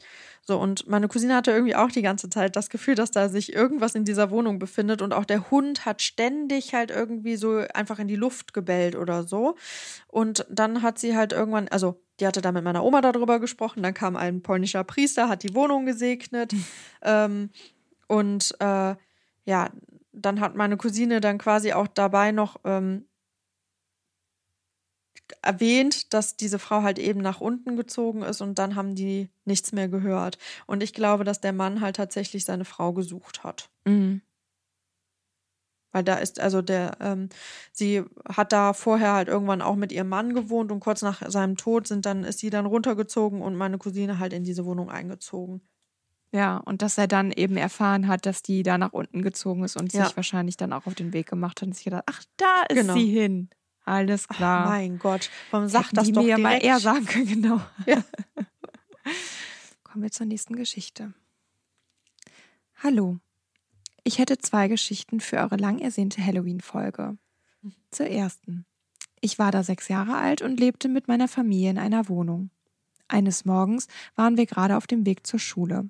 So, 0.47 0.57
und 0.57 0.87
meine 0.87 1.09
Cousine 1.09 1.35
hatte 1.35 1.51
irgendwie 1.51 1.75
auch 1.75 1.91
die 1.91 2.01
ganze 2.01 2.29
Zeit 2.29 2.55
das 2.55 2.69
Gefühl, 2.69 2.95
dass 2.95 3.11
da 3.11 3.27
sich 3.27 3.53
irgendwas 3.53 3.95
in 3.95 4.05
dieser 4.05 4.31
Wohnung 4.31 4.59
befindet 4.59 5.01
und 5.01 5.11
auch 5.11 5.25
der 5.25 5.51
Hund 5.51 5.85
hat 5.85 6.01
ständig 6.01 6.73
halt 6.73 6.89
irgendwie 6.89 7.35
so 7.35 7.65
einfach 7.73 7.99
in 7.99 8.07
die 8.07 8.15
Luft 8.15 8.53
gebellt 8.53 8.95
oder 8.95 9.23
so. 9.23 9.55
Und 10.07 10.45
dann 10.49 10.81
hat 10.83 10.99
sie 10.99 11.17
halt 11.17 11.33
irgendwann, 11.33 11.67
also 11.67 12.01
die 12.21 12.25
hatte 12.25 12.39
da 12.39 12.53
mit 12.53 12.63
meiner 12.63 12.85
Oma 12.85 13.01
darüber 13.01 13.41
gesprochen, 13.41 13.83
dann 13.83 13.93
kam 13.93 14.15
ein 14.15 14.41
polnischer 14.41 14.85
Priester, 14.85 15.27
hat 15.27 15.43
die 15.43 15.53
Wohnung 15.53 15.85
gesegnet 15.85 16.53
mhm. 16.53 16.65
ähm, 17.01 17.49
und 18.07 18.55
äh, 18.61 18.95
ja, 19.43 19.69
dann 20.13 20.39
hat 20.39 20.55
meine 20.55 20.77
Cousine 20.77 21.19
dann 21.19 21.39
quasi 21.39 21.73
auch 21.73 21.87
dabei 21.87 22.31
noch 22.31 22.61
ähm, 22.63 23.03
erwähnt, 25.41 26.13
dass 26.13 26.37
diese 26.37 26.59
Frau 26.59 26.81
halt 26.81 26.99
eben 26.99 27.21
nach 27.21 27.41
unten 27.41 27.75
gezogen 27.75 28.21
ist 28.21 28.41
und 28.41 28.59
dann 28.59 28.75
haben 28.75 28.95
die 28.95 29.29
nichts 29.45 29.71
mehr 29.71 29.87
gehört. 29.87 30.37
Und 30.65 30.83
ich 30.83 30.93
glaube, 30.93 31.23
dass 31.23 31.41
der 31.41 31.53
Mann 31.53 31.81
halt 31.81 31.95
tatsächlich 31.95 32.45
seine 32.45 32.65
Frau 32.65 32.93
gesucht 32.93 33.43
hat. 33.43 33.69
Mhm. 33.85 34.21
Weil 35.91 36.03
da 36.03 36.15
ist, 36.15 36.39
also 36.39 36.61
der, 36.61 36.97
ähm, 36.99 37.29
sie 37.71 38.03
hat 38.29 38.51
da 38.51 38.73
vorher 38.73 39.13
halt 39.13 39.29
irgendwann 39.29 39.61
auch 39.61 39.75
mit 39.75 39.91
ihrem 39.91 40.09
Mann 40.09 40.33
gewohnt 40.33 40.71
und 40.71 40.79
kurz 40.79 41.01
nach 41.01 41.27
seinem 41.29 41.57
Tod 41.57 41.87
sind 41.87 42.05
dann, 42.05 42.23
ist 42.23 42.39
sie 42.39 42.49
dann 42.49 42.65
runtergezogen 42.65 43.41
und 43.41 43.55
meine 43.55 43.77
Cousine 43.77 44.19
halt 44.19 44.33
in 44.33 44.43
diese 44.43 44.65
Wohnung 44.65 44.89
eingezogen. 44.89 45.61
Ja, 46.31 46.57
und 46.57 46.81
dass 46.81 46.97
er 46.97 47.07
dann 47.07 47.31
eben 47.31 47.55
erfahren 47.55 48.07
hat, 48.07 48.25
dass 48.25 48.43
die 48.43 48.61
da 48.61 48.77
nach 48.77 48.91
unten 48.91 49.21
gezogen 49.21 49.63
ist 49.63 49.77
und 49.77 49.93
ja. 49.93 50.05
sich 50.05 50.15
wahrscheinlich 50.17 50.57
dann 50.57 50.73
auch 50.73 50.85
auf 50.85 50.95
den 50.95 51.13
Weg 51.13 51.27
gemacht 51.27 51.61
hat 51.61 51.67
und 51.69 51.73
sich 51.73 51.85
gedacht, 51.85 52.03
ach, 52.05 52.23
da 52.35 52.63
ist 52.69 52.75
genau. 52.75 52.93
sie 52.93 53.05
hin. 53.05 53.49
Alles 53.87 54.27
klar. 54.27 54.65
Ach 54.65 54.69
mein 54.69 54.99
Gott, 54.99 55.29
warum 55.49 55.69
sagt 55.69 55.95
das 55.95 56.07
die 56.07 56.11
doch 56.11 56.21
mir 56.21 56.35
direkt? 56.35 56.43
mal 56.43 56.57
eher 56.61 56.79
sagen 56.81 57.05
können, 57.05 57.25
genau. 57.25 57.61
Ja. 57.85 58.03
Kommen 59.83 60.03
wir 60.03 60.11
zur 60.11 60.25
nächsten 60.25 60.57
Geschichte. 60.57 61.13
Hallo. 62.83 63.19
Ich 64.03 64.19
hätte 64.19 64.39
zwei 64.39 64.67
Geschichten 64.67 65.21
für 65.21 65.37
eure 65.37 65.55
lang 65.55 65.79
ersehnte 65.79 66.21
Halloween-Folge. 66.21 67.17
Zur 67.89 68.07
ersten. 68.07 68.65
Ich 69.21 69.39
war 69.39 69.51
da 69.51 69.63
sechs 69.63 69.87
Jahre 69.87 70.17
alt 70.17 70.41
und 70.41 70.59
lebte 70.59 70.89
mit 70.89 71.07
meiner 71.07 71.29
Familie 71.29 71.69
in 71.69 71.77
einer 71.77 72.09
Wohnung. 72.09 72.49
Eines 73.07 73.45
Morgens 73.45 73.87
waren 74.17 74.35
wir 74.35 74.47
gerade 74.47 74.75
auf 74.75 74.85
dem 74.85 75.05
Weg 75.05 75.25
zur 75.25 75.39
Schule. 75.39 75.89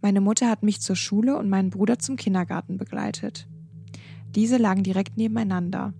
Meine 0.00 0.20
Mutter 0.20 0.48
hat 0.48 0.62
mich 0.62 0.80
zur 0.80 0.94
Schule 0.94 1.36
und 1.36 1.50
meinen 1.50 1.70
Bruder 1.70 1.98
zum 1.98 2.14
Kindergarten 2.14 2.76
begleitet. 2.76 3.48
Diese 4.30 4.58
lagen 4.58 4.84
direkt 4.84 5.16
nebeneinander 5.16 5.92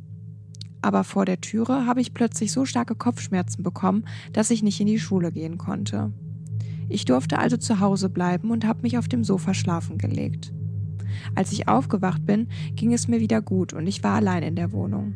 aber 0.83 1.05
vor 1.05 1.25
der 1.25 1.41
Türe 1.41 1.87
habe 1.87 2.01
ich 2.01 2.13
plötzlich 2.13 2.53
so 2.53 2.65
starke 2.65 2.95
Kopfschmerzen 2.95 3.63
bekommen, 3.63 4.05
dass 4.33 4.51
ich 4.51 4.63
nicht 4.63 4.81
in 4.81 4.89
die 4.89 4.99
Schule 4.99 5.33
gehen 5.33 5.57
konnte. 5.57 6.13
Ich 6.89 7.05
durfte 7.05 7.39
also 7.39 7.57
zu 7.57 7.81
Hause 7.81 8.11
bleiben 8.11 8.51
und 8.51 8.67
habe 8.67 8.83
mich 8.83 8.99
auf 8.99 9.09
dem 9.09 9.25
Sofa 9.25 9.55
schlafen 9.55 9.97
gelegt. 9.97 10.53
Als 11.35 11.53
ich 11.53 11.69
aufgewacht 11.69 12.27
bin, 12.27 12.49
ging 12.75 12.93
es 12.93 13.09
mir 13.09 13.21
wieder 13.21 13.41
gut 13.41 13.73
und 13.73 13.87
ich 13.87 14.03
war 14.03 14.17
allein 14.17 14.43
in 14.43 14.57
der 14.57 14.73
Wohnung. 14.73 15.15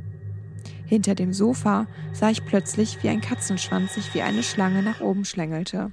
Hinter 0.86 1.14
dem 1.16 1.32
Sofa 1.32 1.88
sah 2.12 2.30
ich 2.30 2.44
plötzlich, 2.44 3.02
wie 3.02 3.08
ein 3.08 3.20
Katzenschwanz 3.20 3.94
sich 3.94 4.14
wie 4.14 4.22
eine 4.22 4.42
Schlange 4.42 4.82
nach 4.82 5.00
oben 5.00 5.24
schlängelte. 5.24 5.92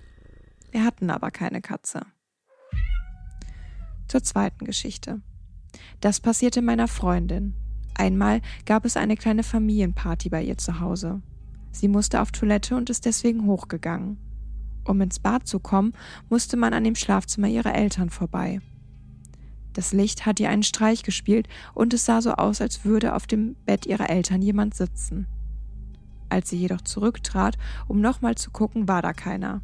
Wir 0.72 0.86
hatten 0.86 1.10
aber 1.10 1.32
keine 1.32 1.62
Katze. 1.62 2.06
Zur 4.08 4.22
zweiten 4.22 4.66
Geschichte. 4.66 5.22
Das 6.00 6.20
passierte 6.20 6.62
meiner 6.62 6.88
Freundin. 6.88 7.56
Einmal 7.96 8.42
gab 8.66 8.86
es 8.86 8.98
eine 8.98 9.16
kleine 9.16 9.44
Familienparty 9.44 10.30
bei 10.30 10.44
ihr 10.44 10.58
zu 10.58 10.80
Hause. 10.80 11.22
Sie 11.72 11.88
musste 11.88 12.22
auf 12.22 12.32
Toilette 12.32 12.76
und 12.76 12.90
ist 12.90 13.06
deswegen 13.06 13.46
hochgegangen. 13.46 14.18
Um 14.86 15.02
ins 15.02 15.20
Bad 15.20 15.48
zu 15.48 15.60
kommen, 15.60 15.94
musste 16.30 16.58
man 16.58 16.74
an 16.74 16.84
dem 16.84 16.96
Schlafzimmer 16.96 17.48
ihrer 17.48 17.74
Eltern 17.74 18.10
vorbei. 18.10 18.60
Das 19.74 19.92
Licht 19.92 20.26
hat 20.26 20.40
ihr 20.40 20.50
einen 20.50 20.64
Streich 20.64 21.04
gespielt 21.04 21.48
und 21.74 21.94
es 21.94 22.06
sah 22.06 22.22
so 22.22 22.34
aus, 22.34 22.62
als 22.62 22.86
würde 22.86 23.16
auf 23.16 23.26
dem 23.26 23.56
Bett 23.66 23.86
ihrer 23.86 24.10
Eltern 24.10 24.42
jemand 24.42 24.76
sitzen. 24.76 25.26
Als 26.30 26.50
sie 26.50 26.58
jedoch 26.58 26.82
zurücktrat, 26.82 27.58
um 27.88 28.02
nochmal 28.02 28.36
zu 28.36 28.52
gucken, 28.52 28.88
war 28.88 29.02
da 29.02 29.14
keiner. 29.14 29.62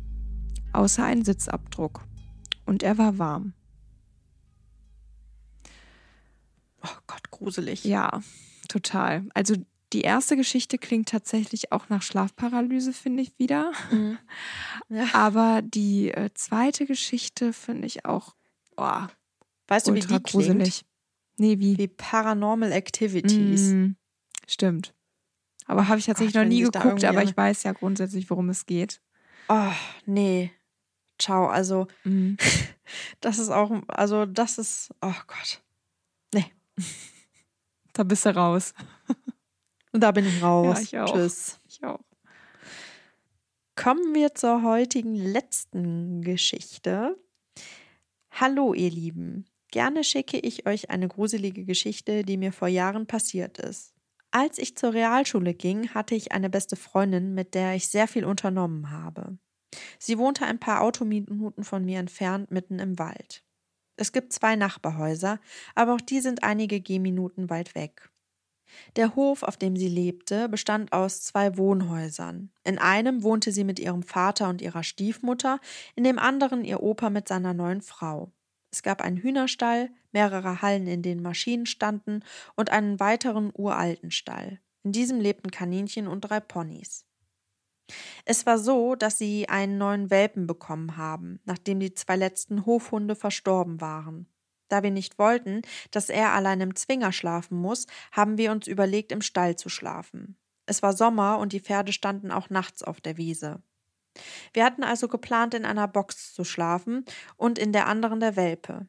Außer 0.73 1.03
ein 1.03 1.23
Sitzabdruck. 1.23 2.05
Und 2.65 2.83
er 2.83 2.97
war 2.97 3.17
warm. 3.17 3.53
Oh 6.83 6.97
Gott, 7.07 7.31
gruselig. 7.31 7.83
Ja, 7.83 8.21
total. 8.67 9.25
Also 9.33 9.55
die 9.93 10.01
erste 10.01 10.37
Geschichte 10.37 10.77
klingt 10.77 11.09
tatsächlich 11.09 11.71
auch 11.71 11.89
nach 11.89 12.01
Schlafparalyse, 12.01 12.93
finde 12.93 13.23
ich 13.23 13.37
wieder. 13.37 13.71
Mhm. 13.91 14.17
Ja. 14.91 15.05
Aber 15.13 15.61
die 15.61 16.09
äh, 16.09 16.31
zweite 16.33 16.87
Geschichte 16.87 17.53
finde 17.53 17.85
ich 17.85 18.05
auch 18.05 18.33
oh, 18.75 19.05
Weißt 19.69 19.87
du, 19.87 19.93
wie 19.93 19.99
die 19.99 20.23
gruselig. 20.23 20.55
Klingt? 20.57 20.85
Nee, 21.37 21.59
wie? 21.59 21.77
Wie 21.77 21.87
Paranormal 21.87 22.71
Activities. 22.71 23.69
Mm, 23.69 23.91
stimmt. 24.47 24.93
Aber 25.67 25.87
habe 25.87 25.99
ich 25.99 26.07
tatsächlich 26.07 26.33
Gott, 26.33 26.43
noch 26.43 26.49
nie 26.49 26.61
geguckt, 26.63 27.05
aber 27.05 27.23
ich 27.23 27.37
weiß 27.37 27.63
ja 27.63 27.73
grundsätzlich, 27.73 28.29
worum 28.29 28.49
es 28.49 28.65
geht. 28.65 28.99
Oh, 29.47 29.71
nee. 30.07 30.51
Ciao. 31.19 31.47
Also, 31.47 31.87
mm. 32.03 32.33
das 33.21 33.37
ist 33.37 33.49
auch, 33.49 33.71
also, 33.87 34.25
das 34.25 34.57
ist, 34.57 34.89
oh 35.01 35.13
Gott. 35.27 35.61
Da 37.93 38.03
bist 38.03 38.25
du 38.25 38.33
raus. 38.33 38.73
Und 39.91 40.01
da 40.01 40.11
bin 40.11 40.25
ich 40.25 40.41
raus. 40.41 40.77
Ja, 40.77 40.83
ich 40.83 40.99
auch. 40.99 41.13
Tschüss. 41.13 41.59
Ich 41.67 41.83
auch. 41.83 41.99
Kommen 43.75 44.13
wir 44.13 44.35
zur 44.35 44.63
heutigen 44.63 45.15
letzten 45.15 46.21
Geschichte. 46.21 47.17
Hallo, 48.31 48.73
ihr 48.73 48.89
Lieben. 48.89 49.45
Gerne 49.71 50.03
schicke 50.03 50.37
ich 50.37 50.65
euch 50.67 50.89
eine 50.89 51.07
gruselige 51.07 51.65
Geschichte, 51.65 52.23
die 52.23 52.37
mir 52.37 52.53
vor 52.53 52.67
Jahren 52.67 53.05
passiert 53.05 53.57
ist. 53.57 53.93
Als 54.31 54.59
ich 54.59 54.77
zur 54.77 54.93
Realschule 54.93 55.53
ging, 55.53 55.89
hatte 55.89 56.15
ich 56.15 56.31
eine 56.31 56.49
beste 56.49 56.75
Freundin, 56.75 57.33
mit 57.33 57.55
der 57.55 57.75
ich 57.75 57.87
sehr 57.87 58.07
viel 58.07 58.25
unternommen 58.25 58.91
habe. 58.91 59.37
Sie 59.97 60.17
wohnte 60.17 60.45
ein 60.45 60.59
paar 60.59 60.81
Autominuten 60.81 61.63
von 61.63 61.83
mir 61.83 61.99
entfernt, 61.99 62.51
mitten 62.51 62.79
im 62.79 62.99
Wald. 62.99 63.43
Es 63.99 64.13
gibt 64.13 64.31
zwei 64.31 64.55
Nachbarhäuser, 64.55 65.41
aber 65.75 65.93
auch 65.93 65.99
die 65.99 66.21
sind 66.21 66.41
einige 66.41 66.79
Gehminuten 66.79 67.49
weit 67.49 67.75
weg. 67.75 68.09
Der 68.95 69.13
Hof, 69.15 69.43
auf 69.43 69.57
dem 69.57 69.75
sie 69.75 69.89
lebte, 69.89 70.47
bestand 70.47 70.93
aus 70.93 71.21
zwei 71.21 71.57
Wohnhäusern. 71.57 72.49
In 72.63 72.77
einem 72.77 73.23
wohnte 73.23 73.51
sie 73.51 73.65
mit 73.65 73.77
ihrem 73.77 74.03
Vater 74.03 74.47
und 74.47 74.61
ihrer 74.61 74.83
Stiefmutter, 74.83 75.59
in 75.95 76.05
dem 76.05 76.17
anderen 76.17 76.63
ihr 76.63 76.81
Opa 76.81 77.09
mit 77.09 77.27
seiner 77.27 77.53
neuen 77.53 77.81
Frau. 77.81 78.31
Es 78.71 78.83
gab 78.83 79.01
einen 79.01 79.17
Hühnerstall, 79.17 79.89
mehrere 80.13 80.61
Hallen, 80.61 80.87
in 80.87 81.01
denen 81.01 81.21
Maschinen 81.21 81.65
standen, 81.65 82.23
und 82.55 82.69
einen 82.69 83.01
weiteren 83.01 83.51
uralten 83.53 84.11
Stall. 84.11 84.61
In 84.83 84.93
diesem 84.93 85.19
lebten 85.19 85.51
Kaninchen 85.51 86.07
und 86.07 86.21
drei 86.21 86.39
Ponys. 86.39 87.05
Es 88.25 88.45
war 88.45 88.57
so, 88.57 88.95
dass 88.95 89.17
sie 89.17 89.49
einen 89.49 89.77
neuen 89.77 90.09
Welpen 90.09 90.47
bekommen 90.47 90.97
haben, 90.97 91.39
nachdem 91.45 91.79
die 91.79 91.93
zwei 91.93 92.15
letzten 92.15 92.65
Hofhunde 92.65 93.15
verstorben 93.15 93.81
waren. 93.81 94.27
Da 94.67 94.83
wir 94.83 94.91
nicht 94.91 95.17
wollten, 95.17 95.63
dass 95.91 96.09
er 96.09 96.33
allein 96.33 96.61
im 96.61 96.75
Zwinger 96.75 97.11
schlafen 97.11 97.57
muss, 97.57 97.87
haben 98.11 98.37
wir 98.37 98.51
uns 98.51 98.67
überlegt, 98.67 99.11
im 99.11 99.21
Stall 99.21 99.55
zu 99.55 99.67
schlafen. 99.67 100.37
Es 100.65 100.83
war 100.83 100.93
Sommer 100.93 101.39
und 101.39 101.51
die 101.51 101.59
Pferde 101.59 101.91
standen 101.91 102.31
auch 102.31 102.51
nachts 102.51 102.83
auf 102.83 103.01
der 103.01 103.17
Wiese. 103.17 103.61
Wir 104.53 104.63
hatten 104.63 104.83
also 104.83 105.07
geplant, 105.07 105.53
in 105.53 105.65
einer 105.65 105.87
Box 105.87 106.33
zu 106.33 106.43
schlafen 106.43 107.05
und 107.37 107.57
in 107.57 107.73
der 107.73 107.87
anderen 107.87 108.19
der 108.19 108.35
Welpe. 108.35 108.87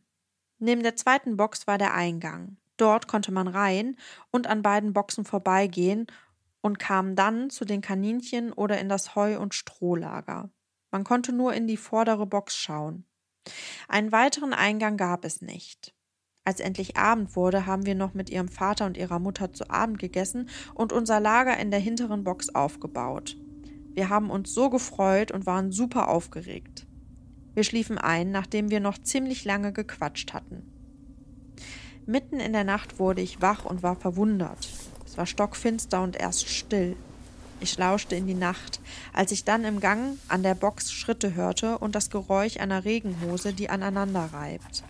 Neben 0.59 0.83
der 0.83 0.97
zweiten 0.97 1.37
Box 1.37 1.67
war 1.67 1.79
der 1.79 1.95
Eingang. 1.95 2.59
Dort 2.77 3.09
konnte 3.09 3.33
man 3.33 3.49
rein 3.49 3.97
und 4.31 4.47
an 4.47 4.63
beiden 4.63 4.93
Boxen 4.93 5.25
vorbeigehen 5.25 6.07
und 6.63 6.79
kam 6.79 7.17
dann 7.17 7.51
zu 7.51 7.65
den 7.65 7.81
Kaninchen 7.81 8.53
oder 8.53 8.79
in 8.79 8.89
das 8.89 9.15
Heu- 9.15 9.39
und 9.39 9.55
Strohlager. 9.55 10.51
Man 10.91 11.05
konnte 11.05 11.33
nur 11.33 11.55
in 11.55 11.67
die 11.67 11.77
vordere 11.77 12.27
Box 12.27 12.57
schauen. 12.57 13.05
Einen 13.89 14.13
weiteren 14.13 14.53
Eingang 14.53 14.97
gab 14.97 15.25
es 15.25 15.41
nicht. 15.41 15.95
Als 16.45 16.61
endlich 16.61 16.97
Abend 16.97 17.37
wurde, 17.37 17.67
haben 17.67 17.87
wir 17.87 17.95
noch 17.95 18.15
mit 18.15 18.31
ihrem 18.31 18.49
Vater 18.49 18.87
und 18.87 18.97
ihrer 18.97 19.19
Mutter 19.19 19.53
zu 19.53 19.71
Abend 19.71 19.99
gegessen 19.99 20.49
und 20.75 20.93
unser 20.93 21.21
Lager 21.21 21.57
in 21.59 21.71
der 21.71 21.81
hinteren 21.81 22.25
Box 22.25 22.55
aufgebaut. 22.55 23.37
Wir 23.93 24.09
haben 24.09 24.31
uns 24.31 24.55
so 24.55 24.71
gefreut 24.71 25.31
und 25.33 25.47
waren 25.47 25.73
super 25.73 26.09
aufgeregt. 26.09 26.87
Wir 27.55 27.65
schliefen 27.65 27.99
ein, 27.99 28.31
nachdem 28.31 28.71
wir 28.71 28.81
noch 28.81 28.99
ziemlich 28.99 29.45
lange 29.45 29.73
gequatscht 29.73 30.33
hatten. 30.33 30.63
Mitten 32.07 32.41
in 32.41 32.53
der 32.53 32.65
Nacht 32.65 32.99
wurde 32.99 33.21
ich 33.21 33.43
wach 33.43 33.65
und 33.65 33.83
war 33.83 33.97
verwundert. 33.97 34.69
Es 35.11 35.19
war 35.19 35.27
stockfinster 35.27 36.01
und 36.05 36.15
erst 36.15 36.49
still. 36.49 36.95
Ich 37.59 37.77
lauschte 37.77 38.15
in 38.15 38.29
die 38.29 38.35
Nacht, 38.35 38.79
als 39.13 39.33
ich 39.33 39.43
dann 39.43 39.65
im 39.65 39.81
Gang 39.81 40.17
an 40.29 40.45
der 40.45 40.55
Box 40.55 40.93
Schritte 40.93 41.35
hörte 41.35 41.79
und 41.79 41.97
das 41.97 42.11
Geräusch 42.11 42.59
einer 42.59 42.85
Regenhose, 42.85 43.53
die 43.53 43.69
aneinander 43.69 44.31
reibt. 44.33 44.85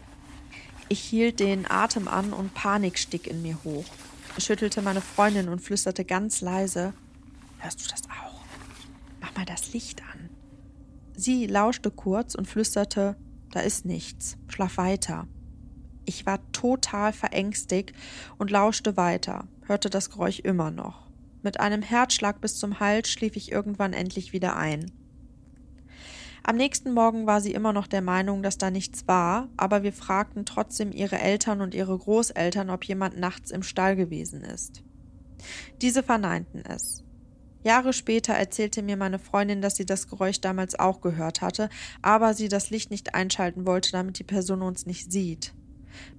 Ich 0.90 1.00
hielt 1.00 1.40
den 1.40 1.70
Atem 1.70 2.06
an 2.06 2.34
und 2.34 2.52
Panik 2.52 2.98
stieg 2.98 3.26
in 3.26 3.40
mir 3.40 3.56
hoch. 3.64 3.86
Schüttelte 4.36 4.82
meine 4.82 5.00
Freundin 5.00 5.48
und 5.48 5.60
flüsterte 5.60 6.04
ganz 6.04 6.42
leise: 6.42 6.92
Hörst 7.58 7.82
du 7.82 7.90
das 7.90 8.02
auch? 8.04 8.42
Mach 9.22 9.34
mal 9.34 9.46
das 9.46 9.72
Licht 9.72 10.02
an. 10.02 10.28
Sie 11.16 11.46
lauschte 11.46 11.90
kurz 11.90 12.34
und 12.34 12.46
flüsterte, 12.46 13.16
da 13.52 13.60
ist 13.60 13.86
nichts, 13.86 14.36
schlaf 14.48 14.76
weiter. 14.76 15.26
Ich 16.10 16.26
war 16.26 16.40
total 16.50 17.12
verängstigt 17.12 17.92
und 18.36 18.50
lauschte 18.50 18.96
weiter, 18.96 19.46
hörte 19.68 19.90
das 19.90 20.10
Geräusch 20.10 20.40
immer 20.40 20.72
noch. 20.72 21.06
Mit 21.44 21.60
einem 21.60 21.82
Herzschlag 21.82 22.40
bis 22.40 22.58
zum 22.58 22.80
Hals 22.80 23.08
schlief 23.08 23.36
ich 23.36 23.52
irgendwann 23.52 23.92
endlich 23.92 24.32
wieder 24.32 24.56
ein. 24.56 24.90
Am 26.42 26.56
nächsten 26.56 26.94
Morgen 26.94 27.28
war 27.28 27.40
sie 27.40 27.52
immer 27.52 27.72
noch 27.72 27.86
der 27.86 28.02
Meinung, 28.02 28.42
dass 28.42 28.58
da 28.58 28.72
nichts 28.72 29.06
war, 29.06 29.46
aber 29.56 29.84
wir 29.84 29.92
fragten 29.92 30.44
trotzdem 30.44 30.90
ihre 30.90 31.20
Eltern 31.20 31.60
und 31.60 31.74
ihre 31.74 31.96
Großeltern, 31.96 32.70
ob 32.70 32.82
jemand 32.82 33.16
nachts 33.16 33.52
im 33.52 33.62
Stall 33.62 33.94
gewesen 33.94 34.42
ist. 34.42 34.82
Diese 35.80 36.02
verneinten 36.02 36.64
es. 36.66 37.04
Jahre 37.62 37.92
später 37.92 38.32
erzählte 38.32 38.82
mir 38.82 38.96
meine 38.96 39.20
Freundin, 39.20 39.62
dass 39.62 39.76
sie 39.76 39.86
das 39.86 40.08
Geräusch 40.08 40.40
damals 40.40 40.76
auch 40.76 41.02
gehört 41.02 41.40
hatte, 41.40 41.68
aber 42.02 42.34
sie 42.34 42.48
das 42.48 42.70
Licht 42.70 42.90
nicht 42.90 43.14
einschalten 43.14 43.64
wollte, 43.64 43.92
damit 43.92 44.18
die 44.18 44.24
Person 44.24 44.62
uns 44.62 44.86
nicht 44.86 45.12
sieht. 45.12 45.54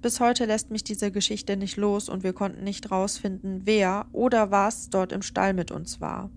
Bis 0.00 0.20
heute 0.20 0.44
lässt 0.44 0.70
mich 0.70 0.84
diese 0.84 1.10
Geschichte 1.10 1.56
nicht 1.56 1.76
los 1.76 2.08
und 2.08 2.22
wir 2.22 2.32
konnten 2.32 2.64
nicht 2.64 2.90
rausfinden, 2.90 3.62
wer 3.64 4.06
oder 4.12 4.50
was 4.50 4.90
dort 4.90 5.12
im 5.12 5.22
Stall 5.22 5.54
mit 5.54 5.70
uns 5.70 6.00
war. 6.00 6.30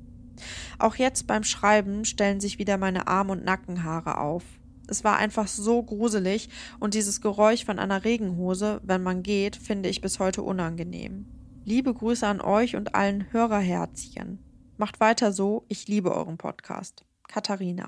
Auch 0.80 0.96
jetzt 0.96 1.28
beim 1.28 1.44
Schreiben 1.44 2.06
stellen 2.06 2.40
sich 2.40 2.60
wieder 2.60 2.78
meine 2.78 3.08
Arm- 3.08 3.30
und 3.30 3.46
Nackenhaare 3.46 4.20
auf. 4.20 4.44
Es 4.88 5.04
war 5.04 5.18
einfach 5.18 5.48
so 5.48 5.82
gruselig 5.82 6.50
und 6.80 6.94
dieses 6.94 7.22
Geräusch 7.22 7.66
von 7.66 7.80
einer 7.80 8.04
Regenhose, 8.04 8.82
wenn 8.84 9.02
man 9.02 9.24
geht, 9.24 9.56
finde 9.56 9.90
ich 9.90 10.02
bis 10.02 10.20
heute 10.20 10.44
unangenehm. 10.44 11.26
Liebe 11.64 11.94
Grüße 11.94 12.28
an 12.28 12.42
euch 12.42 12.76
und 12.76 12.94
allen 12.94 13.32
Hörerherzchen. 13.32 14.40
Macht 14.78 15.00
weiter 15.00 15.32
so. 15.32 15.66
Ich 15.68 15.88
liebe 15.88 16.14
euren 16.14 16.38
Podcast. 16.38 17.06
Katharina. 17.28 17.88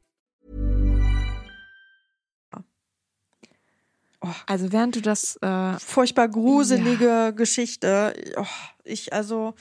Oh, 4.21 4.29
also 4.45 4.71
während 4.71 4.95
du 4.95 5.01
das 5.01 5.35
äh, 5.41 5.79
furchtbar 5.79 6.27
gruselige 6.27 7.05
ja. 7.05 7.31
Geschichte, 7.31 8.13
oh, 8.37 8.45
ich 8.83 9.13
also 9.13 9.55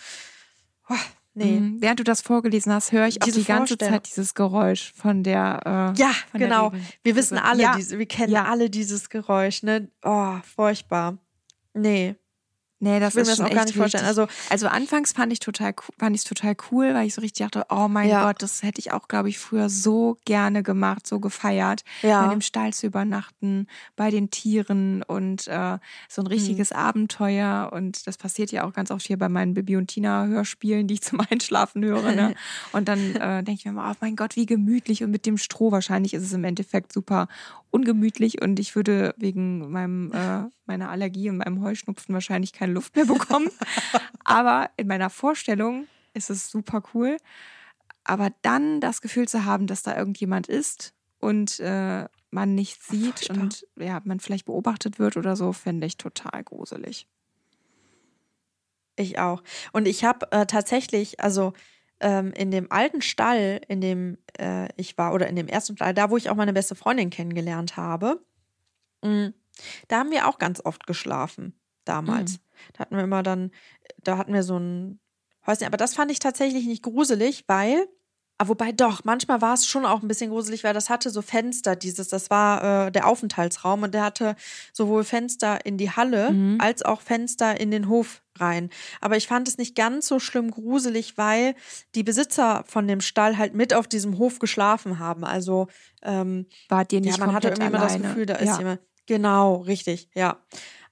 oh, 0.88 0.94
Nee. 1.32 1.60
Mhm. 1.60 1.80
Während 1.80 2.00
du 2.00 2.04
das 2.04 2.22
vorgelesen 2.22 2.72
hast, 2.72 2.90
höre 2.92 3.06
ich 3.06 3.22
auch 3.22 3.26
die 3.26 3.44
ganze 3.44 3.78
Zeit 3.78 4.06
dieses 4.06 4.34
Geräusch 4.34 4.92
von 4.96 5.22
der. 5.22 5.94
Äh, 5.96 6.00
ja, 6.00 6.10
von 6.30 6.40
genau. 6.40 6.70
Der 6.70 6.80
wir 7.04 7.16
wissen 7.16 7.38
also, 7.38 7.50
alle, 7.50 7.62
ja. 7.62 7.76
diese, 7.76 7.98
wir 7.98 8.06
kennen 8.06 8.32
ja. 8.32 8.44
alle 8.44 8.68
dieses 8.68 9.08
Geräusch, 9.08 9.62
ne? 9.62 9.88
Oh, 10.02 10.34
furchtbar. 10.54 11.18
Nee. 11.72 12.16
Nee, 12.82 12.98
das 12.98 13.10
ich 13.10 13.16
will 13.16 13.22
ist 13.22 13.28
mir 13.28 13.44
das 13.44 13.50
auch 13.50 13.54
gar 13.54 13.64
nicht 13.66 13.76
vorstellen. 13.76 14.04
Also 14.06 14.26
Also 14.48 14.66
anfangs 14.68 15.12
fand 15.12 15.32
ich 15.32 15.38
total 15.40 15.74
fand 15.98 16.16
ich 16.16 16.24
total 16.24 16.56
cool, 16.70 16.94
weil 16.94 17.06
ich 17.06 17.14
so 17.14 17.20
richtig 17.20 17.44
dachte, 17.46 17.66
oh 17.70 17.88
mein 17.88 18.08
Ja. 18.08 18.24
Gott, 18.24 18.42
das 18.42 18.62
hätte 18.62 18.78
ich 18.80 18.90
auch, 18.92 19.06
glaube 19.06 19.28
ich, 19.28 19.38
früher 19.38 19.68
so 19.68 20.16
gerne 20.24 20.62
gemacht, 20.62 21.06
so 21.06 21.20
gefeiert, 21.20 21.84
Ja. 22.02 22.22
bei 22.24 22.28
dem 22.32 22.40
Stall 22.40 22.72
zu 22.72 22.86
übernachten, 22.86 23.66
bei 23.96 24.10
den 24.10 24.30
Tieren 24.30 25.02
und 25.02 25.46
äh, 25.48 25.78
so 26.08 26.22
ein 26.22 26.24
Mhm. 26.24 26.28
richtiges 26.28 26.72
Abenteuer. 26.72 27.70
Und 27.72 28.06
das 28.06 28.16
passiert 28.16 28.50
ja 28.52 28.64
auch 28.64 28.72
ganz 28.72 28.90
oft 28.90 29.06
hier 29.06 29.18
bei 29.18 29.28
meinen 29.28 29.54
Bibi 29.54 29.76
und 29.76 29.88
Tina 29.88 30.24
Hörspielen, 30.26 30.86
die 30.86 30.94
ich 30.94 31.02
zum 31.02 31.20
Einschlafen 31.30 31.84
höre. 31.84 32.12
Ne? 32.12 32.34
Und 32.72 32.88
dann 32.88 33.14
äh, 33.16 33.42
denke 33.42 33.52
ich 33.58 33.64
mir 33.66 33.72
mal, 33.72 33.92
oh 33.92 33.96
mein 34.00 34.16
Gott, 34.16 34.36
wie 34.36 34.46
gemütlich 34.46 35.02
und 35.02 35.10
mit 35.10 35.26
dem 35.26 35.36
Stroh. 35.38 35.70
Wahrscheinlich 35.72 36.14
ist 36.14 36.22
es 36.22 36.32
im 36.32 36.44
Endeffekt 36.44 36.92
super 36.92 37.28
ungemütlich 37.70 38.42
und 38.42 38.58
ich 38.58 38.74
würde 38.74 39.14
wegen 39.16 39.70
meinem 39.70 40.12
äh, 40.12 40.44
meiner 40.66 40.90
Allergie 40.90 41.30
und 41.30 41.38
meinem 41.38 41.62
Heuschnupfen 41.62 42.12
wahrscheinlich 42.12 42.52
keine 42.52 42.72
Luft 42.72 42.96
mehr 42.96 43.06
bekommen. 43.06 43.50
Aber 44.24 44.70
in 44.76 44.86
meiner 44.86 45.10
Vorstellung 45.10 45.86
ist 46.14 46.30
es 46.30 46.50
super 46.50 46.82
cool. 46.94 47.16
Aber 48.04 48.30
dann 48.42 48.80
das 48.80 49.02
Gefühl 49.02 49.28
zu 49.28 49.44
haben, 49.44 49.66
dass 49.66 49.82
da 49.82 49.96
irgendjemand 49.96 50.48
ist 50.48 50.94
und 51.18 51.60
äh, 51.60 52.06
man 52.30 52.54
nichts 52.54 52.88
sieht 52.88 53.26
Furchtbar. 53.26 53.42
und 53.42 53.66
ja, 53.76 54.00
man 54.04 54.20
vielleicht 54.20 54.46
beobachtet 54.46 54.98
wird 54.98 55.16
oder 55.16 55.36
so, 55.36 55.52
finde 55.52 55.86
ich 55.86 55.96
total 55.96 56.42
gruselig. 56.44 57.06
Ich 58.96 59.18
auch. 59.18 59.42
Und 59.72 59.86
ich 59.88 60.04
habe 60.04 60.30
äh, 60.30 60.46
tatsächlich, 60.46 61.20
also 61.20 61.52
ähm, 62.00 62.32
in 62.32 62.50
dem 62.50 62.70
alten 62.70 63.02
Stall, 63.02 63.60
in 63.68 63.80
dem 63.80 64.18
äh, 64.38 64.68
ich 64.76 64.96
war, 64.98 65.12
oder 65.14 65.28
in 65.28 65.36
dem 65.36 65.48
ersten 65.48 65.76
Stall, 65.76 65.94
da 65.94 66.10
wo 66.10 66.16
ich 66.16 66.30
auch 66.30 66.36
meine 66.36 66.52
beste 66.52 66.74
Freundin 66.74 67.10
kennengelernt 67.10 67.76
habe, 67.76 68.24
mh, 69.02 69.32
da 69.88 69.98
haben 69.98 70.10
wir 70.10 70.28
auch 70.28 70.38
ganz 70.38 70.64
oft 70.64 70.86
geschlafen 70.86 71.54
damals. 71.84 72.40
Da 72.72 72.80
hatten 72.80 72.96
wir 72.96 73.04
immer 73.04 73.22
dann, 73.22 73.50
da 73.98 74.16
hatten 74.16 74.32
wir 74.32 74.42
so 74.42 74.58
ein 74.58 75.00
Häuschen. 75.46 75.66
Aber 75.66 75.76
das 75.76 75.94
fand 75.94 76.10
ich 76.10 76.18
tatsächlich 76.18 76.66
nicht 76.66 76.82
gruselig, 76.82 77.44
weil, 77.46 77.86
ah, 78.40 78.48
wobei 78.48 78.72
doch, 78.72 79.04
manchmal 79.04 79.42
war 79.42 79.52
es 79.52 79.66
schon 79.66 79.84
auch 79.84 80.00
ein 80.00 80.08
bisschen 80.08 80.30
gruselig, 80.30 80.64
weil 80.64 80.72
das 80.72 80.88
hatte 80.88 81.10
so 81.10 81.20
Fenster, 81.20 81.76
dieses, 81.76 82.08
das 82.08 82.30
war 82.30 82.86
äh, 82.86 82.90
der 82.90 83.06
Aufenthaltsraum 83.06 83.82
und 83.82 83.92
der 83.92 84.02
hatte 84.02 84.34
sowohl 84.72 85.04
Fenster 85.04 85.64
in 85.66 85.76
die 85.76 85.90
Halle 85.90 86.30
Mhm. 86.32 86.58
als 86.58 86.82
auch 86.82 87.02
Fenster 87.02 87.60
in 87.60 87.70
den 87.70 87.88
Hof 87.88 88.22
rein. 88.38 88.70
Aber 89.02 89.18
ich 89.18 89.26
fand 89.26 89.46
es 89.46 89.58
nicht 89.58 89.76
ganz 89.76 90.06
so 90.08 90.18
schlimm 90.18 90.50
gruselig, 90.50 91.18
weil 91.18 91.54
die 91.94 92.02
Besitzer 92.02 92.64
von 92.66 92.88
dem 92.88 93.02
Stall 93.02 93.36
halt 93.36 93.54
mit 93.54 93.74
auf 93.74 93.86
diesem 93.86 94.16
Hof 94.16 94.38
geschlafen 94.38 94.98
haben. 94.98 95.24
Also 95.24 95.68
ähm, 96.02 96.46
Wart 96.70 96.92
ihr 96.94 97.02
nicht 97.02 97.18
ja, 97.18 97.26
man 97.26 97.34
hatte 97.34 97.48
irgendwie 97.48 97.66
immer 97.66 97.78
das? 97.78 98.00
Gefühl, 98.00 98.24
da 98.24 98.36
ist 98.36 98.48
ja. 98.48 98.58
jemand. 98.58 98.80
Genau, 99.06 99.56
richtig, 99.56 100.08
ja. 100.14 100.38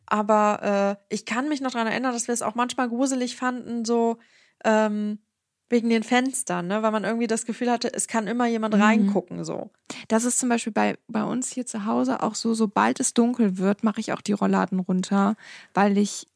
Aber 0.05 0.99
äh, 1.11 1.15
ich 1.15 1.25
kann 1.25 1.49
mich 1.49 1.63
noch 1.63 1.71
daran 1.71 1.87
erinnern, 1.87 2.13
dass 2.13 2.29
wir 2.29 2.35
es 2.35 2.43
auch 2.43 2.55
manchmal 2.55 2.89
gruselig 2.89 3.37
fanden, 3.37 3.87
so 3.87 4.19
ähm, 4.65 5.19
wegen 5.71 5.91
den 5.91 6.03
Fenstern, 6.03 6.67
ne? 6.67 6.83
weil 6.83 6.91
man 6.91 7.05
irgendwie 7.05 7.27
das 7.27 7.45
Gefühl 7.45 7.71
hatte, 7.71 7.93
es 7.93 8.07
kann 8.09 8.27
immer 8.27 8.47
jemand 8.47 8.75
Mhm. 8.75 8.81
reingucken, 8.83 9.45
so. 9.45 9.71
Das 10.09 10.25
ist 10.25 10.39
zum 10.39 10.49
Beispiel 10.49 10.73
bei, 10.73 10.97
bei 11.09 11.25
uns 11.25 11.51
hier 11.51 11.67
zu 11.67 11.85
Hause 11.85 12.23
auch 12.23 12.35
so, 12.35 12.55
sobald 12.55 13.01
es 13.01 13.15
dunkel 13.15 13.59
wird, 13.59 13.85
mache 13.85 14.01
ich 14.01 14.13
auch 14.13 14.21
die 14.21 14.33
Rollladen 14.33 14.81
runter, 14.81 15.37
weil 15.75 15.99
ich 15.99 16.27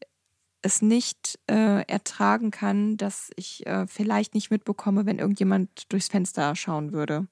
es 0.62 0.80
nicht 0.80 1.38
äh, 1.50 1.82
ertragen 1.88 2.50
kann, 2.50 2.96
dass 2.96 3.30
ich 3.36 3.66
äh, 3.66 3.86
vielleicht 3.88 4.34
nicht 4.34 4.50
mitbekomme, 4.50 5.06
wenn 5.06 5.18
irgendjemand 5.18 5.90
durchs 5.92 6.08
Fenster 6.08 6.54
schauen 6.54 6.92
würde. 6.92 7.26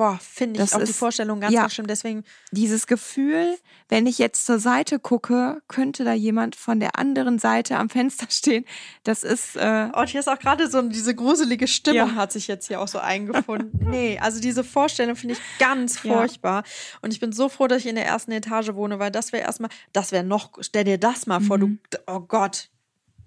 Boah, 0.00 0.18
finde 0.22 0.62
ich 0.62 0.72
auch 0.72 0.78
die 0.78 0.84
ist- 0.84 0.96
Vorstellung 0.96 1.40
ganz, 1.40 1.52
ja. 1.52 1.60
ganz 1.60 1.74
schlimm. 1.74 1.86
Deswegen, 1.86 2.24
Dieses 2.52 2.86
Gefühl, 2.86 3.54
wenn 3.90 4.06
ich 4.06 4.16
jetzt 4.16 4.46
zur 4.46 4.58
Seite 4.58 4.98
gucke, 4.98 5.60
könnte 5.68 6.04
da 6.04 6.14
jemand 6.14 6.56
von 6.56 6.80
der 6.80 6.98
anderen 6.98 7.38
Seite 7.38 7.76
am 7.76 7.90
Fenster 7.90 8.24
stehen. 8.30 8.64
Das 9.04 9.24
ist 9.24 9.56
äh, 9.56 9.88
oh, 9.94 10.04
hier 10.04 10.20
ist 10.20 10.28
auch 10.28 10.38
gerade 10.38 10.70
so 10.70 10.80
diese 10.80 11.14
gruselige 11.14 11.68
Stimmung 11.68 12.08
Ja. 12.08 12.14
hat 12.14 12.32
sich 12.32 12.48
jetzt 12.48 12.68
hier 12.68 12.80
auch 12.80 12.88
so 12.88 12.98
eingefunden. 12.98 13.72
nee, 13.90 14.18
also 14.18 14.40
diese 14.40 14.64
Vorstellung 14.64 15.16
finde 15.16 15.34
ich 15.34 15.40
ganz 15.58 16.02
Ja. 16.02 16.14
furchtbar. 16.14 16.62
Und 17.02 17.12
ich 17.12 17.20
bin 17.20 17.32
so 17.32 17.50
froh, 17.50 17.66
dass 17.66 17.80
ich 17.80 17.86
in 17.86 17.96
der 17.96 18.06
ersten 18.06 18.32
Etage 18.32 18.72
wohne, 18.72 18.98
weil 19.00 19.10
das 19.10 19.34
wäre 19.34 19.42
erstmal, 19.44 19.68
das 19.92 20.12
wäre 20.12 20.24
noch, 20.24 20.52
stell 20.60 20.84
dir 20.84 20.96
das 20.96 21.26
mal 21.26 21.42
vor, 21.42 21.58
Mhm. 21.58 21.78
du, 21.90 21.98
oh 22.06 22.20
Gott, 22.20 22.69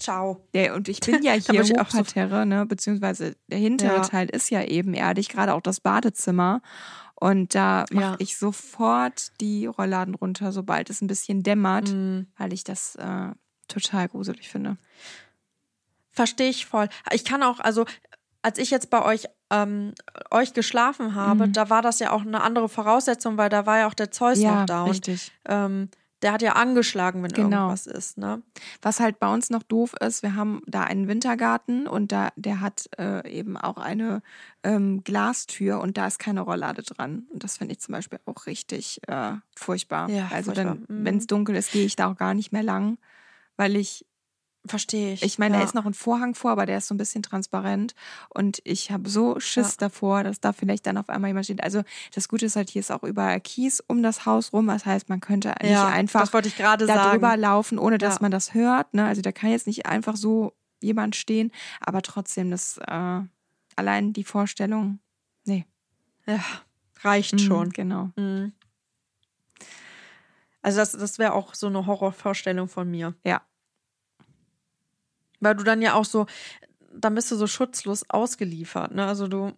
ciao. 0.04 0.47
Ja, 0.54 0.74
und 0.76 0.88
ich 0.89 0.99
bin 0.99 1.24
ja 1.24 1.34
hier 1.34 1.62
ich 1.62 1.80
auch 1.80 1.89
so- 1.89 1.99
Hochparterre, 1.99 2.45
ne, 2.45 2.66
beziehungsweise 2.66 3.36
der 3.47 3.58
hintere 3.60 3.95
Ja. 3.95 4.01
Teil 4.01 4.30
ist 4.30 4.49
ja 4.49 4.62
ebenerdig, 4.64 5.30
gerade 5.30 5.54
auch 5.54 5.62
das 5.62 5.80
Badezimmer. 5.80 6.62
Und 7.16 7.56
da 7.56 7.86
mache 7.91 8.04
Ja. 8.04 8.16
ich 8.20 8.38
sofort 8.38 9.32
die 9.39 9.66
Rollladen 9.66 10.14
runter, 10.16 10.51
sobald 10.51 10.89
es 10.89 11.01
ein 11.01 11.08
bisschen 11.08 11.41
dämmert, 11.41 11.89
Mhm. 11.91 12.28
weil 12.38 12.51
ich 12.54 12.64
das 12.66 12.95
äh, 12.95 13.30
total 13.70 14.10
gruselig 14.10 14.49
finde. 14.49 14.78
Verstehe 16.12 16.49
ich 16.49 16.66
voll. 16.66 16.89
Ich 17.12 17.24
kann 17.26 17.41
auch, 17.43 17.60
also 17.60 17.86
als 18.41 18.60
ich 18.60 18.70
jetzt 18.72 18.89
bei 18.89 19.04
euch 19.04 19.26
ähm, 19.49 19.93
euch 20.32 20.54
geschlafen 20.54 21.14
habe, 21.16 21.47
Mhm. 21.47 21.54
da 21.54 21.70
war 21.70 21.82
das 21.84 21.99
ja 21.99 22.12
auch 22.12 22.22
eine 22.24 22.41
andere 22.41 22.68
Voraussetzung, 22.70 23.38
weil 23.38 23.49
da 23.49 23.66
war 23.68 23.78
ja 23.80 23.88
auch 23.88 23.93
der 23.93 24.10
Zeus 24.12 24.39
ja, 24.39 24.62
noch 24.62 24.66
da 24.66 24.84
richtig. 24.86 25.32
und 25.47 25.54
ähm, 25.54 25.89
der 26.24 26.32
hat 26.34 26.41
ja 26.41 26.53
angeschlagen, 26.53 27.21
wenn 27.21 27.32
Genau. 27.32 27.67
irgendwas 27.67 27.86
ist, 27.88 28.17
ne? 28.17 28.41
Was 28.82 28.99
halt 28.99 29.19
bei 29.19 29.32
uns 29.32 29.49
noch 29.49 29.63
doof 29.63 29.93
ist, 30.01 30.24
wir 30.24 30.36
haben 30.36 30.61
da 30.65 30.84
einen 30.84 31.07
Wintergarten 31.07 31.88
und 31.88 32.11
da 32.11 32.30
der 32.36 32.61
hat 32.61 32.89
äh, 32.97 33.30
eben 33.30 33.57
auch 33.57 33.78
eine 33.78 34.21
ähm, 34.63 35.03
Glastür 35.03 35.80
und 35.82 35.97
da 35.97 36.07
ist 36.07 36.19
keine 36.19 36.41
Rolllade 36.41 36.82
dran. 36.82 37.28
Und 37.32 37.43
das 37.43 37.57
finde 37.57 37.74
ich 37.74 37.80
zum 37.82 37.91
Beispiel 37.93 38.19
auch 38.26 38.45
richtig 38.47 39.01
äh, 39.07 39.34
furchtbar. 39.55 40.09
Ja, 40.09 40.30
also 40.32 40.51
furchtbar. 40.53 40.76
Mhm. 40.76 41.05
wenn 41.05 41.17
es 41.17 41.28
dunkel 41.28 41.55
ist, 41.55 41.71
gehe 41.71 41.86
ich 41.86 41.95
da 41.95 42.09
auch 42.11 42.17
gar 42.17 42.34
nicht 42.34 42.51
mehr 42.51 42.63
lang, 42.63 42.97
weil 43.57 43.76
ich 43.76 44.05
Verstehe 44.66 45.11
ich. 45.14 45.24
Ich 45.24 45.39
meine, 45.39 45.55
ja. 45.55 45.59
da 45.59 45.66
ist 45.66 45.76
noch 45.76 45.86
ein 45.86 45.93
Vorhang 45.93 46.36
vor, 46.36 46.51
aber 46.51 46.66
der 46.66 46.78
ist 46.78 46.88
so 46.88 46.93
ein 46.93 46.97
bisschen 46.97 47.22
transparent. 47.22 47.95
Und 48.30 48.61
ich 48.64 48.91
habe 48.91 49.09
so 49.09 49.38
Schiss 49.41 49.72
Ja. 49.72 49.76
davor, 49.80 50.24
dass 50.24 50.39
da 50.39 50.53
vielleicht 50.53 50.86
dann 50.86 50.97
auf 50.97 51.09
einmal 51.09 51.30
jemand 51.32 51.45
steht. 51.47 51.61
Also 51.61 51.84
das 52.16 52.30
Gute 52.30 52.45
ist 52.45 52.55
halt, 52.55 52.70
hier 52.70 52.80
ist 52.80 52.89
auch 52.91 53.03
überall 53.03 53.41
Kies 53.41 53.82
um 53.86 54.01
das 54.01 54.26
Haus 54.26 54.53
rum. 54.53 54.68
Das 54.68 54.86
heißt, 54.86 55.09
man 55.09 55.20
könnte 55.20 55.49
nicht 55.61 55.72
Ja, 55.72 55.88
einfach 55.88 56.22
das 56.22 56.32
wollte 56.34 56.47
ich 56.47 56.55
gerade 56.55 56.86
da 56.88 56.93
sagen. 56.95 57.11
drüber 57.11 57.36
laufen, 57.36 57.78
ohne 57.78 57.97
dass 57.97 58.22
man 58.22 58.32
das 58.32 58.53
hört. 58.53 58.93
Ne? 58.93 59.05
Also 59.05 59.22
da 59.22 59.34
kann 59.34 59.49
jetzt 59.49 59.68
nicht 59.68 59.86
einfach 59.86 60.16
so 60.16 60.53
jemand 60.82 61.18
stehen. 61.18 61.51
Aber 61.82 62.01
trotzdem, 62.01 62.49
das 62.49 62.78
äh, 62.88 63.20
allein 63.76 64.14
die 64.14 64.24
Vorstellung, 64.24 64.99
nee. 65.43 65.66
Ja, 66.26 66.39
reicht 67.01 67.34
Mhm, 67.34 67.39
schon. 67.39 67.70
Genau. 67.72 68.11
Mhm. 68.16 68.53
Also 70.61 70.78
das, 70.80 70.93
das 70.93 71.20
wäre 71.20 71.34
auch 71.34 71.53
so 71.53 71.68
eine 71.68 71.86
Horrorvorstellung 71.86 72.70
von 72.70 72.89
mir. 72.89 73.14
Ja. 73.26 73.41
Weil 75.44 75.56
du 75.56 75.64
dann 75.64 75.82
ja 75.82 75.94
auch 75.94 76.06
so, 76.06 76.26
dann 76.94 77.16
bist 77.16 77.32
du 77.32 77.36
so 77.36 77.48
schutzlos 77.48 78.10
ausgeliefert, 78.10 78.94
ne? 78.94 79.06
Also 79.06 79.28
du, 79.28 79.52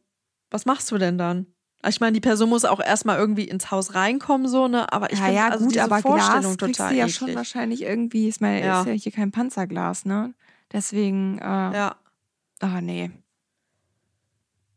was 0.51 0.65
machst 0.65 0.91
du 0.91 0.97
denn 0.97 1.17
dann? 1.17 1.47
Ich 1.87 1.99
meine, 1.99 2.13
die 2.13 2.21
Person 2.21 2.49
muss 2.49 2.65
auch 2.65 2.79
erstmal 2.79 3.17
irgendwie 3.19 3.43
ins 3.43 3.69
Haus 3.69 3.93
reinkommen, 3.93 4.47
so, 4.47 4.67
ne? 4.67 4.91
Aber 4.91 5.11
ich 5.11 5.19
ja, 5.19 5.25
finde 5.25 5.37
ja, 5.37 5.49
also 5.49 5.65
gut, 5.65 5.73
diese 5.73 5.83
aber 5.83 5.99
Vorstellung 5.99 6.57
Glas 6.57 6.71
total 6.71 6.91
du 6.91 6.97
ja 6.97 7.05
eklig. 7.05 7.15
schon 7.17 7.35
wahrscheinlich 7.35 7.81
irgendwie. 7.83 8.27
Ich 8.27 8.41
meine, 8.41 8.65
Ja. 8.65 8.81
ist 8.81 8.87
ja 8.87 8.93
hier 8.93 9.11
kein 9.11 9.31
Panzerglas, 9.31 10.05
ne? 10.05 10.33
Deswegen, 10.71 11.37
äh, 11.37 11.43
Ja, 11.43 11.95
ah, 12.59 12.81
nee. 12.81 13.11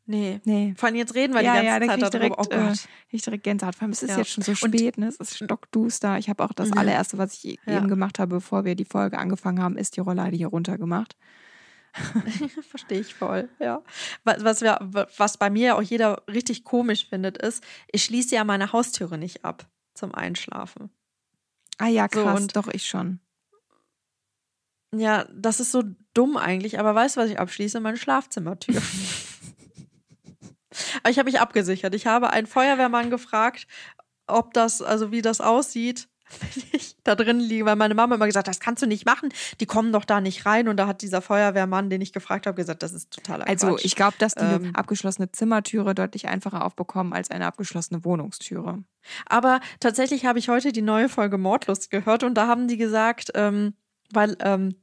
Nee. 0.08 0.40
Nee. 0.44 0.74
Vor 0.76 0.88
allem 0.88 0.96
jetzt 0.96 1.14
reden 1.14 1.32
wir 1.34 1.42
ja, 1.42 1.60
die 1.60 1.66
ganze 1.66 1.66
ja, 1.68 1.78
da 1.78 1.86
Zeit 1.86 1.96
ich 1.98 2.02
darüber. 2.02 2.18
direkt, 2.18 2.36
oh 2.38 2.50
äh, 2.50 2.68
Gott. 2.68 2.78
krieg 2.78 2.88
ich 3.10 3.22
direkt 3.22 3.44
Gänsehaut. 3.44 3.74
Vor 3.76 3.82
allem, 3.82 3.92
es 3.92 4.02
ist 4.02 4.10
Ja. 4.10 4.18
jetzt 4.18 4.30
schon 4.30 4.42
so 4.42 4.54
spät, 4.56 4.98
ne? 4.98 5.06
Es 5.06 5.16
ist 5.16 5.36
stockduster. 5.36 6.18
Ich 6.18 6.28
habe 6.28 6.42
auch 6.44 6.52
das 6.52 6.70
Mhm. 6.70 6.78
allererste, 6.78 7.18
was 7.18 7.34
ich 7.44 7.58
Ja. 7.66 7.76
eben 7.78 7.86
gemacht 7.88 8.18
habe, 8.18 8.34
bevor 8.36 8.64
wir 8.64 8.74
die 8.74 8.84
Folge 8.84 9.16
angefangen 9.18 9.62
haben, 9.62 9.76
ist 9.76 9.96
die 9.96 10.00
Rollade 10.00 10.36
hier 10.36 10.48
runtergemacht. 10.48 11.16
Verstehe 12.70 13.00
ich 13.00 13.14
voll, 13.14 13.48
ja. 13.60 13.82
Was, 14.24 14.44
was, 14.44 14.60
wir, 14.60 14.78
was 15.16 15.36
bei 15.38 15.48
mir 15.50 15.76
auch 15.76 15.82
jeder 15.82 16.22
richtig 16.28 16.64
komisch 16.64 17.06
findet, 17.08 17.38
ist, 17.38 17.64
ich 17.90 18.04
schließe 18.04 18.34
ja 18.34 18.44
meine 18.44 18.72
Haustüre 18.72 19.16
nicht 19.18 19.44
ab 19.44 19.66
zum 19.94 20.14
Einschlafen. 20.14 20.90
Ah 21.78 21.86
ja, 21.88 22.06
So, 22.12 22.22
krass, 22.22 22.40
und- 22.40 22.56
doch 22.56 22.68
ich 22.68 22.86
schon. 22.86 23.20
Ja, 24.94 25.26
das 25.34 25.60
ist 25.60 25.70
so 25.72 25.82
dumm 26.14 26.36
eigentlich, 26.38 26.78
aber 26.78 26.94
weißt 26.94 27.16
du, 27.16 27.20
was 27.20 27.30
ich 27.30 27.38
abschließe? 27.38 27.78
Meine 27.80 27.96
Schlafzimmertür. 27.98 28.80
aber 31.02 31.10
ich 31.10 31.18
habe 31.18 31.30
mich 31.30 31.40
abgesichert. 31.40 31.94
Ich 31.94 32.06
habe 32.06 32.30
einen 32.30 32.46
Feuerwehrmann 32.46 33.10
gefragt, 33.10 33.66
ob 34.26 34.52
das, 34.54 34.82
also 34.82 35.10
wie 35.10 35.22
das 35.22 35.40
aussieht, 35.40 36.08
wenn 36.40 36.62
ich 36.72 36.96
da 37.04 37.14
drin 37.14 37.40
liege, 37.40 37.64
weil 37.64 37.76
meine 37.76 37.94
Mama 37.94 38.14
immer 38.16 38.26
gesagt 38.26 38.48
hat, 38.48 38.54
das 38.54 38.60
kannst 38.60 38.82
du 38.82 38.86
nicht 38.86 39.06
machen, 39.06 39.30
die 39.60 39.66
kommen 39.66 39.92
doch 39.92 40.04
da 40.04 40.20
nicht 40.20 40.44
rein. 40.44 40.68
Und 40.68 40.76
da 40.76 40.86
hat 40.86 41.00
dieser 41.00 41.22
Feuerwehrmann, 41.22 41.88
den 41.88 42.02
ich 42.02 42.12
gefragt 42.12 42.46
habe, 42.46 42.54
gesagt, 42.54 42.82
das 42.82 42.92
ist 42.92 43.10
totaler 43.10 43.48
Also 43.48 43.68
Quatsch. 43.68 43.84
ich 43.86 43.96
glaube, 43.96 44.16
dass 44.18 44.34
die 44.34 44.44
Ähm. 44.44 44.76
abgeschlossene 44.76 45.32
Zimmertüre 45.32 45.94
deutlich 45.94 46.28
einfacher 46.28 46.64
aufbekommen 46.66 47.14
als 47.14 47.30
eine 47.30 47.46
abgeschlossene 47.46 48.04
Wohnungstüre. 48.04 48.84
Aber 49.26 49.60
tatsächlich 49.80 50.26
habe 50.26 50.38
ich 50.38 50.50
heute 50.50 50.70
die 50.72 50.82
neue 50.82 51.08
Folge 51.08 51.38
Mordlust 51.38 51.90
gehört 51.90 52.22
und 52.24 52.34
da 52.34 52.46
haben 52.46 52.68
die 52.68 52.76
gesagt, 52.76 53.30
ähm, 53.34 53.72
weil 54.10 54.36
ähm, 54.40 54.74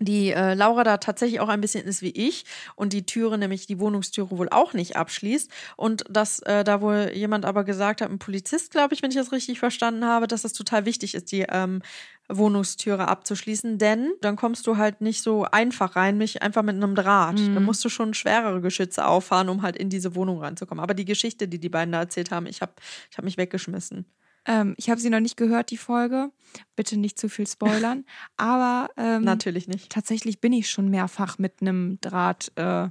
die 0.00 0.30
äh, 0.30 0.54
Laura 0.54 0.84
da 0.84 0.98
tatsächlich 0.98 1.40
auch 1.40 1.48
ein 1.48 1.60
bisschen 1.60 1.86
ist 1.86 2.02
wie 2.02 2.10
ich 2.10 2.44
und 2.74 2.92
die 2.92 3.06
Türe, 3.06 3.38
nämlich 3.38 3.66
die 3.66 3.78
Wohnungstüre, 3.78 4.36
wohl 4.36 4.48
auch 4.50 4.74
nicht 4.74 4.96
abschließt. 4.96 5.50
Und 5.76 6.04
dass 6.10 6.40
äh, 6.40 6.64
da 6.64 6.82
wohl 6.82 7.12
jemand 7.14 7.46
aber 7.46 7.64
gesagt 7.64 8.02
hat, 8.02 8.10
ein 8.10 8.18
Polizist, 8.18 8.72
glaube 8.72 8.94
ich, 8.94 9.02
wenn 9.02 9.10
ich 9.10 9.16
das 9.16 9.32
richtig 9.32 9.58
verstanden 9.58 10.04
habe, 10.04 10.26
dass 10.26 10.42
das 10.42 10.52
total 10.52 10.84
wichtig 10.84 11.14
ist, 11.14 11.32
die 11.32 11.46
ähm, 11.48 11.80
Wohnungstüre 12.28 13.08
abzuschließen, 13.08 13.78
denn 13.78 14.12
dann 14.20 14.36
kommst 14.36 14.66
du 14.66 14.76
halt 14.76 15.00
nicht 15.00 15.22
so 15.22 15.44
einfach 15.44 15.96
rein, 15.96 16.18
mich 16.18 16.42
einfach 16.42 16.62
mit 16.62 16.76
einem 16.76 16.94
Draht. 16.94 17.38
Mhm. 17.38 17.54
Da 17.54 17.60
musst 17.60 17.84
du 17.84 17.88
schon 17.88 18.12
schwerere 18.14 18.60
Geschütze 18.60 19.06
auffahren, 19.06 19.48
um 19.48 19.62
halt 19.62 19.76
in 19.76 19.88
diese 19.88 20.14
Wohnung 20.14 20.40
reinzukommen. 20.40 20.82
Aber 20.82 20.94
die 20.94 21.04
Geschichte, 21.04 21.48
die 21.48 21.58
die 21.58 21.68
beiden 21.68 21.92
da 21.92 22.00
erzählt 22.00 22.30
haben, 22.30 22.46
ich 22.46 22.60
habe 22.60 22.72
ich 23.10 23.16
hab 23.16 23.24
mich 23.24 23.38
weggeschmissen. 23.38 24.04
Ähm, 24.46 24.74
ich 24.76 24.90
habe 24.90 25.00
sie 25.00 25.10
noch 25.10 25.20
nicht 25.20 25.36
gehört, 25.36 25.70
die 25.70 25.76
Folge. 25.76 26.30
Bitte 26.76 26.96
nicht 26.96 27.18
zu 27.18 27.28
viel 27.28 27.46
spoilern. 27.46 28.04
Aber 28.36 28.90
ähm, 28.96 29.22
Natürlich 29.22 29.68
nicht. 29.68 29.90
tatsächlich 29.90 30.40
bin 30.40 30.52
ich 30.52 30.70
schon 30.70 30.88
mehrfach 30.88 31.38
mit 31.38 31.60
einem 31.60 31.98
Draht 32.00 32.52
äh, 32.56 32.88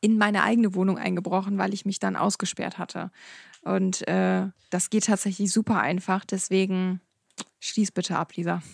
in 0.00 0.18
meine 0.18 0.42
eigene 0.42 0.74
Wohnung 0.74 0.98
eingebrochen, 0.98 1.58
weil 1.58 1.74
ich 1.74 1.84
mich 1.84 1.98
dann 1.98 2.16
ausgesperrt 2.16 2.78
hatte. 2.78 3.10
Und 3.62 4.06
äh, 4.08 4.46
das 4.70 4.90
geht 4.90 5.06
tatsächlich 5.06 5.52
super 5.52 5.80
einfach. 5.80 6.24
Deswegen 6.24 7.00
schließ 7.60 7.92
bitte 7.92 8.16
ab, 8.16 8.34
Lisa. 8.34 8.62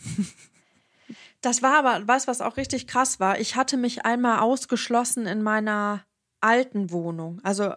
Das 1.41 1.61
war 1.61 1.77
aber, 1.79 1.99
du, 2.01 2.07
was 2.07 2.41
auch 2.41 2.57
richtig 2.57 2.87
krass 2.87 3.19
war? 3.21 3.41
Ich 3.41 3.57
hatte 3.57 3.77
mich 3.77 4.07
einmal 4.07 4.39
ausgeschlossen 4.39 5.27
in 5.27 5.43
meiner 5.43 6.05
alten 6.41 6.91
Wohnung, 6.91 7.41
also 7.43 7.75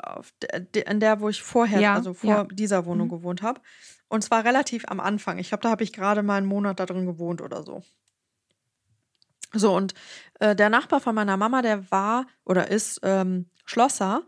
in 0.87 0.99
der, 0.99 1.19
wo 1.19 1.29
ich 1.29 1.41
vorher, 1.41 1.79
Ja, 1.81 1.95
also 1.95 2.13
vor 2.13 2.29
ja. 2.29 2.43
dieser 2.45 2.85
Wohnung 2.85 3.09
gewohnt 3.09 3.41
habe. 3.41 3.61
Und 4.07 4.23
zwar 4.23 4.45
relativ 4.45 4.85
am 4.87 4.99
Anfang. 4.99 5.37
Ich 5.37 5.49
glaube, 5.49 5.63
da 5.63 5.69
habe 5.69 5.83
ich 5.83 5.93
gerade 5.93 6.23
mal 6.23 6.37
einen 6.37 6.47
Monat 6.47 6.79
da 6.79 6.85
drin 6.85 7.05
gewohnt 7.05 7.41
oder 7.41 7.63
so. 7.63 7.83
So, 9.53 9.75
und 9.75 9.93
äh, 10.39 10.55
der 10.55 10.69
Nachbar 10.69 10.99
von 10.99 11.15
meiner 11.15 11.37
Mama, 11.37 11.61
der 11.61 11.89
war 11.91 12.27
oder 12.43 12.69
ist 12.69 12.99
ähm, 13.03 13.49
Schlosser. 13.65 14.23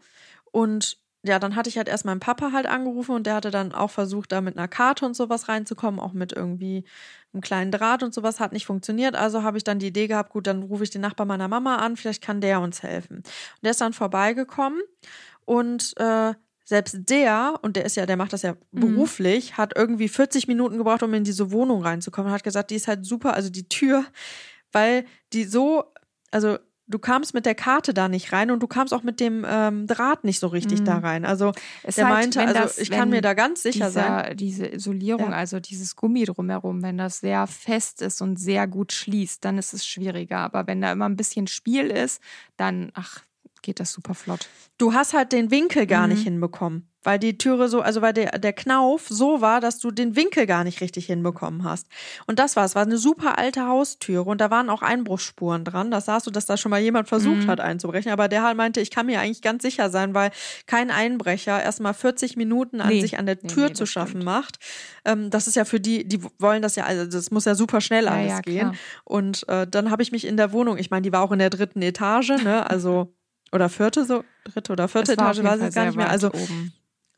Und 0.52 0.98
ja, 1.24 1.40
dann 1.40 1.56
hatte 1.56 1.70
ich 1.70 1.78
halt 1.78 1.90
erst 1.90 2.06
meinen 2.06 2.20
Papa 2.20 2.52
halt 2.54 2.68
angerufen 2.68 3.14
und 3.16 3.28
der 3.28 3.36
hatte 3.36 3.52
dann 3.52 3.74
auch 3.74 3.92
versucht, 3.92 4.32
da 4.32 4.40
mit 4.42 4.58
einer 4.58 4.68
Karte 4.68 5.06
und 5.06 5.16
sowas 5.16 5.50
reinzukommen, 5.50 6.00
auch 6.00 6.14
mit 6.14 6.32
irgendwie 6.32 6.86
einem 7.34 7.42
kleinen 7.42 7.72
Draht 7.72 8.04
und 8.04 8.14
sowas 8.14 8.40
hat 8.40 8.54
nicht 8.54 8.66
funktioniert. 8.66 9.16
Also 9.16 9.44
habe 9.44 9.58
ich 9.58 9.64
dann 9.64 9.80
die 9.80 9.88
Idee 9.88 10.08
gehabt, 10.08 10.32
gut, 10.32 10.48
dann 10.48 10.64
rufe 10.64 10.84
ich 10.84 10.90
den 10.90 11.02
Nachbar 11.02 11.26
meiner 11.26 11.48
Mama 11.48 11.78
an, 11.78 11.98
vielleicht 11.98 12.24
kann 12.24 12.40
der 12.40 12.62
uns 12.62 12.84
helfen. 12.84 13.18
Und 13.18 13.64
der 13.64 13.72
ist 13.72 13.82
dann 13.82 13.94
vorbeigekommen 13.94 14.82
und 15.46 15.94
äh, 15.98 16.34
selbst 16.70 16.98
der, 17.10 17.60
und 17.62 17.78
der 17.78 17.86
ist 17.86 17.96
ja, 17.96 18.06
der 18.06 18.18
macht 18.18 18.34
das 18.34 18.42
ja 18.42 18.56
beruflich, 18.74 19.56
hat 19.58 19.74
irgendwie 19.78 20.10
40 20.10 20.50
Minuten 20.50 20.78
gebraucht, 20.78 21.02
um 21.02 21.14
in 21.14 21.24
diese 21.24 21.50
Wohnung 21.52 21.82
reinzukommen 21.82 22.30
hat 22.32 22.44
gesagt, 22.44 22.72
die 22.72 22.76
ist 22.76 22.90
halt 22.90 23.06
super, 23.06 23.34
also 23.36 23.50
die 23.50 23.70
Tür, 23.70 24.04
weil 24.74 25.06
die 25.32 25.46
so, 25.46 25.86
also 26.30 26.58
du 26.90 27.00
kamst 27.00 27.34
mit 27.34 27.46
der 27.46 27.56
Karte 27.56 27.94
da 27.94 28.10
nicht 28.10 28.34
rein 28.34 28.52
und 28.52 28.62
du 28.62 28.68
kamst 28.68 28.94
auch 28.94 29.04
mit 29.04 29.20
dem 29.22 29.46
ähm, 29.48 29.88
Draht 29.88 30.24
nicht 30.26 30.40
so 30.40 30.48
richtig 30.48 30.84
da 30.84 30.98
rein. 31.00 31.24
Also 31.26 31.52
Es 31.84 31.96
der 31.96 32.08
halt, 32.08 32.16
meinte, 32.36 32.42
also 32.42 32.54
das- 32.62 32.78
ich 32.80 32.90
kann 32.92 33.10
mir 33.10 33.22
da 33.22 33.34
ganz 33.34 33.64
sicher 33.64 33.88
dieser, 33.88 33.92
sein. 34.24 34.38
Diese 34.38 34.68
Isolierung, 34.74 35.32
Ja. 35.32 35.38
also 35.38 35.60
dieses 35.62 35.96
Gummi 35.96 36.26
drumherum, 36.26 36.84
wenn 36.84 36.98
das 36.98 37.20
sehr 37.20 37.46
fest 37.48 38.02
ist 38.02 38.22
und 38.22 38.38
sehr 38.40 38.68
gut 38.68 38.92
schließt, 38.94 39.44
dann 39.44 39.58
ist 39.58 39.74
es 39.74 39.86
schwieriger. 39.88 40.40
Aber 40.40 40.68
wenn 40.68 40.82
da 40.82 40.92
immer 40.92 41.08
ein 41.10 41.16
bisschen 41.18 41.48
Spiel 41.48 41.88
ist, 41.88 42.22
dann, 42.56 42.92
ach, 42.94 43.24
geht 43.62 43.80
das 43.80 43.92
super 43.94 44.14
flott. 44.14 44.48
Du 44.78 44.94
hast 44.94 45.14
halt 45.14 45.32
den 45.32 45.50
Winkel 45.52 45.88
gar 45.88 46.04
Mhm. 46.04 46.10
nicht 46.14 46.24
hinbekommen, 46.24 46.88
weil 47.04 47.18
die 47.18 47.38
Türe 47.40 47.68
so, 47.68 47.82
also 47.82 48.02
weil 48.04 48.14
der, 48.14 48.38
der 48.38 48.54
Knauf 48.54 49.08
so 49.10 49.42
war, 49.42 49.60
dass 49.60 49.80
du 49.80 49.90
den 49.90 50.16
Winkel 50.16 50.46
gar 50.46 50.64
nicht 50.64 50.82
richtig 50.82 51.08
hinbekommen 51.08 51.64
hast. 51.64 51.88
Und 52.28 52.38
das 52.38 52.56
war 52.56 52.64
es, 52.66 52.76
war 52.76 52.84
eine 52.84 52.98
super 53.00 53.40
alte 53.40 53.66
Haustüre 53.68 54.24
und 54.30 54.40
da 54.40 54.52
waren 54.52 54.70
auch 54.70 54.82
Einbruchsspuren 54.84 55.64
dran. 55.64 55.90
Das 55.90 56.06
sahst 56.06 56.28
du, 56.28 56.32
dass 56.32 56.46
da 56.46 56.58
schon 56.58 56.70
mal 56.70 56.80
jemand 56.80 57.08
versucht 57.08 57.46
Mhm. 57.46 57.48
hat 57.48 57.60
einzubrechen, 57.60 58.12
aber 58.12 58.28
der 58.28 58.44
halt 58.44 58.56
meinte, 58.58 58.80
ich 58.82 58.92
kann 58.92 59.08
mir 59.08 59.20
eigentlich 59.20 59.42
ganz 59.42 59.64
sicher 59.64 59.90
sein, 59.90 60.14
weil 60.14 60.30
kein 60.68 60.92
Einbrecher 60.92 61.62
erstmal 61.62 61.96
40 61.96 62.36
Minuten 62.38 62.80
an 62.82 62.90
Nee. 62.90 63.02
sich 63.02 63.18
an 63.18 63.26
der 63.26 63.40
Nee, 63.42 63.48
Tür 63.50 63.68
nee, 63.70 63.74
zu 63.74 63.84
das 63.84 63.90
schaffen 63.90 64.10
stimmt. 64.12 64.26
macht. 64.26 64.60
Ähm, 65.06 65.30
das 65.32 65.48
ist 65.48 65.56
ja 65.56 65.66
für 65.66 65.80
die, 65.80 66.08
die 66.08 66.22
wollen 66.40 66.62
das 66.62 66.76
ja, 66.76 66.84
also 66.86 67.06
das 67.10 67.32
muss 67.32 67.46
ja 67.46 67.56
super 67.56 67.82
schnell 67.82 68.06
Ja, 68.06 68.12
alles 68.12 68.30
ja, 68.30 68.42
gehen. 68.42 68.74
Und 69.06 69.48
äh, 69.50 69.66
dann 69.66 69.90
habe 69.90 70.04
ich 70.04 70.12
mich 70.12 70.26
in 70.28 70.38
der 70.38 70.52
Wohnung, 70.52 70.78
ich 70.78 70.92
meine, 70.92 71.02
die 71.02 71.12
war 71.12 71.24
auch 71.24 71.32
in 71.32 71.40
der 71.40 71.50
dritten 71.50 71.82
Etage, 71.82 72.30
ne? 72.44 72.70
Also 72.70 73.14
oder 73.52 73.70
vierte 73.70 74.06
so, 74.06 74.24
dritte 74.46 74.72
oder 74.74 74.88
vierte 74.88 75.12
Es 75.14 75.18
Etage, 75.18 75.44
weiß 75.44 75.62
ich 75.62 75.74
gar 75.74 75.86
nicht 75.86 75.96
mehr. 75.96 76.10
Also 76.10 76.28
oben. 76.32 76.74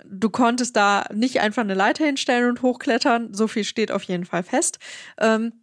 du 0.05 0.29
konntest 0.29 0.75
da 0.75 1.05
nicht 1.13 1.41
einfach 1.41 1.61
eine 1.63 1.73
Leiter 1.73 2.05
hinstellen 2.05 2.49
und 2.49 2.61
hochklettern. 2.61 3.33
So 3.33 3.47
viel 3.47 3.63
steht 3.63 3.91
auf 3.91 4.03
jeden 4.03 4.25
Fall 4.25 4.43
fest. 4.43 4.79
Ähm, 5.19 5.53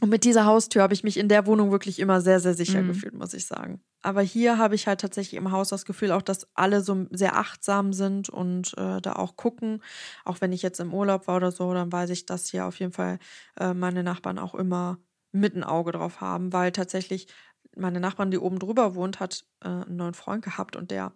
und 0.00 0.10
mit 0.10 0.22
dieser 0.22 0.44
Haustür 0.44 0.82
habe 0.82 0.94
ich 0.94 1.02
mich 1.02 1.16
in 1.16 1.28
der 1.28 1.44
Wohnung 1.46 1.72
wirklich 1.72 1.98
immer 1.98 2.20
sehr, 2.20 2.38
sehr 2.38 2.54
sicher 2.54 2.82
Mhm. 2.82 2.86
gefühlt, 2.88 3.14
muss 3.14 3.34
ich 3.34 3.46
sagen. 3.46 3.80
Aber 4.00 4.22
hier 4.22 4.56
habe 4.56 4.76
ich 4.76 4.86
halt 4.86 5.00
tatsächlich 5.00 5.36
im 5.36 5.50
Haus 5.50 5.70
das 5.70 5.84
Gefühl, 5.84 6.12
auch 6.12 6.22
dass 6.22 6.46
alle 6.54 6.82
so 6.82 7.06
sehr 7.10 7.36
achtsam 7.36 7.92
sind 7.92 8.28
und 8.28 8.74
äh, 8.78 9.00
da 9.00 9.14
auch 9.14 9.34
gucken. 9.34 9.82
Auch 10.24 10.40
wenn 10.40 10.52
ich 10.52 10.62
jetzt 10.62 10.78
im 10.78 10.94
Urlaub 10.94 11.26
war 11.26 11.34
oder 11.36 11.50
so, 11.50 11.74
dann 11.74 11.90
weiß 11.90 12.10
ich, 12.10 12.26
dass 12.26 12.48
hier 12.48 12.66
auf 12.66 12.78
jeden 12.78 12.92
Fall 12.92 13.18
äh, 13.58 13.74
meine 13.74 14.04
Nachbarn 14.04 14.38
auch 14.38 14.54
immer 14.54 14.98
mit 15.32 15.56
ein 15.56 15.64
Auge 15.64 15.90
drauf 15.90 16.20
haben, 16.20 16.52
weil 16.52 16.70
tatsächlich 16.70 17.26
meine 17.78 18.00
Nachbarn, 18.00 18.30
die 18.30 18.38
oben 18.38 18.58
drüber 18.58 18.94
wohnt, 18.94 19.20
hat 19.20 19.44
äh, 19.62 19.68
einen 19.68 19.96
neuen 19.96 20.14
Freund 20.14 20.44
gehabt 20.44 20.76
und 20.76 20.90
der 20.90 21.12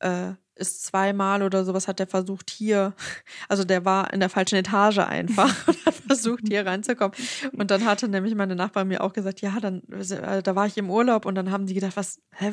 äh, 0.00 0.32
ist 0.56 0.84
zweimal 0.84 1.42
oder 1.42 1.64
sowas 1.64 1.88
hat 1.88 1.98
der 1.98 2.06
versucht 2.06 2.50
hier, 2.50 2.94
also 3.48 3.64
der 3.64 3.84
war 3.84 4.12
in 4.12 4.20
der 4.20 4.28
falschen 4.28 4.56
Etage 4.56 4.98
einfach 4.98 5.52
und 5.68 5.86
hat 5.86 5.94
versucht 5.94 6.44
hier 6.46 6.66
reinzukommen. 6.66 7.16
Und 7.52 7.70
dann 7.70 7.84
hatte 7.84 8.08
nämlich 8.08 8.34
meine 8.34 8.54
Nachbarn 8.54 8.88
mir 8.88 9.02
auch 9.02 9.12
gesagt, 9.12 9.40
ja, 9.40 9.58
dann 9.60 9.82
äh, 9.88 10.42
da 10.42 10.54
war 10.54 10.66
ich 10.66 10.76
im 10.76 10.90
Urlaub 10.90 11.26
und 11.26 11.34
dann 11.34 11.50
haben 11.50 11.66
die 11.66 11.74
gedacht, 11.74 11.96
was, 11.96 12.20
hä, 12.32 12.52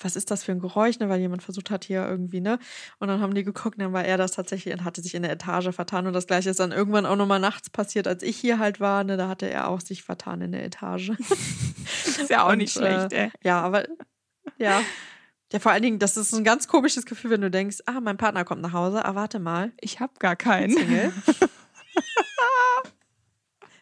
was 0.00 0.16
ist 0.16 0.30
das 0.30 0.44
für 0.44 0.52
ein 0.52 0.60
Geräusch, 0.60 0.98
ne, 0.98 1.08
weil 1.08 1.20
jemand 1.20 1.42
versucht 1.42 1.70
hat 1.70 1.84
hier 1.84 2.06
irgendwie, 2.06 2.40
ne? 2.40 2.58
Und 2.98 3.08
dann 3.08 3.20
haben 3.20 3.34
die 3.34 3.44
geguckt, 3.44 3.80
dann 3.80 3.92
war 3.92 4.04
er 4.04 4.16
das 4.16 4.32
tatsächlich 4.32 4.74
und 4.74 4.84
hatte 4.84 5.02
sich 5.02 5.14
in 5.14 5.22
der 5.22 5.32
Etage 5.32 5.70
vertan. 5.74 6.06
Und 6.06 6.12
das 6.12 6.26
gleiche 6.26 6.50
ist 6.50 6.60
dann 6.60 6.72
irgendwann 6.72 7.06
auch 7.06 7.16
nochmal 7.16 7.40
nachts 7.40 7.70
passiert, 7.70 8.06
als 8.06 8.22
ich 8.22 8.36
hier 8.36 8.58
halt 8.58 8.80
war, 8.80 9.04
ne, 9.04 9.16
da 9.16 9.28
hatte 9.28 9.48
er 9.48 9.68
auch 9.68 9.80
sich 9.80 10.02
vertan 10.02 10.40
in 10.40 10.52
der 10.52 10.64
Etage. 10.64 11.10
Ist 12.04 12.30
ja 12.30 12.44
auch 12.44 12.52
Und, 12.52 12.58
nicht 12.58 12.72
schlecht, 12.72 13.12
äh, 13.12 13.24
ey. 13.24 13.30
Ja, 13.42 13.60
aber 13.60 13.86
ja. 14.58 14.80
Ja, 15.52 15.58
vor 15.58 15.72
allen 15.72 15.82
Dingen, 15.82 15.98
das 15.98 16.16
ist 16.16 16.32
ein 16.32 16.44
ganz 16.44 16.66
komisches 16.66 17.04
Gefühl, 17.04 17.30
wenn 17.30 17.42
du 17.42 17.50
denkst, 17.50 17.78
ah, 17.84 18.00
mein 18.00 18.16
Partner 18.16 18.44
kommt 18.44 18.62
nach 18.62 18.72
Hause, 18.72 19.04
ah, 19.04 19.14
warte 19.14 19.38
mal, 19.38 19.72
Ich 19.80 20.00
hab 20.00 20.18
gar 20.18 20.34
keinen. 20.34 20.72
Single. 20.72 21.12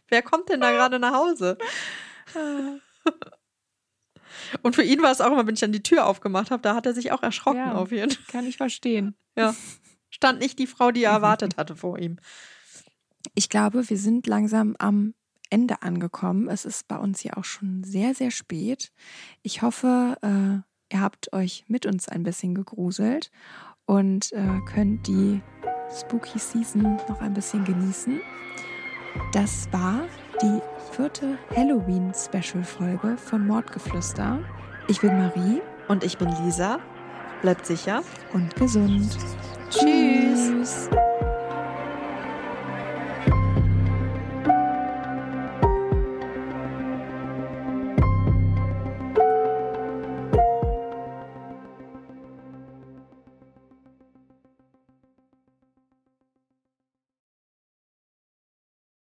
Wer 0.08 0.22
kommt 0.22 0.48
denn 0.48 0.60
da 0.60 0.72
gerade 0.72 0.98
nach 0.98 1.14
Hause? 1.14 1.56
Und 4.62 4.74
für 4.74 4.82
ihn 4.82 5.02
war 5.02 5.10
es 5.12 5.20
auch 5.20 5.32
immer, 5.32 5.46
wenn 5.46 5.54
ich 5.54 5.60
dann 5.60 5.72
die 5.72 5.82
Tür 5.82 6.06
aufgemacht 6.06 6.50
habe, 6.50 6.62
da 6.62 6.74
hat 6.74 6.86
er 6.86 6.94
sich 6.94 7.12
auch 7.12 7.22
erschrocken 7.22 7.58
Ja. 7.58 7.74
auf 7.74 7.90
jeden 7.92 8.10
Fall. 8.10 8.24
Kann 8.28 8.46
ich 8.46 8.56
verstehen. 8.56 9.14
Ja. 9.36 9.54
Stand 10.10 10.40
nicht 10.40 10.58
die 10.58 10.66
Frau, 10.66 10.90
die 10.90 11.04
er 11.04 11.12
erwartet 11.12 11.56
hatte 11.56 11.76
vor 11.76 11.98
ihm. 11.98 12.16
Ich 13.34 13.48
glaube, 13.48 13.88
wir 13.88 13.96
sind 13.96 14.26
langsam 14.26 14.74
am 14.78 15.14
Ende 15.50 15.82
angekommen. 15.82 16.48
Es 16.48 16.64
ist 16.64 16.88
bei 16.88 16.96
uns 16.96 17.20
hier 17.20 17.38
auch 17.38 17.44
schon 17.44 17.84
sehr, 17.84 18.14
sehr 18.14 18.30
spät. 18.32 18.92
Ich 19.42 19.62
hoffe, 19.62 20.16
äh, 20.22 20.94
ihr 20.94 21.00
habt 21.00 21.32
euch 21.32 21.64
mit 21.68 21.86
uns 21.86 22.08
ein 22.08 22.22
bisschen 22.24 22.54
gegruselt 22.54 23.30
und 23.86 24.32
äh, 24.32 24.60
könnt 24.66 25.06
die 25.06 25.40
Spooky 25.96 26.38
Season 26.38 26.82
noch 27.08 27.20
ein 27.20 27.32
bisschen 27.34 27.64
genießen. 27.64 28.20
Das 29.32 29.68
war 29.72 30.06
die 30.42 30.60
vierte 30.90 31.38
Halloween-Special-Folge 31.56 33.16
von 33.16 33.46
Mordgeflüster. 33.46 34.38
Ich 34.88 35.00
bin 35.00 35.16
Marie 35.16 35.60
Und 35.88 36.04
ich 36.04 36.18
bin 36.18 36.28
Lisa. 36.44 36.78
Bleibt 37.42 37.64
sicher. 37.64 38.02
und 38.32 38.54
gesund. 38.56 39.16
Tschüss. 39.70 40.88
Tschüss. 40.88 40.90